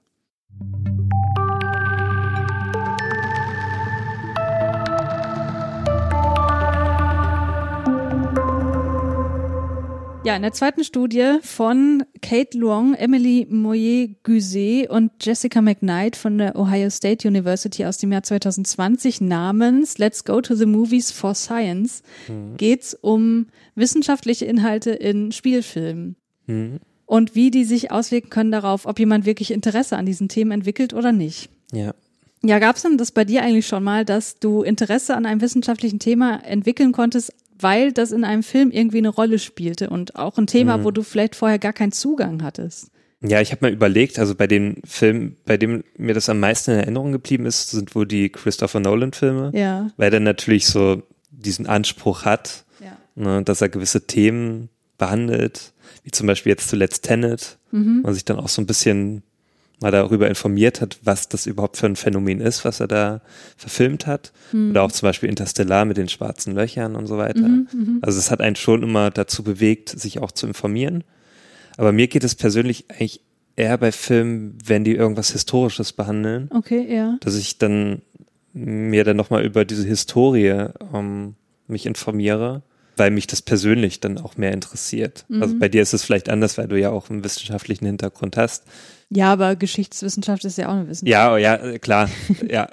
Ja, 10.26 10.36
in 10.36 10.42
der 10.42 10.52
zweiten 10.52 10.84
Studie 10.84 11.38
von 11.42 12.04
Kate 12.22 12.58
Luong, 12.58 12.94
Emily 12.94 13.48
Moyer-Guzet 13.50 14.90
und 14.90 15.12
Jessica 15.22 15.62
McKnight 15.62 16.18
von 16.18 16.38
der 16.38 16.58
Ohio 16.58 16.90
State 16.90 17.26
University 17.26 17.86
aus 17.86 17.98
dem 17.98 18.12
Jahr 18.12 18.24
2020 18.24 19.22
namens 19.22 19.98
Let's 19.98 20.26
Go 20.26 20.42
to 20.42 20.56
the 20.56 20.66
Movies 20.66 21.12
for 21.12 21.34
Science 21.36 22.04
mhm. 22.28 22.58
geht's 22.58 22.94
um 22.94 23.48
wissenschaftliche 23.76 24.46
Inhalte 24.46 24.92
in 24.92 25.32
Spielfilmen. 25.32 26.18
Mhm. 26.48 26.80
Und 27.06 27.34
wie 27.34 27.50
die 27.50 27.64
sich 27.64 27.92
auswirken 27.92 28.30
können 28.30 28.52
darauf, 28.52 28.86
ob 28.86 29.00
jemand 29.00 29.26
wirklich 29.26 29.52
Interesse 29.52 29.96
an 29.96 30.06
diesen 30.06 30.28
Themen 30.28 30.52
entwickelt 30.52 30.94
oder 30.94 31.14
nicht. 31.14 31.50
Ja. 31.72 31.94
Ja, 32.44 32.60
gab's 32.60 32.84
denn 32.84 32.98
das 32.98 33.12
bei 33.12 33.26
dir 33.26 33.42
eigentlich 33.42 33.68
schon 33.68 33.84
mal, 33.84 34.06
dass 34.06 34.40
du 34.40 34.64
Interesse 34.64 35.16
an 35.16 35.26
einem 35.26 35.42
wissenschaftlichen 35.42 36.00
Thema 36.00 36.44
entwickeln 36.46 36.92
konntest, 36.92 37.34
weil 37.60 37.92
das 37.92 38.12
in 38.12 38.24
einem 38.24 38.44
Film 38.44 38.72
irgendwie 38.72 39.00
eine 39.00 39.10
Rolle 39.10 39.40
spielte 39.40 39.90
und 39.90 40.16
auch 40.16 40.38
ein 40.38 40.48
Thema, 40.48 40.78
mhm. 40.78 40.84
wo 40.84 40.92
du 40.92 41.04
vielleicht 41.04 41.36
vorher 41.36 41.60
gar 41.60 41.74
keinen 41.74 41.92
Zugang 41.92 42.44
hattest. 42.44 42.92
Ja, 43.22 43.42
ich 43.42 43.52
habe 43.52 43.66
mal 43.66 43.74
überlegt, 43.74 44.18
also 44.18 44.34
bei 44.34 44.48
den 44.48 44.82
Filmen, 44.86 45.36
bei 45.46 45.58
dem 45.58 45.84
mir 45.98 46.14
das 46.14 46.30
am 46.30 46.40
meisten 46.40 46.72
in 46.72 46.78
Erinnerung 46.78 47.12
geblieben 47.12 47.46
ist, 47.46 47.72
sind 47.72 47.94
wohl 47.94 48.08
die 48.08 48.30
Christopher 48.30 48.80
Nolan-Filme. 48.80 49.52
Ja. 49.54 49.92
Weil 49.98 50.10
der 50.10 50.22
natürlich 50.22 50.68
so 50.68 51.04
diesen 51.32 51.68
Anspruch 51.68 52.24
hat, 52.24 52.64
ja. 52.80 52.98
ne, 53.16 53.44
dass 53.44 53.62
er 53.62 53.68
gewisse 53.68 54.08
Themen 54.08 54.70
behandelt, 54.98 55.74
wie 56.04 56.12
zum 56.12 56.28
Beispiel 56.28 56.52
jetzt 56.52 56.70
zuletzt 56.70 57.04
Tenet, 57.04 57.58
mhm. 57.72 58.02
man 58.04 58.14
sich 58.14 58.24
dann 58.24 58.40
auch 58.40 58.50
so 58.50 58.62
ein 58.62 58.68
bisschen 58.68 59.24
mal 59.80 59.92
darüber 59.92 60.28
informiert 60.28 60.82
hat, 60.82 61.00
was 61.04 61.30
das 61.30 61.46
überhaupt 61.46 61.78
für 61.78 61.86
ein 61.86 61.96
Phänomen 61.96 62.42
ist, 62.42 62.66
was 62.66 62.80
er 62.80 62.88
da 62.88 63.22
verfilmt 63.56 64.08
hat. 64.08 64.32
Mhm. 64.52 64.72
Oder 64.72 64.84
auch 64.84 64.92
zum 64.92 65.08
Beispiel 65.08 65.30
Interstellar 65.30 65.86
mit 65.86 65.98
den 65.98 66.10
schwarzen 66.10 66.54
Löchern 66.54 66.96
und 66.96 67.08
so 67.08 67.18
weiter. 67.18 67.48
Mhm, 67.48 67.68
mhm, 67.74 68.00
also 68.02 68.20
es 68.20 68.30
hat 68.32 68.42
einen 68.42 68.56
schon 68.56 68.84
immer 68.84 69.10
dazu 69.10 69.44
bewegt, 69.44 69.90
sich 69.90 70.20
auch 70.20 70.32
zu 70.32 70.48
informieren. 70.48 71.04
Aber 71.78 71.92
mir 71.92 72.08
geht 72.08 72.24
es 72.24 72.36
persönlich 72.36 72.86
eigentlich 72.90 73.22
eher 73.56 73.78
bei 73.78 73.92
Filmen, 73.92 74.58
wenn 74.66 74.84
die 74.84 74.96
irgendwas 74.96 75.32
Historisches 75.32 75.94
behandeln. 75.94 76.50
Okay, 76.54 76.94
ja. 76.94 77.18
Dass 77.22 77.36
ich 77.36 77.58
dann 77.58 78.02
mir 78.54 79.04
dann 79.04 79.18
nochmal 79.18 79.46
über 79.46 79.64
diese 79.64 79.88
Historie 79.88 80.68
ähm, 80.94 81.36
mich 81.68 81.86
informiere 81.86 82.64
weil 83.00 83.12
mich 83.12 83.28
das 83.28 83.42
persönlich 83.42 84.00
dann 84.00 84.18
auch 84.18 84.38
mehr 84.38 84.52
interessiert. 84.52 85.26
Also 85.30 85.36
mhm. 85.36 85.44
Also 85.44 85.60
bei 85.60 85.70
dir 85.70 85.82
ist 85.82 85.94
es 85.94 86.04
vielleicht 86.04 86.30
anders, 86.30 86.58
weil 86.58 86.68
du 86.68 86.80
ja 86.80 86.92
auch 86.92 87.10
einen 87.10 87.24
wissenschaftlichen 87.24 87.86
Hintergrund 87.86 88.38
hast. 88.38 88.66
Ja, 89.10 89.32
aber 89.34 89.56
Geschichtswissenschaft 89.56 90.46
ist 90.46 90.58
ja 90.58 90.68
auch 90.68 90.74
eine 90.74 90.88
Wissenschaft. 90.88 91.10
Ja, 91.10 91.38
ja, 91.38 91.80
klar, 91.80 92.10
ja. 92.48 92.68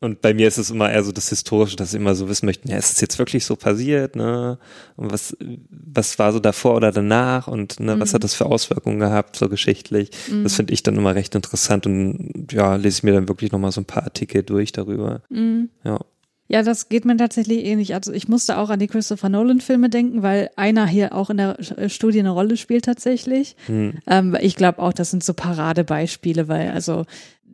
Und 0.00 0.20
bei 0.20 0.34
mir 0.34 0.46
ist 0.46 0.58
es 0.58 0.70
immer 0.70 0.90
eher 0.90 1.02
so 1.02 1.10
das 1.10 1.30
Historische, 1.30 1.76
dass 1.76 1.92
sie 1.92 1.96
immer 1.96 2.14
so 2.14 2.28
wissen 2.28 2.44
möchten, 2.44 2.68
ja, 2.68 2.76
ist 2.76 2.92
es 2.92 3.00
jetzt 3.00 3.18
wirklich 3.18 3.46
so 3.46 3.56
passiert, 3.56 4.14
ne? 4.14 4.58
Und 4.96 5.10
was, 5.10 5.36
was 5.70 6.18
war 6.18 6.32
so 6.32 6.38
davor 6.38 6.74
oder 6.74 6.92
danach 6.92 7.48
und 7.48 7.80
ne, 7.80 7.96
mhm. 7.96 8.00
was 8.00 8.12
hat 8.12 8.22
das 8.22 8.34
für 8.34 8.46
Auswirkungen 8.46 8.98
gehabt, 8.98 9.36
so 9.36 9.48
geschichtlich? 9.48 10.10
Mhm. 10.30 10.42
Das 10.42 10.54
finde 10.54 10.74
ich 10.74 10.82
dann 10.82 10.96
immer 10.96 11.14
recht 11.14 11.34
interessant 11.34 11.86
und 11.86 12.46
ja, 12.52 12.76
lese 12.76 12.98
ich 12.98 13.02
mir 13.04 13.14
dann 13.14 13.28
wirklich 13.28 13.52
nochmal 13.52 13.72
so 13.72 13.80
ein 13.80 13.86
paar 13.86 14.04
Artikel 14.04 14.42
durch 14.42 14.72
darüber. 14.72 15.22
Mhm. 15.30 15.70
Ja. 15.82 16.00
Ja, 16.48 16.62
das 16.62 16.88
geht 16.88 17.04
mir 17.04 17.16
tatsächlich 17.16 17.64
ähnlich. 17.64 17.94
Also 17.94 18.12
ich 18.12 18.28
musste 18.28 18.58
auch 18.58 18.70
an 18.70 18.78
die 18.78 18.86
Christopher 18.86 19.28
Nolan-Filme 19.28 19.90
denken, 19.90 20.22
weil 20.22 20.50
einer 20.56 20.86
hier 20.86 21.14
auch 21.14 21.30
in 21.30 21.38
der 21.38 21.58
äh, 21.58 21.88
Studie 21.88 22.20
eine 22.20 22.30
Rolle 22.30 22.56
spielt 22.56 22.84
tatsächlich. 22.84 23.56
Hm. 23.66 23.94
Ähm, 24.06 24.36
ich 24.40 24.56
glaube 24.56 24.80
auch, 24.80 24.92
das 24.92 25.10
sind 25.10 25.24
so 25.24 25.34
Paradebeispiele, 25.34 26.46
weil 26.48 26.70
also 26.70 27.04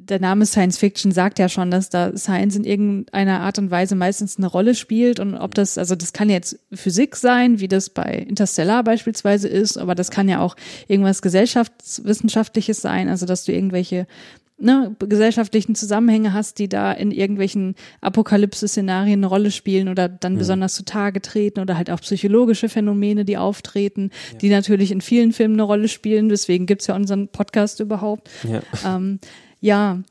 der 0.09 0.21
Name 0.21 0.47
Science 0.47 0.79
Fiction 0.79 1.13
sagt 1.13 1.39
ja 1.39 1.49
schon, 1.49 1.71
dass 1.71 1.89
da 1.89 2.17
Science 2.17 2.57
in 2.57 2.65
irgendeiner 2.65 3.41
Art 3.41 3.59
und 3.59 3.71
Weise 3.71 3.95
meistens 3.95 4.37
eine 4.37 4.47
Rolle 4.47 4.75
spielt 4.75 5.21
und 5.21 5.35
ob 5.35 5.55
das, 5.55 5.79
also 5.79 5.95
das 5.95 6.13
kann 6.13 6.29
jetzt 6.29 6.59
Physik 6.73 7.17
sein, 7.17 7.61
wie 7.61 7.69
das 7.69 7.91
bei 7.91 8.15
Interstellar 8.29 8.83
beispielsweise 8.85 9.49
ist, 9.49 9.79
aber 9.79 9.95
das 9.95 10.11
kann 10.11 10.29
ja 10.29 10.41
auch 10.41 10.57
irgendwas 10.89 11.23
gesellschaftswissenschaftliches 11.23 12.81
sein, 12.81 13.09
also 13.09 13.27
dass 13.27 13.45
du 13.45 13.53
irgendwelche 13.53 14.07
ne, 14.63 14.95
gesellschaftlichen 14.99 15.75
Zusammenhänge 15.75 16.33
hast, 16.33 16.59
die 16.59 16.69
da 16.69 16.93
in 16.93 17.11
irgendwelchen 17.11 17.75
Apokalypse-Szenarien 18.01 19.21
eine 19.21 19.27
Rolle 19.27 19.51
spielen 19.51 19.89
oder 19.89 20.09
dann 20.09 20.35
mhm. 20.35 20.39
besonders 20.39 20.75
zutage 20.75 21.21
treten 21.21 21.61
oder 21.61 21.77
halt 21.77 21.91
auch 21.91 22.01
psychologische 22.01 22.69
Phänomene, 22.69 23.25
die 23.25 23.37
auftreten, 23.37 24.11
ja. 24.33 24.39
die 24.39 24.49
natürlich 24.49 24.93
in 24.93 25.01
vielen 25.01 25.33
Filmen 25.33 25.55
eine 25.55 25.65
Rolle 25.65 25.89
spielen. 25.89 26.29
Deswegen 26.29 26.67
gibt's 26.67 26.87
ja 26.87 26.95
unseren 26.95 27.29
Podcast 27.29 27.81
überhaupt. 27.81 28.31
Ja. 28.45 28.63
Ähm, 28.87 29.19
ja, 29.61 30.03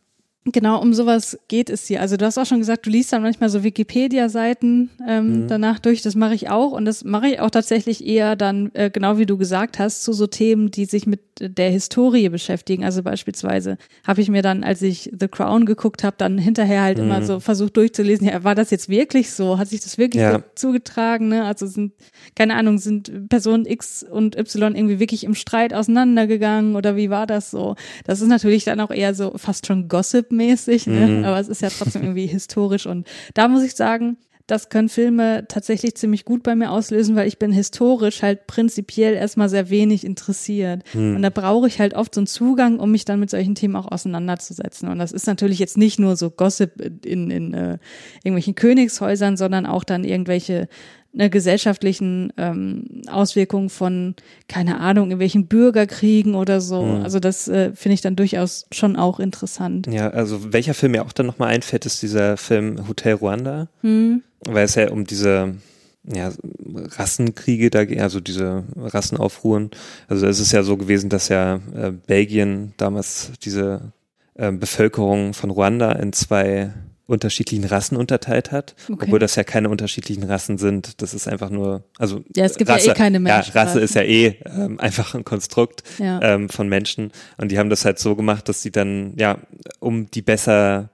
Genau, 0.46 0.82
um 0.82 0.96
sowas 0.96 1.38
geht 1.50 1.70
es 1.70 1.86
hier. 1.86 2.02
Also 2.02 2.18
du 2.18 2.26
hast 2.26 2.40
auch 2.40 2.48
schon 2.48 2.58
gesagt, 2.58 2.88
du 2.88 2.90
liest 2.90 3.14
dann 3.14 3.22
manchmal 3.22 3.50
so 3.50 3.64
Wikipedia-Seiten 3.64 4.90
ähm, 5.08 5.44
mhm. 5.44 5.48
danach 5.48 5.78
durch. 5.78 6.02
Das 6.02 6.16
mache 6.16 6.34
ich 6.34 6.50
auch 6.50 6.72
und 6.72 6.86
das 6.86 7.04
mache 7.04 7.28
ich 7.28 7.40
auch 7.40 7.52
tatsächlich 7.52 8.04
eher 8.04 8.36
dann, 8.36 8.72
äh, 8.74 8.90
genau 8.90 9.20
wie 9.20 9.28
du 9.28 9.38
gesagt 9.38 9.78
hast, 9.78 10.02
zu 10.02 10.14
so 10.14 10.26
Themen, 10.26 10.72
die 10.72 10.86
sich 10.86 11.06
mit 11.06 11.20
der 11.40 11.70
Historie 11.70 12.28
beschäftigen. 12.30 12.84
Also 12.84 13.04
beispielsweise 13.04 13.78
habe 14.06 14.22
ich 14.22 14.30
mir 14.30 14.42
dann, 14.42 14.64
als 14.64 14.82
ich 14.82 15.12
The 15.18 15.28
Crown 15.28 15.68
geguckt 15.68 16.04
habe, 16.04 16.16
dann 16.18 16.40
hinterher 16.40 16.82
halt 16.82 16.98
mhm. 16.98 17.04
immer 17.04 17.22
so 17.22 17.40
versucht 17.40 17.78
durchzulesen, 17.78 18.28
ja, 18.28 18.44
war 18.44 18.56
das 18.56 18.72
jetzt 18.72 18.90
wirklich 18.90 19.32
so? 19.32 19.60
Hat 19.60 19.68
sich 19.68 19.82
das 19.82 20.00
wirklich 20.00 20.24
ja. 20.24 20.40
so 20.40 20.44
zugetragen? 20.56 21.28
Ne? 21.28 21.44
Also 21.44 21.68
sind, 21.68 21.94
keine 22.36 22.56
Ahnung, 22.56 22.80
sind 22.80 23.30
Personen 23.30 23.68
X 23.68 24.04
und 24.04 24.36
Y 24.36 24.76
irgendwie 24.76 25.00
wirklich 25.00 25.24
im 25.24 25.36
Streit 25.36 25.72
auseinandergegangen 25.72 26.76
oder 26.76 26.96
wie 26.96 27.12
war 27.12 27.28
das 27.28 27.52
so? 27.52 27.76
Das 28.06 28.22
ist 28.22 28.28
natürlich 28.28 28.64
dann 28.64 28.80
auch 28.80 28.92
eher 28.92 29.14
so 29.14 29.34
fast 29.38 29.68
schon 29.68 29.88
Gossip 29.88 30.31
mäßig, 30.32 30.88
ne? 30.88 31.08
Mhm. 31.08 31.26
aber 31.26 31.40
es 31.40 31.48
ist 31.48 31.62
ja 31.62 31.70
trotzdem 31.70 32.04
irgendwie 32.04 32.28
historisch 32.28 32.86
und 32.86 33.08
da 33.34 33.48
muss 33.48 33.64
ich 33.64 33.76
sagen, 33.76 34.18
das 34.52 34.68
können 34.68 34.90
Filme 34.90 35.46
tatsächlich 35.48 35.96
ziemlich 35.96 36.26
gut 36.26 36.44
bei 36.44 36.56
mir 36.56 36.72
auslösen, 36.72 37.16
weil 37.16 37.28
ich 37.28 37.40
bin 37.40 37.54
historisch 37.54 38.22
halt 38.22 38.48
prinzipiell 38.48 39.14
erstmal 39.14 39.48
sehr 39.48 39.70
wenig 39.70 40.04
interessiert. 40.04 40.84
Mhm. 40.94 41.16
Und 41.16 41.22
da 41.22 41.30
brauche 41.30 41.68
ich 41.68 41.80
halt 41.80 41.94
oft 41.94 42.14
so 42.14 42.20
einen 42.20 42.28
Zugang, 42.28 42.80
um 42.80 42.92
mich 42.92 43.06
dann 43.06 43.22
mit 43.22 43.30
solchen 43.30 43.56
Themen 43.56 43.78
auch 43.78 43.90
auseinanderzusetzen. 43.90 44.90
Und 44.90 45.00
das 45.00 45.14
ist 45.14 45.26
natürlich 45.26 45.60
jetzt 45.60 45.78
nicht 45.78 46.00
nur 46.00 46.18
so 46.18 46.30
Gossip 46.30 47.06
in, 47.06 47.32
in 47.32 47.54
äh, 47.54 47.78
irgendwelchen 48.26 48.56
Königshäusern, 48.56 49.38
sondern 49.38 49.66
auch 49.66 49.86
dann 49.86 50.04
irgendwelche 50.04 50.68
einer 51.14 51.30
gesellschaftlichen 51.30 52.32
ähm, 52.38 53.04
Auswirkung 53.08 53.70
von, 53.70 54.16
keine 54.48 54.80
Ahnung, 54.80 55.12
in 55.12 55.20
welchen 55.20 55.48
Bürgerkriegen 55.48 56.36
oder 56.36 56.62
so. 56.62 56.84
Mhm. 56.84 57.04
Also 57.04 57.20
das 57.20 57.48
äh, 57.48 57.72
finde 57.76 57.96
ich 57.96 58.02
dann 58.02 58.16
durchaus 58.16 58.66
schon 58.72 58.96
auch 58.96 59.20
interessant. 59.20 59.88
Ja, 59.88 60.10
also 60.10 60.54
welcher 60.54 60.74
Film 60.74 60.94
mir 60.94 61.04
auch 61.04 61.12
dann 61.12 61.26
nochmal 61.26 61.50
einfällt, 61.50 61.86
ist 61.86 62.02
dieser 62.02 62.38
Film 62.38 62.88
Hotel 62.88 63.16
Ruanda, 63.16 63.68
mhm. 63.82 64.24
weil 64.46 64.66
es 64.66 64.76
ja 64.76 64.90
um 64.90 65.06
diese 65.06 65.56
ja, 66.04 66.32
Rassenkriege 66.66 67.70
da 67.70 67.86
geht, 67.86 68.00
also 68.00 68.20
diese 68.20 68.64
Rassenaufruhen. 68.76 69.72
Also 70.08 70.26
es 70.28 70.40
ist 70.40 70.52
ja 70.52 70.64
so 70.64 70.78
gewesen, 70.78 71.10
dass 71.10 71.28
ja 71.28 71.60
äh, 71.76 71.92
Belgien 71.92 72.74
damals 72.78 73.32
diese 73.44 73.92
äh, 74.36 74.52
Bevölkerung 74.52 75.34
von 75.34 75.52
Ruanda 75.52 75.92
in 75.92 76.14
zwei 76.14 76.74
unterschiedlichen 77.12 77.66
Rassen 77.66 77.98
unterteilt 77.98 78.52
hat, 78.52 78.76
okay. 78.90 79.06
obwohl 79.06 79.20
das 79.20 79.36
ja 79.36 79.44
keine 79.44 79.70
unterschiedlichen 79.70 80.24
Rassen 80.24 80.58
sind. 80.58 81.02
Das 81.02 81.14
ist 81.14 81.28
einfach 81.28 81.50
nur, 81.50 81.84
also 81.98 82.24
ja, 82.36 82.46
es 82.46 82.58
gibt 82.58 82.70
Rasse, 82.70 82.88
ja 82.88 82.94
eh 82.94 82.96
keine 82.96 83.20
Menschen. 83.20 83.52
Ja, 83.54 83.62
Rasse 83.62 83.80
ist 83.80 83.96
ja 83.96 84.02
eh 84.02 84.38
ähm, 84.46 84.80
einfach 84.80 85.14
ein 85.14 85.26
Konstrukt 85.26 85.84
ja. 86.00 86.22
ähm, 86.22 86.50
von 86.50 86.68
Menschen 86.68 87.12
und 87.38 87.52
die 87.52 87.60
haben 87.60 87.70
das 87.70 87.86
halt 87.86 88.00
so 88.00 88.16
gemacht, 88.16 88.50
dass 88.50 88.62
sie 88.62 88.72
dann 88.72 89.14
ja, 89.18 89.38
um 89.80 90.10
die 90.10 90.22
besser 90.22 90.90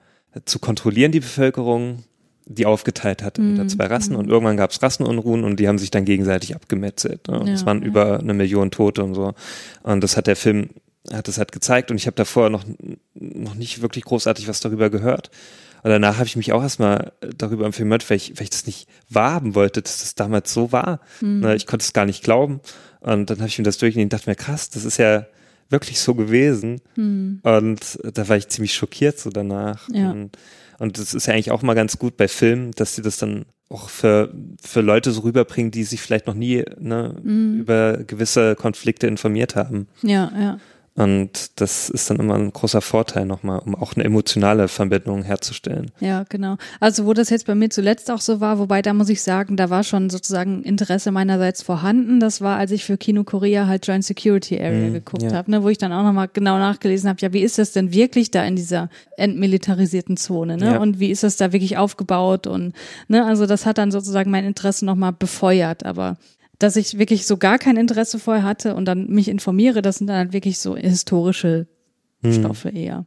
zu 0.45 0.60
kontrollieren, 0.60 1.12
die 1.12 1.19
Bevölkerung, 1.19 2.03
die 2.45 2.65
aufgeteilt 2.65 3.23
hat 3.23 3.38
mhm. 3.38 3.51
unter 3.51 3.67
zwei 3.67 3.86
Rassen 3.86 4.15
und 4.15 4.30
irgendwann 4.30 4.58
gab 4.58 4.71
es 4.71 4.82
Rassenunruhen 4.82 5.43
und 5.43 5.60
die 5.60 5.67
haben 5.67 5.77
sich 5.77 5.91
dann 5.91 6.06
gegenseitig 6.06 6.56
abgemetzelt. 6.56 7.27
Ne? 7.27 7.39
Und 7.39 7.49
es 7.49 7.65
waren 7.65 7.82
über 7.82 8.19
eine 8.19 8.34
Million 8.34 8.71
Tote 8.71 9.03
und 9.03 9.15
so. 9.15 9.34
Und 9.84 10.03
das 10.03 10.17
hat 10.17 10.27
der 10.27 10.36
Film 10.36 10.69
hat 11.12 11.27
das 11.27 11.38
halt 11.38 11.51
gezeigt 11.51 11.89
und 11.89 11.97
ich 11.97 12.06
habe 12.06 12.15
davor 12.15 12.49
noch 12.49 12.65
noch 13.13 13.56
nicht 13.56 13.82
wirklich 13.82 14.03
großartig 14.03 14.47
was 14.47 14.60
darüber 14.60 14.89
gehört. 14.89 15.30
Und 15.88 15.93
danach 15.93 16.17
habe 16.17 16.26
ich 16.26 16.36
mich 16.36 16.52
auch 16.52 16.62
erstmal 16.62 17.13
darüber 17.38 17.65
informiert, 17.65 18.10
weil 18.10 18.17
ich, 18.17 18.34
weil 18.36 18.43
ich 18.43 18.50
das 18.50 18.65
nicht 18.65 18.89
wahrhaben 19.08 19.56
wollte, 19.56 19.82
dass 19.82 20.00
das 20.00 20.15
damals 20.15 20.54
so 20.54 20.73
war. 20.73 21.00
Mhm. 21.21 21.47
Ich 21.52 21.65
konnte 21.65 21.84
es 21.84 21.93
gar 21.93 22.06
nicht 22.06 22.26
glauben. 22.26 22.60
Und 23.00 23.30
dann 23.30 23.38
habe 23.38 23.47
ich 23.47 23.58
mir 23.58 23.63
das 23.63 23.78
durchgelesen 23.78 24.08
und 24.08 24.12
dachte 24.12 24.30
mir, 24.30 24.36
krass, 24.36 24.69
das 24.69 24.84
ist 24.84 24.97
ja 24.97 25.28
wirklich 25.69 26.02
so 26.02 26.13
gewesen. 26.13 26.82
Mhm. 26.97 27.39
Und 27.41 28.00
da 28.04 28.28
war 28.28 28.36
ich 28.36 28.50
ziemlich 28.50 28.73
schockiert 28.73 29.17
so 29.17 29.30
danach. 29.30 29.88
Ja. 29.89 30.12
Und, 30.12 30.38
und 30.78 31.00
das 31.00 31.13
ist 31.13 31.26
ja 31.26 31.34
eigentlich 31.34 31.52
auch 31.52 31.62
mal 31.62 31.73
ganz 31.73 31.97
gut 31.97 32.17
bei 32.17 32.28
Filmen, 32.28 32.71
dass 32.71 32.93
sie 32.93 33.02
das 33.02 33.15
dann 33.15 33.45
auch 33.69 33.88
für, 33.88 34.34
für 34.62 34.82
Leute 34.82 35.12
so 35.12 35.21
rüberbringen, 35.21 35.71
die 35.71 35.86
sich 35.86 36.02
vielleicht 36.02 36.28
noch 36.28 36.34
nie 36.34 36.65
ne, 36.78 37.15
mhm. 37.23 37.62
über 37.62 38.00
gewisse 38.06 38.56
Konflikte 38.56 39.08
informiert 39.08 39.56
haben. 39.56 39.88
Ja, 40.02 40.34
ja. 40.38 40.60
Und 40.98 41.62
das 41.62 41.92
ist 41.92 42.10
dann 42.10 42.18
immer 42.18 42.34
ein 42.34 42.52
großer 42.52 42.82
Vorteil 42.82 43.28
nochmal, 43.28 43.60
um 43.60 43.76
auch 43.76 43.94
eine 43.94 44.04
emotionale 44.04 44.68
Verbindung 44.68 45.22
herzustellen. 45.22 45.92
Ja, 46.00 46.26
genau. 46.28 46.58
Also 46.80 47.06
wo 47.06 47.14
das 47.14 47.30
jetzt 47.30 47.46
bei 47.46 47.54
mir 47.54 47.70
zuletzt 47.70 48.10
auch 48.10 48.20
so 48.20 48.42
war, 48.42 48.58
wobei 48.58 48.82
da 48.82 48.94
muss 48.94 49.08
ich 49.10 49.22
sagen, 49.22 49.58
da 49.58 49.70
war 49.70 49.84
schon 49.84 50.10
sozusagen 50.10 50.64
Interesse 50.64 51.12
meinerseits 51.12 51.62
vorhanden. 51.62 52.20
Das 52.20 52.42
war, 52.42 52.58
als 52.58 52.72
ich 52.72 52.84
für 52.84 52.98
Kino 52.98 53.24
Korea 53.24 53.68
halt 53.68 53.86
Joint 53.86 54.06
Security 54.06 54.60
Area 54.60 54.90
mm, 54.90 54.94
geguckt 54.94 55.22
ja. 55.22 55.34
habe, 55.34 55.52
ne, 55.52 55.62
wo 55.62 55.70
ich 55.70 55.78
dann 55.78 55.94
auch 55.94 56.02
nochmal 56.02 56.30
genau 56.34 56.58
nachgelesen 56.58 57.10
habe, 57.10 57.20
ja, 57.22 57.32
wie 57.32 57.42
ist 57.42 57.60
das 57.60 57.74
denn 57.74 57.94
wirklich 57.94 58.32
da 58.32 58.44
in 58.44 58.56
dieser 58.56 58.90
entmilitarisierten 59.18 60.18
Zone, 60.18 60.58
ne? 60.58 60.66
Ja. 60.66 60.78
Und 60.80 61.00
wie 61.00 61.12
ist 61.12 61.22
das 61.22 61.38
da 61.38 61.54
wirklich 61.54 61.78
aufgebaut? 61.78 62.48
Und 62.48 62.74
ne, 63.08 63.24
also 63.24 63.46
das 63.46 63.68
hat 63.68 63.78
dann 63.78 63.92
sozusagen 63.92 64.32
mein 64.32 64.46
Interesse 64.46 64.84
nochmal 64.84 65.14
befeuert. 65.14 65.86
Aber 65.86 66.18
dass 66.60 66.76
ich 66.76 66.98
wirklich 66.98 67.26
so 67.26 67.38
gar 67.38 67.60
kein 67.60 67.78
Interesse 67.78 68.20
vorher 68.20 68.43
hatte 68.43 68.76
und 68.76 68.86
dann 68.86 69.08
mich 69.08 69.28
informiere, 69.28 69.82
das 69.82 69.98
sind 69.98 70.08
dann 70.08 70.17
halt 70.17 70.34
wirklich 70.34 70.60
so 70.60 70.76
historische 70.76 71.67
hm. 72.24 72.34
Stoffe 72.34 72.70
eher. 72.70 73.06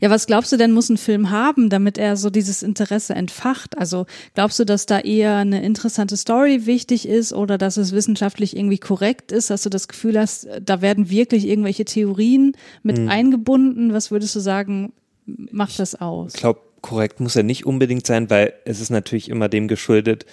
Ja, 0.00 0.10
was 0.10 0.26
glaubst 0.26 0.52
du 0.52 0.56
denn, 0.56 0.70
muss 0.70 0.88
ein 0.90 0.96
Film 0.96 1.30
haben, 1.30 1.70
damit 1.70 1.98
er 1.98 2.16
so 2.16 2.30
dieses 2.30 2.62
Interesse 2.62 3.14
entfacht? 3.14 3.76
Also 3.76 4.06
glaubst 4.34 4.58
du, 4.60 4.64
dass 4.64 4.86
da 4.86 5.00
eher 5.00 5.36
eine 5.36 5.62
interessante 5.62 6.16
Story 6.16 6.66
wichtig 6.66 7.08
ist 7.08 7.32
oder 7.32 7.58
dass 7.58 7.76
es 7.76 7.92
wissenschaftlich 7.92 8.56
irgendwie 8.56 8.78
korrekt 8.78 9.32
ist, 9.32 9.50
dass 9.50 9.64
du 9.64 9.70
das 9.70 9.88
Gefühl 9.88 10.18
hast, 10.18 10.46
da 10.62 10.82
werden 10.82 11.10
wirklich 11.10 11.46
irgendwelche 11.46 11.84
Theorien 11.84 12.52
mit 12.84 12.98
hm. 12.98 13.08
eingebunden? 13.08 13.92
Was 13.92 14.12
würdest 14.12 14.36
du 14.36 14.40
sagen, 14.40 14.92
macht 15.26 15.78
das 15.80 15.96
aus? 15.96 16.34
Ich 16.34 16.40
glaube, 16.40 16.60
korrekt 16.80 17.18
muss 17.18 17.34
er 17.34 17.42
nicht 17.42 17.66
unbedingt 17.66 18.06
sein, 18.06 18.30
weil 18.30 18.54
es 18.64 18.80
ist 18.80 18.90
natürlich 18.90 19.28
immer 19.28 19.48
dem 19.48 19.66
geschuldet, 19.66 20.26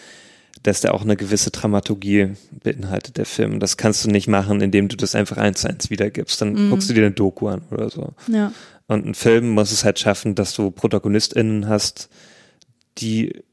dass 0.66 0.82
der 0.82 0.96
auch 0.96 1.04
eine 1.04 1.16
gewisse 1.16 1.52
Dramaturgie 1.52 2.34
beinhaltet, 2.64 3.18
der 3.18 3.28
Film. 3.28 3.60
Das 3.60 3.78
kannst 3.78 4.04
du 4.04 4.10
nicht 4.10 4.28
machen, 4.28 4.62
indem 4.62 4.88
du 4.88 4.96
das 4.96 5.14
einfach 5.14 5.38
eins 5.38 5.62
zu 5.62 5.70
eins 5.70 5.92
wiedergibst. 5.92 6.42
Dann 6.42 6.54
mhm. 6.54 6.70
guckst 6.72 6.90
du 6.90 6.94
dir 6.96 7.06
eine 7.06 7.14
Doku 7.14 7.48
an 7.48 7.62
oder 7.70 7.90
so. 7.90 8.14
Ja. 8.28 8.52
Und 8.88 9.06
ein 9.06 9.14
Film 9.14 9.50
muss 9.50 9.72
es 9.72 9.84
halt 9.84 10.00
schaffen, 10.00 10.34
dass 10.34 10.56
du 10.56 10.72
ProtagonistInnen 10.72 11.68
hast, 11.68 12.10
die, 12.98 13.44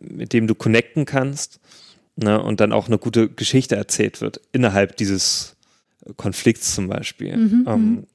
mit 0.00 0.32
dem 0.32 0.46
du 0.46 0.54
connecten 0.54 1.04
kannst, 1.04 1.60
ne, 2.16 2.42
und 2.42 2.60
dann 2.60 2.72
auch 2.72 2.86
eine 2.86 2.98
gute 2.98 3.28
Geschichte 3.28 3.76
erzählt 3.76 4.22
wird, 4.22 4.40
innerhalb 4.52 4.96
dieses 4.96 5.56
Konflikts 6.16 6.74
zum 6.74 6.88
Beispiel. 6.88 7.36
Mhm, 7.36 7.64
ähm, 7.68 8.06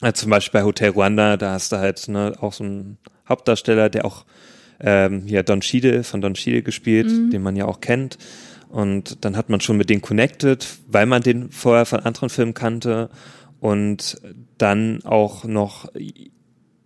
also 0.00 0.22
zum 0.22 0.30
Beispiel 0.30 0.60
bei 0.60 0.64
Hotel 0.64 0.90
Rwanda, 0.90 1.36
da 1.36 1.52
hast 1.52 1.70
du 1.70 1.76
halt 1.76 2.08
ne, 2.08 2.34
auch 2.40 2.52
so 2.52 2.64
einen 2.64 2.98
Hauptdarsteller, 3.28 3.88
der 3.90 4.04
auch 4.04 4.24
ähm, 4.80 5.22
hier 5.26 5.42
Don 5.42 5.62
Schiede 5.62 6.04
von 6.04 6.20
Don 6.20 6.34
Schiede 6.36 6.62
gespielt, 6.62 7.08
mhm. 7.08 7.30
den 7.30 7.42
man 7.42 7.56
ja 7.56 7.66
auch 7.66 7.80
kennt. 7.80 8.18
Und 8.68 9.24
dann 9.24 9.36
hat 9.36 9.48
man 9.48 9.60
schon 9.60 9.76
mit 9.76 9.90
denen 9.90 10.02
connected, 10.02 10.66
weil 10.88 11.06
man 11.06 11.22
den 11.22 11.50
vorher 11.50 11.86
von 11.86 12.00
anderen 12.00 12.28
Filmen 12.28 12.54
kannte 12.54 13.10
und 13.60 14.20
dann 14.58 15.04
auch 15.04 15.44
noch, 15.44 15.90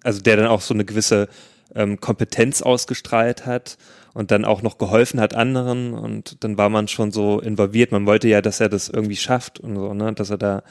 also 0.03 0.20
der 0.20 0.36
dann 0.36 0.47
auch 0.47 0.61
so 0.61 0.74
eine 0.74 0.84
gewisse 0.84 1.28
ähm, 1.74 2.01
Kompetenz 2.01 2.62
ausgestrahlt 2.62 3.47
hat 3.47 3.78
und 4.12 4.30
dann 4.30 4.45
auch 4.45 4.62
noch 4.62 4.78
geholfen 4.78 5.20
hat 5.20 5.34
anderen 5.34 5.95
und 5.95 6.43
dann 6.45 6.59
war 6.59 6.68
man 6.68 6.88
schon 6.88 7.12
so 7.12 7.41
involviert. 7.41 7.93
Man 7.93 8.07
wollte 8.07 8.28
ja, 8.28 8.43
dass 8.43 8.61
er 8.61 8.68
das 8.68 8.88
irgendwie 8.88 9.16
schafft 9.16 9.61
und 9.61 9.76
so, 9.76 9.95
ne, 9.95 10.12
dass 10.12 10.30
er 10.30 10.38
da 10.38 10.62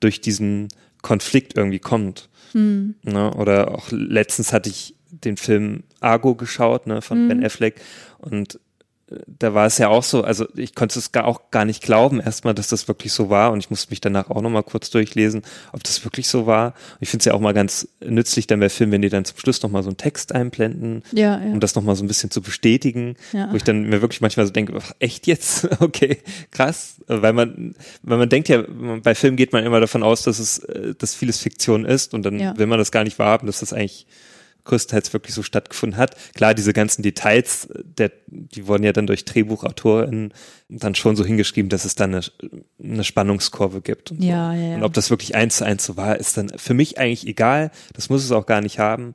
durch 0.00 0.20
diesen 0.20 0.68
Konflikt 1.00 1.56
irgendwie 1.56 1.78
kommt. 1.78 2.28
Mhm. 2.52 2.96
Ne? 3.02 3.32
Oder 3.34 3.74
auch 3.74 3.90
letztens 3.90 4.52
hatte 4.52 4.68
ich 4.68 4.94
den 5.12 5.36
Film 5.36 5.84
Argo 6.00 6.34
geschaut, 6.34 6.86
ne, 6.86 7.02
von 7.02 7.24
mhm. 7.24 7.28
Ben 7.28 7.44
Affleck 7.44 7.80
und 8.18 8.58
da 9.26 9.54
war 9.54 9.66
es 9.66 9.78
ja 9.78 9.88
auch 9.88 10.02
so, 10.02 10.22
also 10.24 10.46
ich 10.56 10.74
konnte 10.74 10.98
es 10.98 11.12
gar 11.12 11.26
auch 11.26 11.50
gar 11.50 11.64
nicht 11.64 11.82
glauben, 11.82 12.20
erstmal, 12.20 12.54
dass 12.54 12.68
das 12.68 12.88
wirklich 12.88 13.12
so 13.12 13.30
war 13.30 13.52
und 13.52 13.58
ich 13.58 13.70
musste 13.70 13.90
mich 13.90 14.00
danach 14.00 14.30
auch 14.30 14.40
nochmal 14.40 14.62
kurz 14.62 14.90
durchlesen, 14.90 15.42
ob 15.72 15.82
das 15.84 16.04
wirklich 16.04 16.28
so 16.28 16.46
war. 16.46 16.68
Und 16.68 16.98
ich 17.00 17.08
finde 17.08 17.22
es 17.22 17.24
ja 17.26 17.34
auch 17.34 17.40
mal 17.40 17.54
ganz 17.54 17.88
nützlich 18.04 18.46
dann 18.46 18.60
bei 18.60 18.68
Filmen, 18.68 18.92
wenn 18.92 19.02
die 19.02 19.08
dann 19.08 19.24
zum 19.24 19.38
Schluss 19.38 19.62
nochmal 19.62 19.82
so 19.82 19.90
einen 19.90 19.96
Text 19.96 20.34
einblenden, 20.34 21.02
ja, 21.12 21.40
ja. 21.40 21.52
um 21.52 21.60
das 21.60 21.74
nochmal 21.74 21.96
so 21.96 22.04
ein 22.04 22.08
bisschen 22.08 22.30
zu 22.30 22.42
bestätigen, 22.42 23.16
ja. 23.32 23.50
wo 23.50 23.56
ich 23.56 23.64
dann 23.64 23.84
mir 23.84 24.00
wirklich 24.02 24.20
manchmal 24.20 24.46
so 24.46 24.52
denke, 24.52 24.74
ach, 24.78 24.92
echt 24.98 25.26
jetzt? 25.26 25.68
Okay, 25.82 26.18
krass, 26.52 27.00
weil 27.08 27.32
man, 27.32 27.74
weil 28.02 28.16
man 28.16 28.28
denkt 28.28 28.48
ja, 28.48 28.62
bei 29.02 29.14
Filmen 29.16 29.36
geht 29.36 29.52
man 29.52 29.64
immer 29.64 29.80
davon 29.80 30.02
aus, 30.04 30.22
dass 30.22 30.38
es, 30.38 30.60
äh, 30.60 30.94
dass 30.96 31.14
vieles 31.14 31.40
Fiktion 31.40 31.84
ist 31.84 32.14
und 32.14 32.22
dann 32.22 32.38
will 32.56 32.66
man 32.66 32.78
das 32.78 32.92
gar 32.92 33.02
nicht 33.02 33.18
wahrhaben, 33.18 33.46
dass 33.46 33.60
das 33.60 33.72
eigentlich 33.72 34.06
größtenteils 34.64 35.12
wirklich 35.12 35.34
so 35.34 35.42
stattgefunden 35.42 35.98
hat. 35.98 36.16
Klar, 36.34 36.54
diese 36.54 36.72
ganzen 36.72 37.02
Details, 37.02 37.68
der, 37.82 38.12
die 38.26 38.66
wurden 38.66 38.84
ja 38.84 38.92
dann 38.92 39.06
durch 39.06 39.24
DrehbuchautorInnen 39.24 40.32
dann 40.68 40.94
schon 40.94 41.16
so 41.16 41.24
hingeschrieben, 41.24 41.68
dass 41.68 41.84
es 41.84 41.94
dann 41.94 42.14
eine, 42.14 42.24
eine 42.82 43.04
Spannungskurve 43.04 43.80
gibt. 43.80 44.12
Und, 44.12 44.22
ja, 44.22 44.52
so. 44.52 44.58
ja, 44.58 44.68
ja. 44.68 44.74
und 44.76 44.84
ob 44.84 44.92
das 44.92 45.10
wirklich 45.10 45.34
eins 45.34 45.56
zu 45.56 45.64
eins 45.64 45.84
so 45.84 45.96
war, 45.96 46.18
ist 46.18 46.36
dann 46.36 46.50
für 46.56 46.74
mich 46.74 46.98
eigentlich 46.98 47.26
egal. 47.26 47.70
Das 47.92 48.08
muss 48.08 48.24
es 48.24 48.32
auch 48.32 48.46
gar 48.46 48.60
nicht 48.60 48.78
haben. 48.78 49.14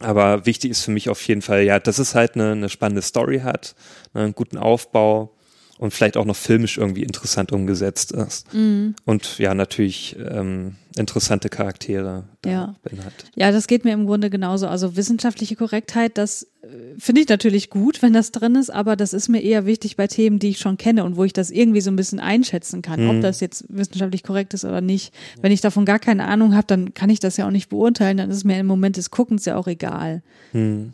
Aber 0.00 0.46
wichtig 0.46 0.70
ist 0.70 0.84
für 0.84 0.90
mich 0.90 1.08
auf 1.08 1.26
jeden 1.26 1.42
Fall, 1.42 1.62
ja, 1.62 1.78
dass 1.78 1.98
es 1.98 2.14
halt 2.14 2.34
eine, 2.34 2.52
eine 2.52 2.68
spannende 2.68 3.02
Story 3.02 3.40
hat, 3.40 3.74
ne, 4.12 4.22
einen 4.22 4.34
guten 4.34 4.58
Aufbau 4.58 5.34
und 5.80 5.92
vielleicht 5.92 6.18
auch 6.18 6.26
noch 6.26 6.36
filmisch 6.36 6.76
irgendwie 6.76 7.02
interessant 7.02 7.52
umgesetzt 7.52 8.12
ist. 8.12 8.52
Mhm. 8.52 8.94
Und 9.06 9.38
ja, 9.38 9.54
natürlich 9.54 10.14
ähm, 10.18 10.74
interessante 10.94 11.48
Charaktere 11.48 12.24
ja. 12.44 12.74
beinhaltet. 12.82 13.30
Ja, 13.34 13.50
das 13.50 13.66
geht 13.66 13.86
mir 13.86 13.94
im 13.94 14.04
Grunde 14.04 14.28
genauso. 14.28 14.68
Also 14.68 14.94
wissenschaftliche 14.96 15.56
Korrektheit, 15.56 16.18
das 16.18 16.42
äh, 16.60 16.66
finde 16.98 17.22
ich 17.22 17.28
natürlich 17.28 17.70
gut, 17.70 18.02
wenn 18.02 18.12
das 18.12 18.30
drin 18.30 18.56
ist, 18.56 18.68
aber 18.68 18.94
das 18.94 19.14
ist 19.14 19.30
mir 19.30 19.40
eher 19.40 19.64
wichtig 19.64 19.96
bei 19.96 20.06
Themen, 20.06 20.38
die 20.38 20.50
ich 20.50 20.58
schon 20.58 20.76
kenne 20.76 21.02
und 21.02 21.16
wo 21.16 21.24
ich 21.24 21.32
das 21.32 21.50
irgendwie 21.50 21.80
so 21.80 21.90
ein 21.90 21.96
bisschen 21.96 22.20
einschätzen 22.20 22.82
kann, 22.82 23.02
mhm. 23.04 23.10
ob 23.10 23.20
das 23.22 23.40
jetzt 23.40 23.64
wissenschaftlich 23.70 24.22
korrekt 24.22 24.52
ist 24.52 24.66
oder 24.66 24.82
nicht. 24.82 25.14
Wenn 25.40 25.50
ich 25.50 25.62
davon 25.62 25.86
gar 25.86 25.98
keine 25.98 26.26
Ahnung 26.26 26.54
habe, 26.54 26.66
dann 26.66 26.92
kann 26.92 27.08
ich 27.08 27.20
das 27.20 27.38
ja 27.38 27.46
auch 27.46 27.52
nicht 27.52 27.70
beurteilen, 27.70 28.18
dann 28.18 28.28
ist 28.28 28.36
es 28.36 28.44
mir 28.44 28.60
im 28.60 28.66
Moment 28.66 28.98
des 28.98 29.10
Guckens 29.10 29.46
ja 29.46 29.56
auch 29.56 29.66
egal. 29.66 30.22
Mhm. 30.52 30.92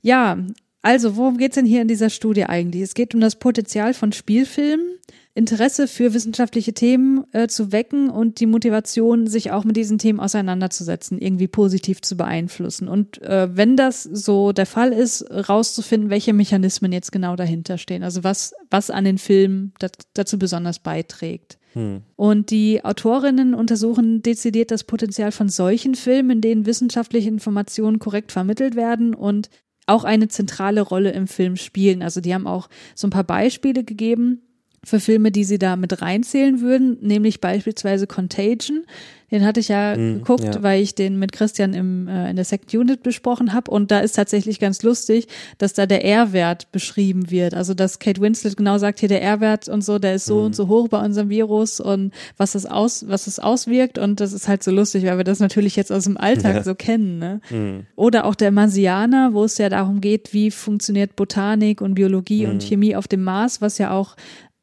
Ja, 0.00 0.38
also, 0.82 1.16
worum 1.16 1.38
geht's 1.38 1.56
denn 1.56 1.66
hier 1.66 1.82
in 1.82 1.88
dieser 1.88 2.10
Studie 2.10 2.44
eigentlich? 2.44 2.82
Es 2.82 2.94
geht 2.94 3.14
um 3.14 3.20
das 3.20 3.36
Potenzial 3.36 3.94
von 3.94 4.12
Spielfilmen, 4.12 4.98
Interesse 5.34 5.86
für 5.86 6.14
wissenschaftliche 6.14 6.72
Themen 6.72 7.24
äh, 7.32 7.46
zu 7.46 7.70
wecken 7.70 8.10
und 8.10 8.40
die 8.40 8.46
Motivation, 8.46 9.26
sich 9.26 9.50
auch 9.50 9.64
mit 9.64 9.76
diesen 9.76 9.98
Themen 9.98 10.18
auseinanderzusetzen, 10.18 11.18
irgendwie 11.18 11.46
positiv 11.46 12.00
zu 12.02 12.16
beeinflussen. 12.16 12.88
Und 12.88 13.22
äh, 13.22 13.56
wenn 13.56 13.76
das 13.76 14.02
so 14.02 14.52
der 14.52 14.66
Fall 14.66 14.92
ist, 14.92 15.24
rauszufinden, 15.30 16.10
welche 16.10 16.32
Mechanismen 16.32 16.92
jetzt 16.92 17.12
genau 17.12 17.36
dahinter 17.36 17.78
stehen. 17.78 18.02
Also 18.02 18.24
was, 18.24 18.52
was 18.70 18.90
an 18.90 19.04
den 19.04 19.18
Filmen 19.18 19.74
dazu 20.14 20.38
besonders 20.38 20.80
beiträgt. 20.80 21.58
Hm. 21.74 22.02
Und 22.16 22.50
die 22.50 22.84
Autorinnen 22.84 23.54
untersuchen 23.54 24.22
dezidiert 24.22 24.72
das 24.72 24.84
Potenzial 24.84 25.30
von 25.30 25.48
solchen 25.48 25.94
Filmen, 25.94 26.30
in 26.30 26.40
denen 26.40 26.66
wissenschaftliche 26.66 27.28
Informationen 27.28 28.00
korrekt 28.00 28.32
vermittelt 28.32 28.74
werden 28.74 29.14
und 29.14 29.50
auch 29.88 30.04
eine 30.04 30.28
zentrale 30.28 30.80
Rolle 30.80 31.10
im 31.12 31.26
Film 31.26 31.56
spielen. 31.56 32.02
Also 32.02 32.20
die 32.20 32.34
haben 32.34 32.46
auch 32.46 32.68
so 32.94 33.06
ein 33.06 33.10
paar 33.10 33.24
Beispiele 33.24 33.84
gegeben 33.84 34.42
für 34.84 35.00
Filme, 35.00 35.30
die 35.30 35.44
sie 35.44 35.58
da 35.58 35.76
mit 35.76 36.00
reinzählen 36.00 36.60
würden, 36.60 36.98
nämlich 37.00 37.40
beispielsweise 37.40 38.06
Contagion. 38.06 38.84
Den 39.30 39.44
hatte 39.44 39.60
ich 39.60 39.68
ja 39.68 39.94
mm, 39.94 40.20
geguckt, 40.20 40.54
ja. 40.54 40.62
weil 40.62 40.82
ich 40.82 40.94
den 40.94 41.18
mit 41.18 41.32
Christian 41.32 41.74
im, 41.74 42.08
äh, 42.08 42.30
in 42.30 42.36
der 42.36 42.46
Second 42.46 42.74
Unit 42.74 43.02
besprochen 43.02 43.52
habe. 43.52 43.70
Und 43.70 43.90
da 43.90 43.98
ist 43.98 44.12
tatsächlich 44.12 44.58
ganz 44.58 44.82
lustig, 44.82 45.28
dass 45.58 45.74
da 45.74 45.84
der 45.84 46.04
R-Wert 46.04 46.72
beschrieben 46.72 47.30
wird. 47.30 47.52
Also 47.52 47.74
dass 47.74 47.98
Kate 47.98 48.22
Winslet 48.22 48.56
genau 48.56 48.78
sagt, 48.78 49.00
hier 49.00 49.08
der 49.08 49.22
R-Wert 49.22 49.68
und 49.68 49.82
so, 49.84 49.98
der 49.98 50.14
ist 50.14 50.24
so 50.24 50.40
mm. 50.40 50.46
und 50.46 50.56
so 50.56 50.68
hoch 50.68 50.88
bei 50.88 51.04
unserem 51.04 51.28
Virus 51.28 51.78
und 51.78 52.12
was 52.38 52.54
es 52.54 52.64
aus, 52.64 53.06
was 53.06 53.26
es 53.26 53.38
auswirkt. 53.38 53.98
Und 53.98 54.20
das 54.20 54.32
ist 54.32 54.48
halt 54.48 54.62
so 54.62 54.70
lustig, 54.70 55.04
weil 55.04 55.18
wir 55.18 55.24
das 55.24 55.40
natürlich 55.40 55.76
jetzt 55.76 55.92
aus 55.92 56.04
dem 56.04 56.16
Alltag 56.16 56.56
ja. 56.56 56.62
so 56.62 56.74
kennen. 56.74 57.18
Ne? 57.18 57.40
Mm. 57.50 57.86
Oder 57.96 58.24
auch 58.24 58.34
der 58.34 58.50
Marsianer, 58.50 59.34
wo 59.34 59.44
es 59.44 59.58
ja 59.58 59.68
darum 59.68 60.00
geht, 60.00 60.32
wie 60.32 60.50
funktioniert 60.50 61.16
Botanik 61.16 61.82
und 61.82 61.94
Biologie 61.94 62.46
und 62.46 62.62
Chemie 62.62 62.96
auf 62.96 63.08
dem 63.08 63.24
Mars, 63.24 63.60
was 63.60 63.76
ja 63.76 63.90
auch 63.90 64.16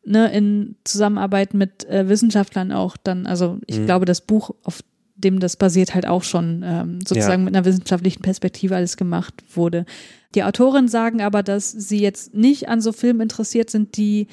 ne, 0.06 0.32
in 0.32 0.76
Zusammenarbeit 0.84 1.54
mit 1.54 1.88
äh, 1.90 2.08
Wissenschaftlern 2.08 2.72
auch 2.72 2.98
dann, 2.98 3.26
also 3.26 3.60
ich 3.66 3.80
mhm. 3.80 3.86
glaube, 3.86 4.06
das 4.06 4.22
Buch, 4.22 4.52
auf 4.64 4.82
dem 5.16 5.40
das 5.40 5.56
basiert, 5.56 5.96
halt 5.96 6.06
auch 6.06 6.24
schon 6.24 6.64
ähm, 6.66 7.00
sozusagen 7.02 7.42
ja. 7.42 7.46
mit 7.46 7.56
einer 7.56 7.66
wissenschaftlichen 7.66 8.22
Perspektive 8.22 8.76
alles 8.76 8.98
gemacht 8.98 9.34
wurde. 9.54 9.86
Die 10.36 10.44
Autoren 10.44 10.88
sagen 10.88 11.22
aber, 11.22 11.42
dass 11.42 11.72
sie 11.72 12.00
jetzt 12.00 12.34
nicht 12.34 12.68
an 12.68 12.82
so 12.82 12.92
Filmen 12.92 13.22
interessiert 13.22 13.70
sind, 13.70 13.96
die 13.98 14.28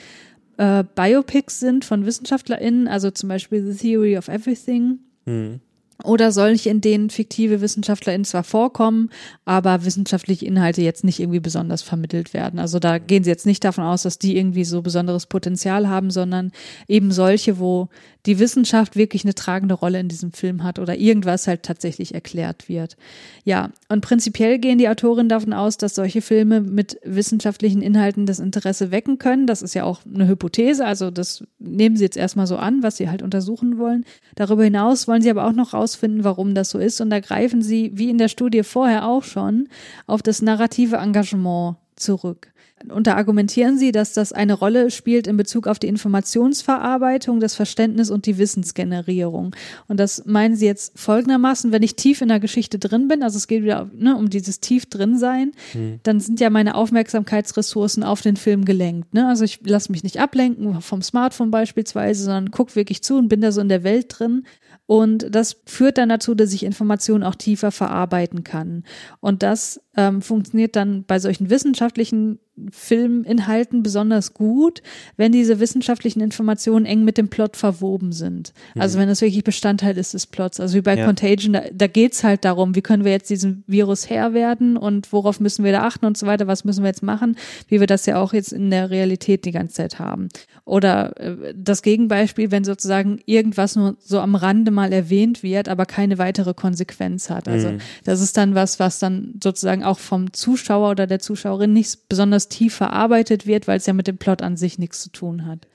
äh, 0.57 0.85
Biopics 0.95 1.61
sind 1.61 1.85
von 1.85 2.05
WissenschaftlerInnen, 2.05 2.89
also 2.89 3.11
zum 3.11 3.29
Beispiel 3.29 3.73
The 3.73 3.79
Theory 3.79 4.19
of 4.19 4.29
Everything. 4.29 4.99
Mhm 5.25 5.61
oder 6.05 6.33
solche, 6.33 6.71
in 6.71 6.81
denen 6.81 7.11
fiktive 7.11 7.61
WissenschaftlerInnen 7.61 8.25
zwar 8.25 8.45
vorkommen, 8.45 9.11
aber 9.45 9.85
wissenschaftliche 9.85 10.47
Inhalte 10.47 10.83
jetzt 10.83 11.05
nicht 11.05 11.21
irgendwie 11.21 11.41
besonders 11.41 11.83
vermittelt 11.83 12.35
werden. 12.35 12.59
Also 12.59 12.79
da 12.79 12.99
gehen 12.99 13.25
sie 13.25 13.31
jetzt 13.31 13.47
nicht 13.47 13.65
davon 13.65 13.85
aus, 13.85 14.03
dass 14.03 14.19
die 14.19 14.37
irgendwie 14.37 14.65
so 14.65 14.83
besonderes 14.83 15.27
Potenzial 15.27 15.89
haben, 15.89 16.11
sondern 16.11 16.53
eben 16.89 17.13
solche, 17.13 17.59
wo 17.59 17.89
die 18.27 18.39
Wissenschaft 18.39 18.95
wirklich 18.95 19.25
eine 19.25 19.35
tragende 19.35 19.75
Rolle 19.75 19.99
in 19.99 20.09
diesem 20.09 20.33
Film 20.33 20.63
hat 20.63 20.79
oder 20.79 20.97
irgendwas 20.97 21.49
halt 21.49 21.65
tatsächlich 21.65 22.15
erklärt 22.15 22.69
wird. 22.69 22.97
Ja, 23.45 23.71
und 23.89 24.01
prinzipiell 24.01 24.59
gehen 24.59 24.79
die 24.79 24.89
Autorinnen 24.89 25.29
davon 25.29 25.53
aus, 25.53 25.77
dass 25.77 25.97
solche 25.97 26.23
Filme 26.23 26.61
mit 26.61 26.99
wissenschaftlichen 27.05 27.83
Inhalten 27.83 28.27
das 28.27 28.39
Interesse 28.39 28.93
wecken 28.93 29.19
können. 29.19 29.47
Das 29.47 29.61
ist 29.61 29.75
ja 29.75 29.85
auch 29.85 30.01
eine 30.07 30.29
Hypothese, 30.29 30.87
also 30.87 31.11
das 31.11 31.43
nehmen 31.59 31.97
sie 31.97 32.05
jetzt 32.05 32.17
erstmal 32.17 32.47
so 32.47 32.57
an, 32.57 32.83
was 32.83 32.97
sie 32.97 33.11
halt 33.11 33.23
untersuchen 33.23 33.79
wollen. 33.79 34.05
Darüber 34.37 34.63
hinaus 34.65 35.09
wollen 35.09 35.23
sie 35.23 35.31
aber 35.31 35.47
auch 35.47 35.53
noch 35.53 35.75
rausfinden, 35.75 36.23
warum 36.23 36.55
das 36.55 36.71
so 36.71 36.79
ist 36.79 37.01
und 37.01 37.11
da 37.11 37.19
greifen 37.19 37.61
sie, 37.61 37.91
wie 37.95 38.11
in 38.11 38.19
der 38.19 38.29
Studie 38.29 38.63
vorher 38.63 39.07
auch 39.09 39.25
schon, 39.25 39.69
auf 40.07 40.23
das 40.23 40.43
narrative 40.43 40.97
Engagement 40.97 41.77
zurück. 41.97 42.52
Und 42.91 43.07
da 43.07 43.17
argumentieren 43.17 43.79
sie, 43.79 43.93
dass 43.93 44.13
das 44.13 44.33
eine 44.33 44.55
Rolle 44.55 44.91
spielt 44.91 45.27
in 45.27 45.37
Bezug 45.37 45.67
auf 45.67 45.79
die 45.79 45.89
Informationsverarbeitung, 45.89 47.41
das 47.41 47.55
Verständnis 47.55 48.11
und 48.11 48.27
die 48.27 48.39
Wissensgenerierung. 48.39 49.55
Und 49.89 50.01
das 50.01 50.25
meinen 50.27 50.57
sie 50.57 50.67
jetzt 50.67 50.99
folgendermaßen, 50.99 51.73
wenn 51.73 51.83
ich 51.83 51.97
tief 51.97 52.21
in 52.21 52.29
der 52.29 52.41
Geschichte 52.41 52.79
drin 52.79 53.09
bin, 53.09 53.23
also 53.23 53.37
es 53.37 53.47
geht 53.47 53.63
wieder 53.63 53.91
ne, 53.95 54.17
um 54.17 54.31
dieses 54.31 54.61
tief 54.61 54.87
drin 54.87 55.19
sein, 55.19 55.53
hm. 55.73 56.01
dann 56.03 56.21
sind 56.21 56.41
ja 56.41 56.51
meine 56.51 56.75
Aufmerksamkeitsressourcen 56.75 58.03
auf 58.03 58.21
den 58.21 58.37
Film 58.37 58.65
gelenkt. 58.65 59.15
Ne? 59.15 59.29
Also 59.29 59.45
ich 59.45 59.61
lasse 59.65 59.93
mich 59.93 60.03
nicht 60.03 60.21
ablenken 60.21 60.81
vom 60.81 61.03
Smartphone 61.03 61.51
beispielsweise, 61.51 62.25
sondern 62.25 62.51
gucke 62.51 62.75
wirklich 62.77 63.03
zu 63.03 63.17
und 63.17 63.29
bin 63.29 63.41
da 63.41 63.53
so 63.53 63.61
in 63.61 63.69
der 63.69 63.85
Welt 63.85 64.07
drin. 64.09 64.45
Und 64.87 65.35
das 65.35 65.57
führt 65.65 65.97
dann 65.97 66.09
dazu, 66.09 66.35
dass 66.35 66.53
ich 66.53 66.65
Informationen 66.65 67.25
auch 67.25 67.35
tiefer 67.35 67.71
verarbeiten 67.71 68.45
kann. 68.45 68.85
Und 69.21 69.43
das 69.43 69.81
ähm, 69.97 70.23
funktioniert 70.23 70.77
dann 70.77 71.05
bei 71.05 71.19
solchen 71.19 71.51
wissenschaftlichen 71.51 72.41
Filminhalten 72.71 73.83
besonders 73.83 74.35
gut, 74.35 74.83
wenn 75.17 75.33
diese 75.33 75.61
wissenschaftlichen 75.61 76.21
Informationen 76.21 76.87
eng 76.87 77.05
mit 77.05 77.19
dem 77.19 77.29
Plot 77.29 77.57
verwoben 77.57 78.13
sind. 78.13 78.53
Also 78.77 78.97
mhm. 78.97 79.03
wenn 79.03 79.09
das 79.09 79.21
wirklich 79.21 79.45
Bestandteil 79.45 79.97
ist 79.99 80.15
des 80.15 80.27
Plots. 80.27 80.61
Also 80.61 80.77
wie 80.77 80.83
bei 80.83 80.97
ja. 80.97 81.05
Contagion, 81.05 81.55
da, 81.55 81.63
da 81.73 81.87
geht's 81.87 82.25
halt 82.25 82.45
darum, 82.45 82.75
wie 82.75 82.83
können 82.83 83.05
wir 83.05 83.13
jetzt 83.13 83.31
diesem 83.31 83.65
Virus 83.67 84.09
Herr 84.09 84.35
werden 84.35 84.77
und 84.77 85.13
worauf 85.13 85.41
müssen 85.41 85.65
wir 85.65 85.73
da 85.73 85.83
achten 85.83 86.07
und 86.07 86.17
so 86.17 86.27
weiter, 86.27 86.47
was 86.47 86.65
müssen 86.65 86.83
wir 86.83 86.89
jetzt 86.89 87.03
machen, 87.03 87.37
wie 87.69 87.81
wir 87.81 87.87
das 87.87 88.07
ja 88.07 88.21
auch 88.21 88.33
jetzt 88.33 88.53
in 88.53 88.71
der 88.71 88.91
Realität 88.91 89.45
die 89.45 89.53
ganze 89.53 89.75
Zeit 89.75 89.99
haben. 89.99 90.29
Oder 90.65 91.17
äh, 91.21 91.55
das 91.57 91.83
Gegenbeispiel, 91.83 92.51
wenn 92.51 92.65
sozusagen 92.65 93.21
irgendwas 93.27 93.77
nur 93.77 93.97
so 93.99 94.21
am 94.21 94.35
Rande 94.35 94.71
mal 94.71 94.93
erwähnt 94.93 95.43
wird, 95.43 95.69
aber 95.69 95.87
keine 95.87 96.19
weitere 96.19 96.55
Konsequenz 96.55 97.31
hat. 97.31 97.49
Also 97.49 97.73
mhm. 97.73 97.79
das 98.05 98.21
ist 98.21 98.37
dann 98.37 98.55
was, 98.55 98.79
was 98.79 98.99
dann 98.99 99.35
sozusagen 99.43 99.83
auch 99.83 99.99
vom 99.99 100.33
Zuschauer 100.33 100.91
oder 100.91 101.07
der 101.07 101.19
Zuschauerin 101.19 101.73
nicht 101.73 102.09
besonders 102.09 102.49
tief 102.53 102.75
verarbeitet 102.75 103.47
wird, 103.47 103.67
weil 103.67 103.79
es 103.79 103.87
ja 103.87 103.93
mit 103.93 104.07
dem 104.07 104.19
Plot 104.19 104.43
an 104.43 104.57
sich 104.57 104.79
nichts 104.79 105.03
zu 105.03 105.11
tun 105.11 105.47
hat. 105.47 105.67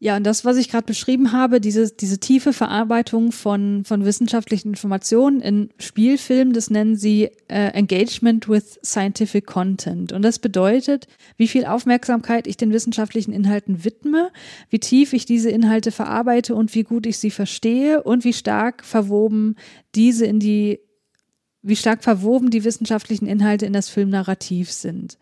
Ja, 0.00 0.16
und 0.16 0.24
das, 0.24 0.44
was 0.44 0.56
ich 0.56 0.68
gerade 0.68 0.84
beschrieben 0.84 1.32
habe, 1.32 1.60
diese, 1.60 1.90
diese 1.90 2.18
tiefe 2.18 2.52
Verarbeitung 2.52 3.30
von, 3.30 3.84
von 3.84 4.04
wissenschaftlichen 4.04 4.70
Informationen 4.70 5.40
in 5.40 5.70
Spielfilmen, 5.78 6.52
das 6.52 6.68
nennen 6.68 6.96
sie 6.96 7.30
äh, 7.48 7.68
Engagement 7.68 8.48
with 8.48 8.78
Scientific 8.84 9.46
Content. 9.46 10.12
Und 10.12 10.22
das 10.22 10.40
bedeutet, 10.40 11.06
wie 11.36 11.46
viel 11.48 11.64
Aufmerksamkeit 11.64 12.48
ich 12.48 12.56
den 12.56 12.72
wissenschaftlichen 12.72 13.32
Inhalten 13.32 13.84
widme, 13.84 14.30
wie 14.68 14.80
tief 14.80 15.12
ich 15.12 15.26
diese 15.26 15.48
Inhalte 15.50 15.92
verarbeite 15.92 16.56
und 16.56 16.74
wie 16.74 16.82
gut 16.82 17.06
ich 17.06 17.18
sie 17.18 17.30
verstehe 17.30 18.02
und 18.02 18.24
wie 18.24 18.34
stark 18.34 18.84
verwoben 18.84 19.54
diese 19.94 20.26
in 20.26 20.40
die 20.40 20.80
wie 21.66 21.76
stark 21.76 22.04
verwoben 22.04 22.50
die 22.50 22.64
wissenschaftlichen 22.64 23.26
Inhalte 23.26 23.64
in 23.64 23.72
das 23.72 23.88
Filmnarrativ 23.88 24.70
sind. 24.70 25.16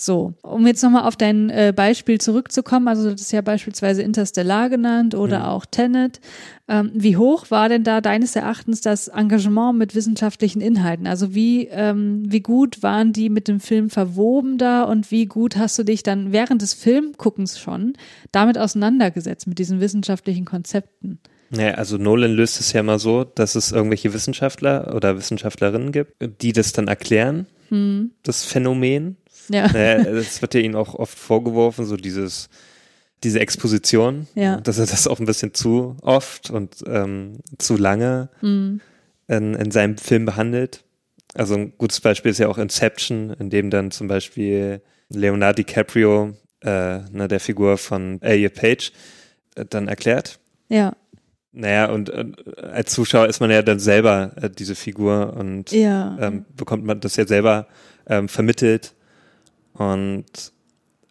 So, 0.00 0.34
um 0.42 0.64
jetzt 0.64 0.80
nochmal 0.84 1.08
auf 1.08 1.16
dein 1.16 1.50
äh, 1.50 1.72
Beispiel 1.74 2.20
zurückzukommen, 2.20 2.86
also 2.86 3.10
das 3.10 3.20
ist 3.20 3.32
ja 3.32 3.40
beispielsweise 3.40 4.00
Interstellar 4.00 4.70
genannt 4.70 5.16
oder 5.16 5.40
mhm. 5.40 5.44
auch 5.46 5.66
Tenet. 5.66 6.20
Ähm, 6.68 6.92
wie 6.94 7.16
hoch 7.16 7.50
war 7.50 7.68
denn 7.68 7.82
da 7.82 8.00
deines 8.00 8.36
Erachtens 8.36 8.80
das 8.80 9.08
Engagement 9.08 9.76
mit 9.76 9.96
wissenschaftlichen 9.96 10.60
Inhalten? 10.60 11.08
Also 11.08 11.34
wie, 11.34 11.66
ähm, 11.66 12.22
wie 12.28 12.42
gut 12.42 12.80
waren 12.84 13.12
die 13.12 13.28
mit 13.28 13.48
dem 13.48 13.58
Film 13.58 13.90
verwoben 13.90 14.56
da 14.56 14.84
und 14.84 15.10
wie 15.10 15.26
gut 15.26 15.56
hast 15.56 15.76
du 15.80 15.82
dich 15.82 16.04
dann 16.04 16.30
während 16.30 16.62
des 16.62 16.74
Filmguckens 16.74 17.58
schon 17.58 17.94
damit 18.30 18.56
auseinandergesetzt 18.56 19.48
mit 19.48 19.58
diesen 19.58 19.80
wissenschaftlichen 19.80 20.44
Konzepten? 20.44 21.18
Ja, 21.50 21.72
also 21.72 21.96
Nolan 21.96 22.30
löst 22.30 22.60
es 22.60 22.72
ja 22.72 22.84
mal 22.84 23.00
so, 23.00 23.24
dass 23.24 23.56
es 23.56 23.72
irgendwelche 23.72 24.14
Wissenschaftler 24.14 24.94
oder 24.94 25.16
Wissenschaftlerinnen 25.16 25.90
gibt, 25.90 26.14
die 26.40 26.52
das 26.52 26.72
dann 26.72 26.86
erklären, 26.86 27.46
hm. 27.68 28.12
das 28.22 28.44
Phänomen 28.44 29.16
ja. 29.48 29.70
Naja, 29.72 30.04
das 30.04 30.42
wird 30.42 30.54
ja 30.54 30.60
ihnen 30.60 30.74
auch 30.74 30.94
oft 30.94 31.18
vorgeworfen, 31.18 31.84
so 31.84 31.96
dieses, 31.96 32.48
diese 33.24 33.40
Exposition, 33.40 34.26
ja. 34.34 34.60
dass 34.60 34.78
er 34.78 34.86
das 34.86 35.06
auch 35.08 35.20
ein 35.20 35.26
bisschen 35.26 35.54
zu 35.54 35.96
oft 36.02 36.50
und 36.50 36.76
ähm, 36.86 37.38
zu 37.58 37.76
lange 37.76 38.28
mhm. 38.40 38.80
in, 39.26 39.54
in 39.54 39.70
seinem 39.70 39.98
Film 39.98 40.24
behandelt. 40.24 40.84
Also 41.34 41.54
ein 41.54 41.72
gutes 41.76 42.00
Beispiel 42.00 42.30
ist 42.30 42.38
ja 42.38 42.48
auch 42.48 42.58
Inception, 42.58 43.34
in 43.38 43.50
dem 43.50 43.70
dann 43.70 43.90
zum 43.90 44.08
Beispiel 44.08 44.80
Leonardo 45.10 45.62
DiCaprio, 45.62 46.34
äh, 46.62 46.98
ne, 47.10 47.28
der 47.28 47.40
Figur 47.40 47.78
von 47.78 48.20
Elliot 48.22 48.54
Page, 48.54 48.92
äh, 49.54 49.64
dann 49.68 49.88
erklärt. 49.88 50.38
Ja. 50.68 50.94
Naja, 51.52 51.90
und 51.90 52.10
äh, 52.10 52.24
als 52.72 52.92
Zuschauer 52.92 53.26
ist 53.26 53.40
man 53.40 53.50
ja 53.50 53.62
dann 53.62 53.78
selber 53.78 54.32
äh, 54.36 54.50
diese 54.50 54.74
Figur 54.74 55.34
und 55.34 55.72
ja. 55.72 56.16
ähm, 56.20 56.44
bekommt 56.56 56.84
man 56.84 57.00
das 57.00 57.16
ja 57.16 57.26
selber 57.26 57.66
ähm, 58.06 58.28
vermittelt 58.28 58.94
und 59.78 60.52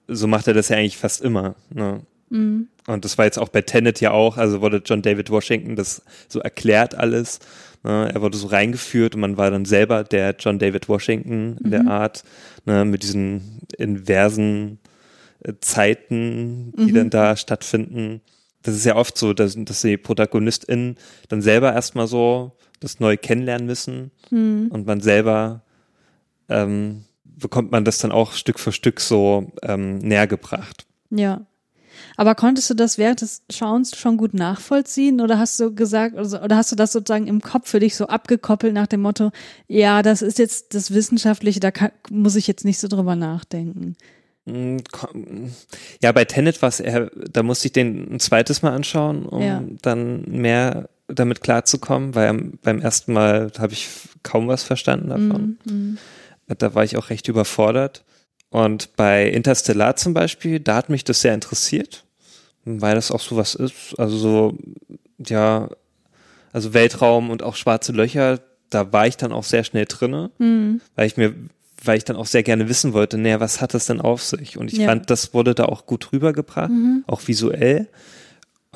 so 0.07 0.27
macht 0.27 0.47
er 0.47 0.53
das 0.53 0.69
ja 0.69 0.77
eigentlich 0.77 0.97
fast 0.97 1.21
immer. 1.21 1.55
Ne? 1.69 2.01
Mhm. 2.29 2.67
Und 2.85 3.05
das 3.05 3.17
war 3.17 3.25
jetzt 3.25 3.39
auch 3.39 3.49
bei 3.49 3.61
Tenet 3.61 3.99
ja 3.99 4.11
auch, 4.11 4.37
also 4.37 4.61
wurde 4.61 4.81
John 4.85 5.01
David 5.01 5.29
Washington 5.29 5.75
das 5.75 6.01
so 6.27 6.39
erklärt 6.39 6.95
alles. 6.95 7.39
Ne? 7.83 8.09
Er 8.13 8.21
wurde 8.21 8.37
so 8.37 8.47
reingeführt 8.47 9.15
und 9.15 9.21
man 9.21 9.37
war 9.37 9.51
dann 9.51 9.65
selber 9.65 10.03
der 10.03 10.35
John 10.37 10.59
David 10.59 10.87
Washington 10.89 11.57
in 11.57 11.67
mhm. 11.67 11.71
der 11.71 11.87
Art, 11.87 12.23
ne? 12.65 12.85
mit 12.85 13.03
diesen 13.03 13.61
inversen 13.77 14.79
äh, 15.43 15.53
Zeiten, 15.59 16.73
die 16.77 16.91
mhm. 16.91 16.95
dann 16.95 17.09
da 17.09 17.35
stattfinden. 17.35 18.21
Das 18.63 18.75
ist 18.75 18.85
ja 18.85 18.95
oft 18.95 19.17
so, 19.17 19.33
dass, 19.33 19.55
dass 19.57 19.81
die 19.81 19.97
ProtagonistInnen 19.97 20.97
dann 21.29 21.41
selber 21.41 21.73
erstmal 21.73 22.07
so 22.07 22.53
das 22.79 22.99
neu 22.99 23.15
kennenlernen 23.15 23.65
müssen 23.65 24.11
mhm. 24.29 24.67
und 24.71 24.85
man 24.85 24.99
selber 25.01 25.63
ähm, 26.49 27.05
bekommt 27.39 27.71
man 27.71 27.85
das 27.85 27.99
dann 27.99 28.11
auch 28.11 28.33
Stück 28.33 28.59
für 28.59 28.71
Stück 28.71 28.99
so 28.99 29.51
ähm, 29.61 29.99
näher 29.99 30.27
gebracht. 30.27 30.85
Ja. 31.09 31.45
Aber 32.15 32.35
konntest 32.35 32.69
du 32.69 32.73
das 32.73 32.97
während 32.97 33.21
des 33.21 33.43
Schauens 33.49 33.97
schon 33.97 34.17
gut 34.17 34.33
nachvollziehen 34.33 35.21
oder 35.21 35.39
hast 35.39 35.59
du 35.59 35.73
gesagt, 35.73 36.15
also, 36.15 36.39
oder 36.39 36.55
hast 36.57 36.71
du 36.71 36.75
das 36.75 36.91
sozusagen 36.91 37.27
im 37.27 37.41
Kopf 37.41 37.69
für 37.69 37.79
dich 37.79 37.95
so 37.95 38.07
abgekoppelt 38.07 38.73
nach 38.73 38.87
dem 38.87 39.01
Motto, 39.01 39.31
ja, 39.67 40.01
das 40.01 40.21
ist 40.21 40.39
jetzt 40.39 40.73
das 40.73 40.93
Wissenschaftliche, 40.93 41.59
da 41.59 41.71
kann, 41.71 41.91
muss 42.09 42.35
ich 42.35 42.47
jetzt 42.47 42.65
nicht 42.65 42.79
so 42.79 42.87
drüber 42.87 43.15
nachdenken? 43.15 43.95
Mm, 44.45 44.77
ja, 46.01 46.11
bei 46.11 46.25
Tenet 46.25 46.61
war 46.61 46.69
es 46.69 46.79
eher, 46.79 47.11
da 47.31 47.43
musste 47.43 47.67
ich 47.67 47.73
den 47.73 48.13
ein 48.13 48.19
zweites 48.19 48.61
Mal 48.61 48.73
anschauen, 48.73 49.25
um 49.25 49.41
ja. 49.41 49.63
dann 49.81 50.21
mehr 50.23 50.89
damit 51.07 51.41
klarzukommen, 51.41 52.15
weil 52.15 52.51
beim 52.63 52.79
ersten 52.79 53.13
Mal 53.13 53.51
habe 53.57 53.73
ich 53.73 53.87
kaum 54.23 54.47
was 54.47 54.63
verstanden 54.63 55.09
davon. 55.09 55.57
Mm, 55.65 55.71
mm. 55.71 55.97
Da 56.47 56.73
war 56.75 56.83
ich 56.83 56.97
auch 56.97 57.09
recht 57.09 57.27
überfordert. 57.27 58.03
Und 58.49 58.95
bei 58.95 59.27
Interstellar 59.27 59.95
zum 59.95 60.13
Beispiel, 60.13 60.59
da 60.59 60.75
hat 60.75 60.89
mich 60.89 61.03
das 61.03 61.21
sehr 61.21 61.33
interessiert, 61.33 62.05
weil 62.63 62.95
das 62.95 63.11
auch 63.11 63.19
so 63.19 63.35
was 63.35 63.55
ist. 63.55 63.97
Also 63.97 64.17
so, 64.17 64.57
ja, 65.25 65.69
also 66.53 66.73
Weltraum 66.73 67.29
und 67.29 67.43
auch 67.43 67.55
schwarze 67.55 67.91
Löcher, 67.91 68.39
da 68.69 68.91
war 68.93 69.07
ich 69.07 69.17
dann 69.17 69.31
auch 69.31 69.43
sehr 69.43 69.63
schnell 69.63 69.85
drinne, 69.85 70.31
mhm. 70.37 70.81
weil 70.95 71.07
ich 71.07 71.17
mir, 71.17 71.33
weil 71.83 71.97
ich 71.97 72.05
dann 72.05 72.15
auch 72.15 72.25
sehr 72.25 72.43
gerne 72.43 72.69
wissen 72.69 72.93
wollte, 72.93 73.17
naja, 73.17 73.39
was 73.39 73.61
hat 73.61 73.73
das 73.73 73.85
denn 73.85 74.01
auf 74.01 74.23
sich? 74.23 74.57
Und 74.57 74.71
ich 74.71 74.79
ja. 74.79 74.87
fand, 74.87 75.09
das 75.09 75.33
wurde 75.33 75.55
da 75.55 75.65
auch 75.65 75.85
gut 75.85 76.11
rübergebracht, 76.11 76.69
mhm. 76.69 77.03
auch 77.07 77.27
visuell. 77.27 77.87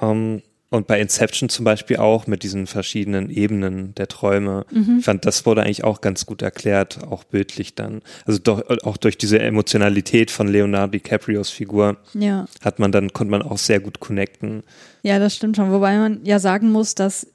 Ähm, 0.02 0.42
und 0.72 0.88
bei 0.88 1.02
Inception 1.02 1.50
zum 1.50 1.66
Beispiel 1.66 1.98
auch 1.98 2.28
mit 2.28 2.44
diesen 2.44 2.66
verschiedenen 2.66 3.30
Ebenen 3.30 3.94
der 3.96 4.08
Träume. 4.08 4.66
Mhm. 4.72 5.00
Ich 5.00 5.06
fand, 5.06 5.26
das 5.26 5.46
wurde 5.46 5.64
eigentlich 5.64 5.84
auch 5.84 6.00
ganz 6.00 6.26
gut 6.26 6.42
erklärt, 6.42 7.04
auch 7.04 7.26
bildlich 7.26 7.76
dann. 7.76 8.02
Also 8.26 8.40
doch, 8.40 8.64
auch 8.84 8.96
durch 8.96 9.18
diese 9.18 9.38
Emotionalität 9.40 10.32
von 10.32 10.48
Leonardo 10.48 10.94
DiCaprios 10.94 11.50
Figur 11.50 11.98
ja. 12.14 12.46
hat 12.64 12.80
man 12.80 12.94
dann, 12.94 13.12
konnte 13.12 13.32
man 13.32 13.42
auch 13.42 13.58
sehr 13.58 13.82
gut 13.82 14.00
connecten. 14.00 14.64
Ja, 15.04 15.20
das 15.20 15.36
stimmt 15.36 15.58
schon. 15.58 15.74
Wobei 15.74 15.98
man 15.98 16.22
ja 16.24 16.40
sagen 16.40 16.72
muss, 16.72 16.96
dass 16.96 17.28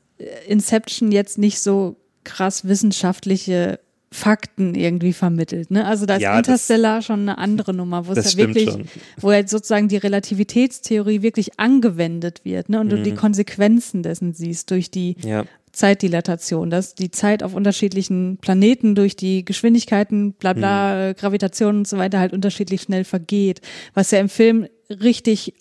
Inception 0.48 1.12
jetzt 1.12 1.36
nicht 1.36 1.60
so 1.60 1.96
krass 2.24 2.66
wissenschaftliche 2.66 3.80
Fakten 4.12 4.74
irgendwie 4.74 5.12
vermittelt. 5.12 5.70
Ne? 5.70 5.84
Also 5.84 6.06
da 6.06 6.16
ist 6.16 6.22
ja, 6.22 6.38
Interstellar 6.38 7.02
schon 7.02 7.20
eine 7.20 7.38
andere 7.38 7.74
Nummer, 7.74 8.06
wo 8.06 8.12
es 8.12 8.34
ja 8.34 8.38
wirklich, 8.38 8.70
schon. 8.70 8.84
wo 9.18 9.30
halt 9.30 9.48
sozusagen 9.48 9.88
die 9.88 9.96
Relativitätstheorie 9.96 11.22
wirklich 11.22 11.58
angewendet 11.58 12.44
wird 12.44 12.68
ne? 12.68 12.80
und 12.80 12.86
mhm. 12.86 12.90
du 12.90 13.02
die 13.02 13.12
mhm. 13.12 13.16
Konsequenzen 13.16 14.02
dessen 14.02 14.32
siehst 14.32 14.70
durch 14.70 14.90
die 14.90 15.16
ja. 15.24 15.44
Zeitdilatation, 15.72 16.70
dass 16.70 16.94
die 16.94 17.10
Zeit 17.10 17.42
auf 17.42 17.54
unterschiedlichen 17.54 18.38
Planeten 18.38 18.94
durch 18.94 19.16
die 19.16 19.44
Geschwindigkeiten, 19.44 20.32
bla 20.32 20.52
bla, 20.52 21.08
mhm. 21.08 21.16
Gravitation 21.16 21.78
und 21.78 21.88
so 21.88 21.98
weiter 21.98 22.20
halt 22.20 22.32
unterschiedlich 22.32 22.82
schnell 22.82 23.04
vergeht, 23.04 23.60
was 23.92 24.12
ja 24.12 24.20
im 24.20 24.28
Film 24.28 24.68
richtig 24.88 25.54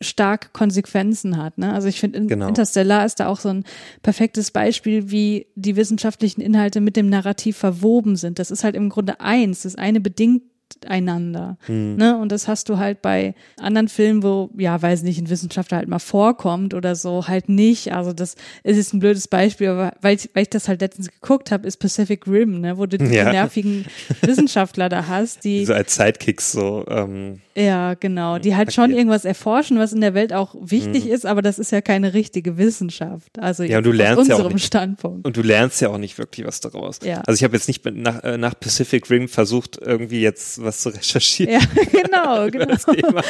stark 0.00 0.52
Konsequenzen 0.52 1.36
hat. 1.36 1.58
Ne? 1.58 1.72
Also 1.72 1.88
ich 1.88 2.00
finde, 2.00 2.26
genau. 2.26 2.48
Interstellar 2.48 3.04
ist 3.04 3.20
da 3.20 3.28
auch 3.28 3.40
so 3.40 3.48
ein 3.48 3.64
perfektes 4.02 4.50
Beispiel, 4.50 5.10
wie 5.10 5.46
die 5.54 5.76
wissenschaftlichen 5.76 6.40
Inhalte 6.40 6.80
mit 6.80 6.96
dem 6.96 7.08
Narrativ 7.08 7.56
verwoben 7.56 8.16
sind. 8.16 8.38
Das 8.38 8.50
ist 8.50 8.64
halt 8.64 8.76
im 8.76 8.88
Grunde 8.88 9.20
eins. 9.20 9.62
Das 9.62 9.76
eine 9.76 10.00
bedingt 10.00 10.42
einander. 10.86 11.56
Mhm. 11.68 11.96
Ne? 11.96 12.18
Und 12.18 12.32
das 12.32 12.48
hast 12.48 12.68
du 12.68 12.78
halt 12.78 13.02
bei 13.02 13.34
anderen 13.58 13.88
Filmen, 13.88 14.22
wo, 14.22 14.50
ja, 14.56 14.80
weiß 14.80 15.02
nicht, 15.02 15.20
ein 15.20 15.30
Wissenschaftler 15.30 15.78
halt 15.78 15.88
mal 15.88 15.98
vorkommt 15.98 16.74
oder 16.74 16.96
so, 16.96 17.28
halt 17.28 17.48
nicht. 17.48 17.92
Also 17.92 18.12
das 18.12 18.34
ist 18.62 18.76
jetzt 18.76 18.94
ein 18.94 19.00
blödes 19.00 19.28
Beispiel, 19.28 19.68
aber 19.68 19.94
weil 20.00 20.16
ich, 20.16 20.30
weil 20.34 20.42
ich 20.42 20.50
das 20.50 20.68
halt 20.68 20.80
letztens 20.80 21.10
geguckt 21.10 21.50
habe, 21.50 21.66
ist 21.66 21.76
Pacific 21.78 22.26
Rim, 22.26 22.60
ne? 22.60 22.78
wo 22.78 22.86
du 22.86 22.98
die 22.98 23.14
ja. 23.14 23.30
nervigen 23.30 23.86
Wissenschaftler 24.22 24.88
da 24.88 25.06
hast, 25.06 25.44
die. 25.44 25.64
So 25.64 25.74
als 25.74 25.94
Sidekicks 25.94 26.52
so. 26.52 26.84
Ähm, 26.88 27.40
ja, 27.56 27.94
genau. 27.94 28.38
Die 28.38 28.56
halt 28.56 28.72
schon 28.72 28.90
irgendwas 28.90 29.24
erforschen, 29.24 29.78
was 29.78 29.92
in 29.92 30.00
der 30.00 30.14
Welt 30.14 30.32
auch 30.32 30.56
wichtig 30.58 31.04
mhm. 31.04 31.12
ist, 31.12 31.24
aber 31.24 31.40
das 31.40 31.58
ist 31.58 31.70
ja 31.70 31.80
keine 31.80 32.12
richtige 32.12 32.56
Wissenschaft. 32.56 33.38
Also 33.38 33.62
ja, 33.62 33.78
und 33.78 33.86
du 33.86 33.92
lernst 33.92 34.28
ja 34.28 34.36
auch 34.36 34.52
nicht, 34.52 34.66
Standpunkt. 34.66 35.24
Und 35.24 35.36
du 35.36 35.42
lernst 35.42 35.80
ja 35.80 35.88
auch 35.90 35.98
nicht 35.98 36.18
wirklich 36.18 36.46
was 36.46 36.60
daraus. 36.60 36.98
Ja. 37.04 37.22
Also 37.26 37.38
ich 37.38 37.44
habe 37.44 37.54
jetzt 37.54 37.68
nicht 37.68 37.84
nach, 37.84 38.24
äh, 38.24 38.38
nach 38.38 38.58
Pacific 38.58 39.08
Rim 39.08 39.28
versucht, 39.28 39.78
irgendwie 39.80 40.20
jetzt 40.20 40.62
was 40.62 40.80
zu 40.80 40.88
recherchieren. 40.88 41.54
Ja, 41.54 41.60
genau, 41.92 42.50
genau. 42.50 43.20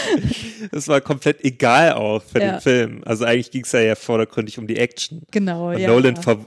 Das 0.73 0.89
war 0.89 1.01
komplett 1.03 1.45
egal 1.45 1.93
auch 1.93 2.23
für 2.23 2.41
ja. 2.41 2.53
den 2.53 2.61
Film. 2.61 3.03
Also 3.05 3.25
eigentlich 3.27 3.51
ging 3.51 3.65
es 3.65 3.73
ja, 3.73 3.81
ja 3.81 3.95
vordergründig 3.95 4.59
um 4.59 4.67
die 4.67 4.77
Action. 4.77 5.23
Genau, 5.31 5.71
und 5.71 5.79
ja. 5.79 5.89
Nolan 5.89 6.17
ver 6.17 6.39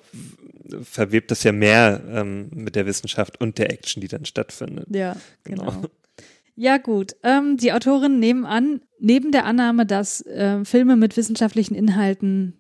verwebt 0.84 1.32
das 1.32 1.44
ja 1.44 1.54
mehr 1.54 2.02
ähm, 2.12 2.50
mit 2.54 2.76
der 2.76 2.86
Wissenschaft 2.86 3.40
und 3.40 3.58
der 3.58 3.72
Action, 3.72 4.02
die 4.02 4.10
dann 4.10 4.26
stattfindet. 4.26 4.88
Ja, 4.90 5.16
genau. 5.46 5.72
genau. 5.72 5.88
Ja, 6.60 6.80
gut. 6.80 7.16
Ähm, 7.22 7.58
die 7.58 7.72
Autorin 7.72 8.18
nehmen 8.18 8.44
an, 8.44 8.82
neben 9.00 9.32
der 9.32 9.46
Annahme, 9.46 9.86
dass 9.86 10.22
äh, 10.26 10.66
Filme 10.66 10.96
mit 10.96 11.16
wissenschaftlichen 11.16 11.76
Inhalten 11.76 12.60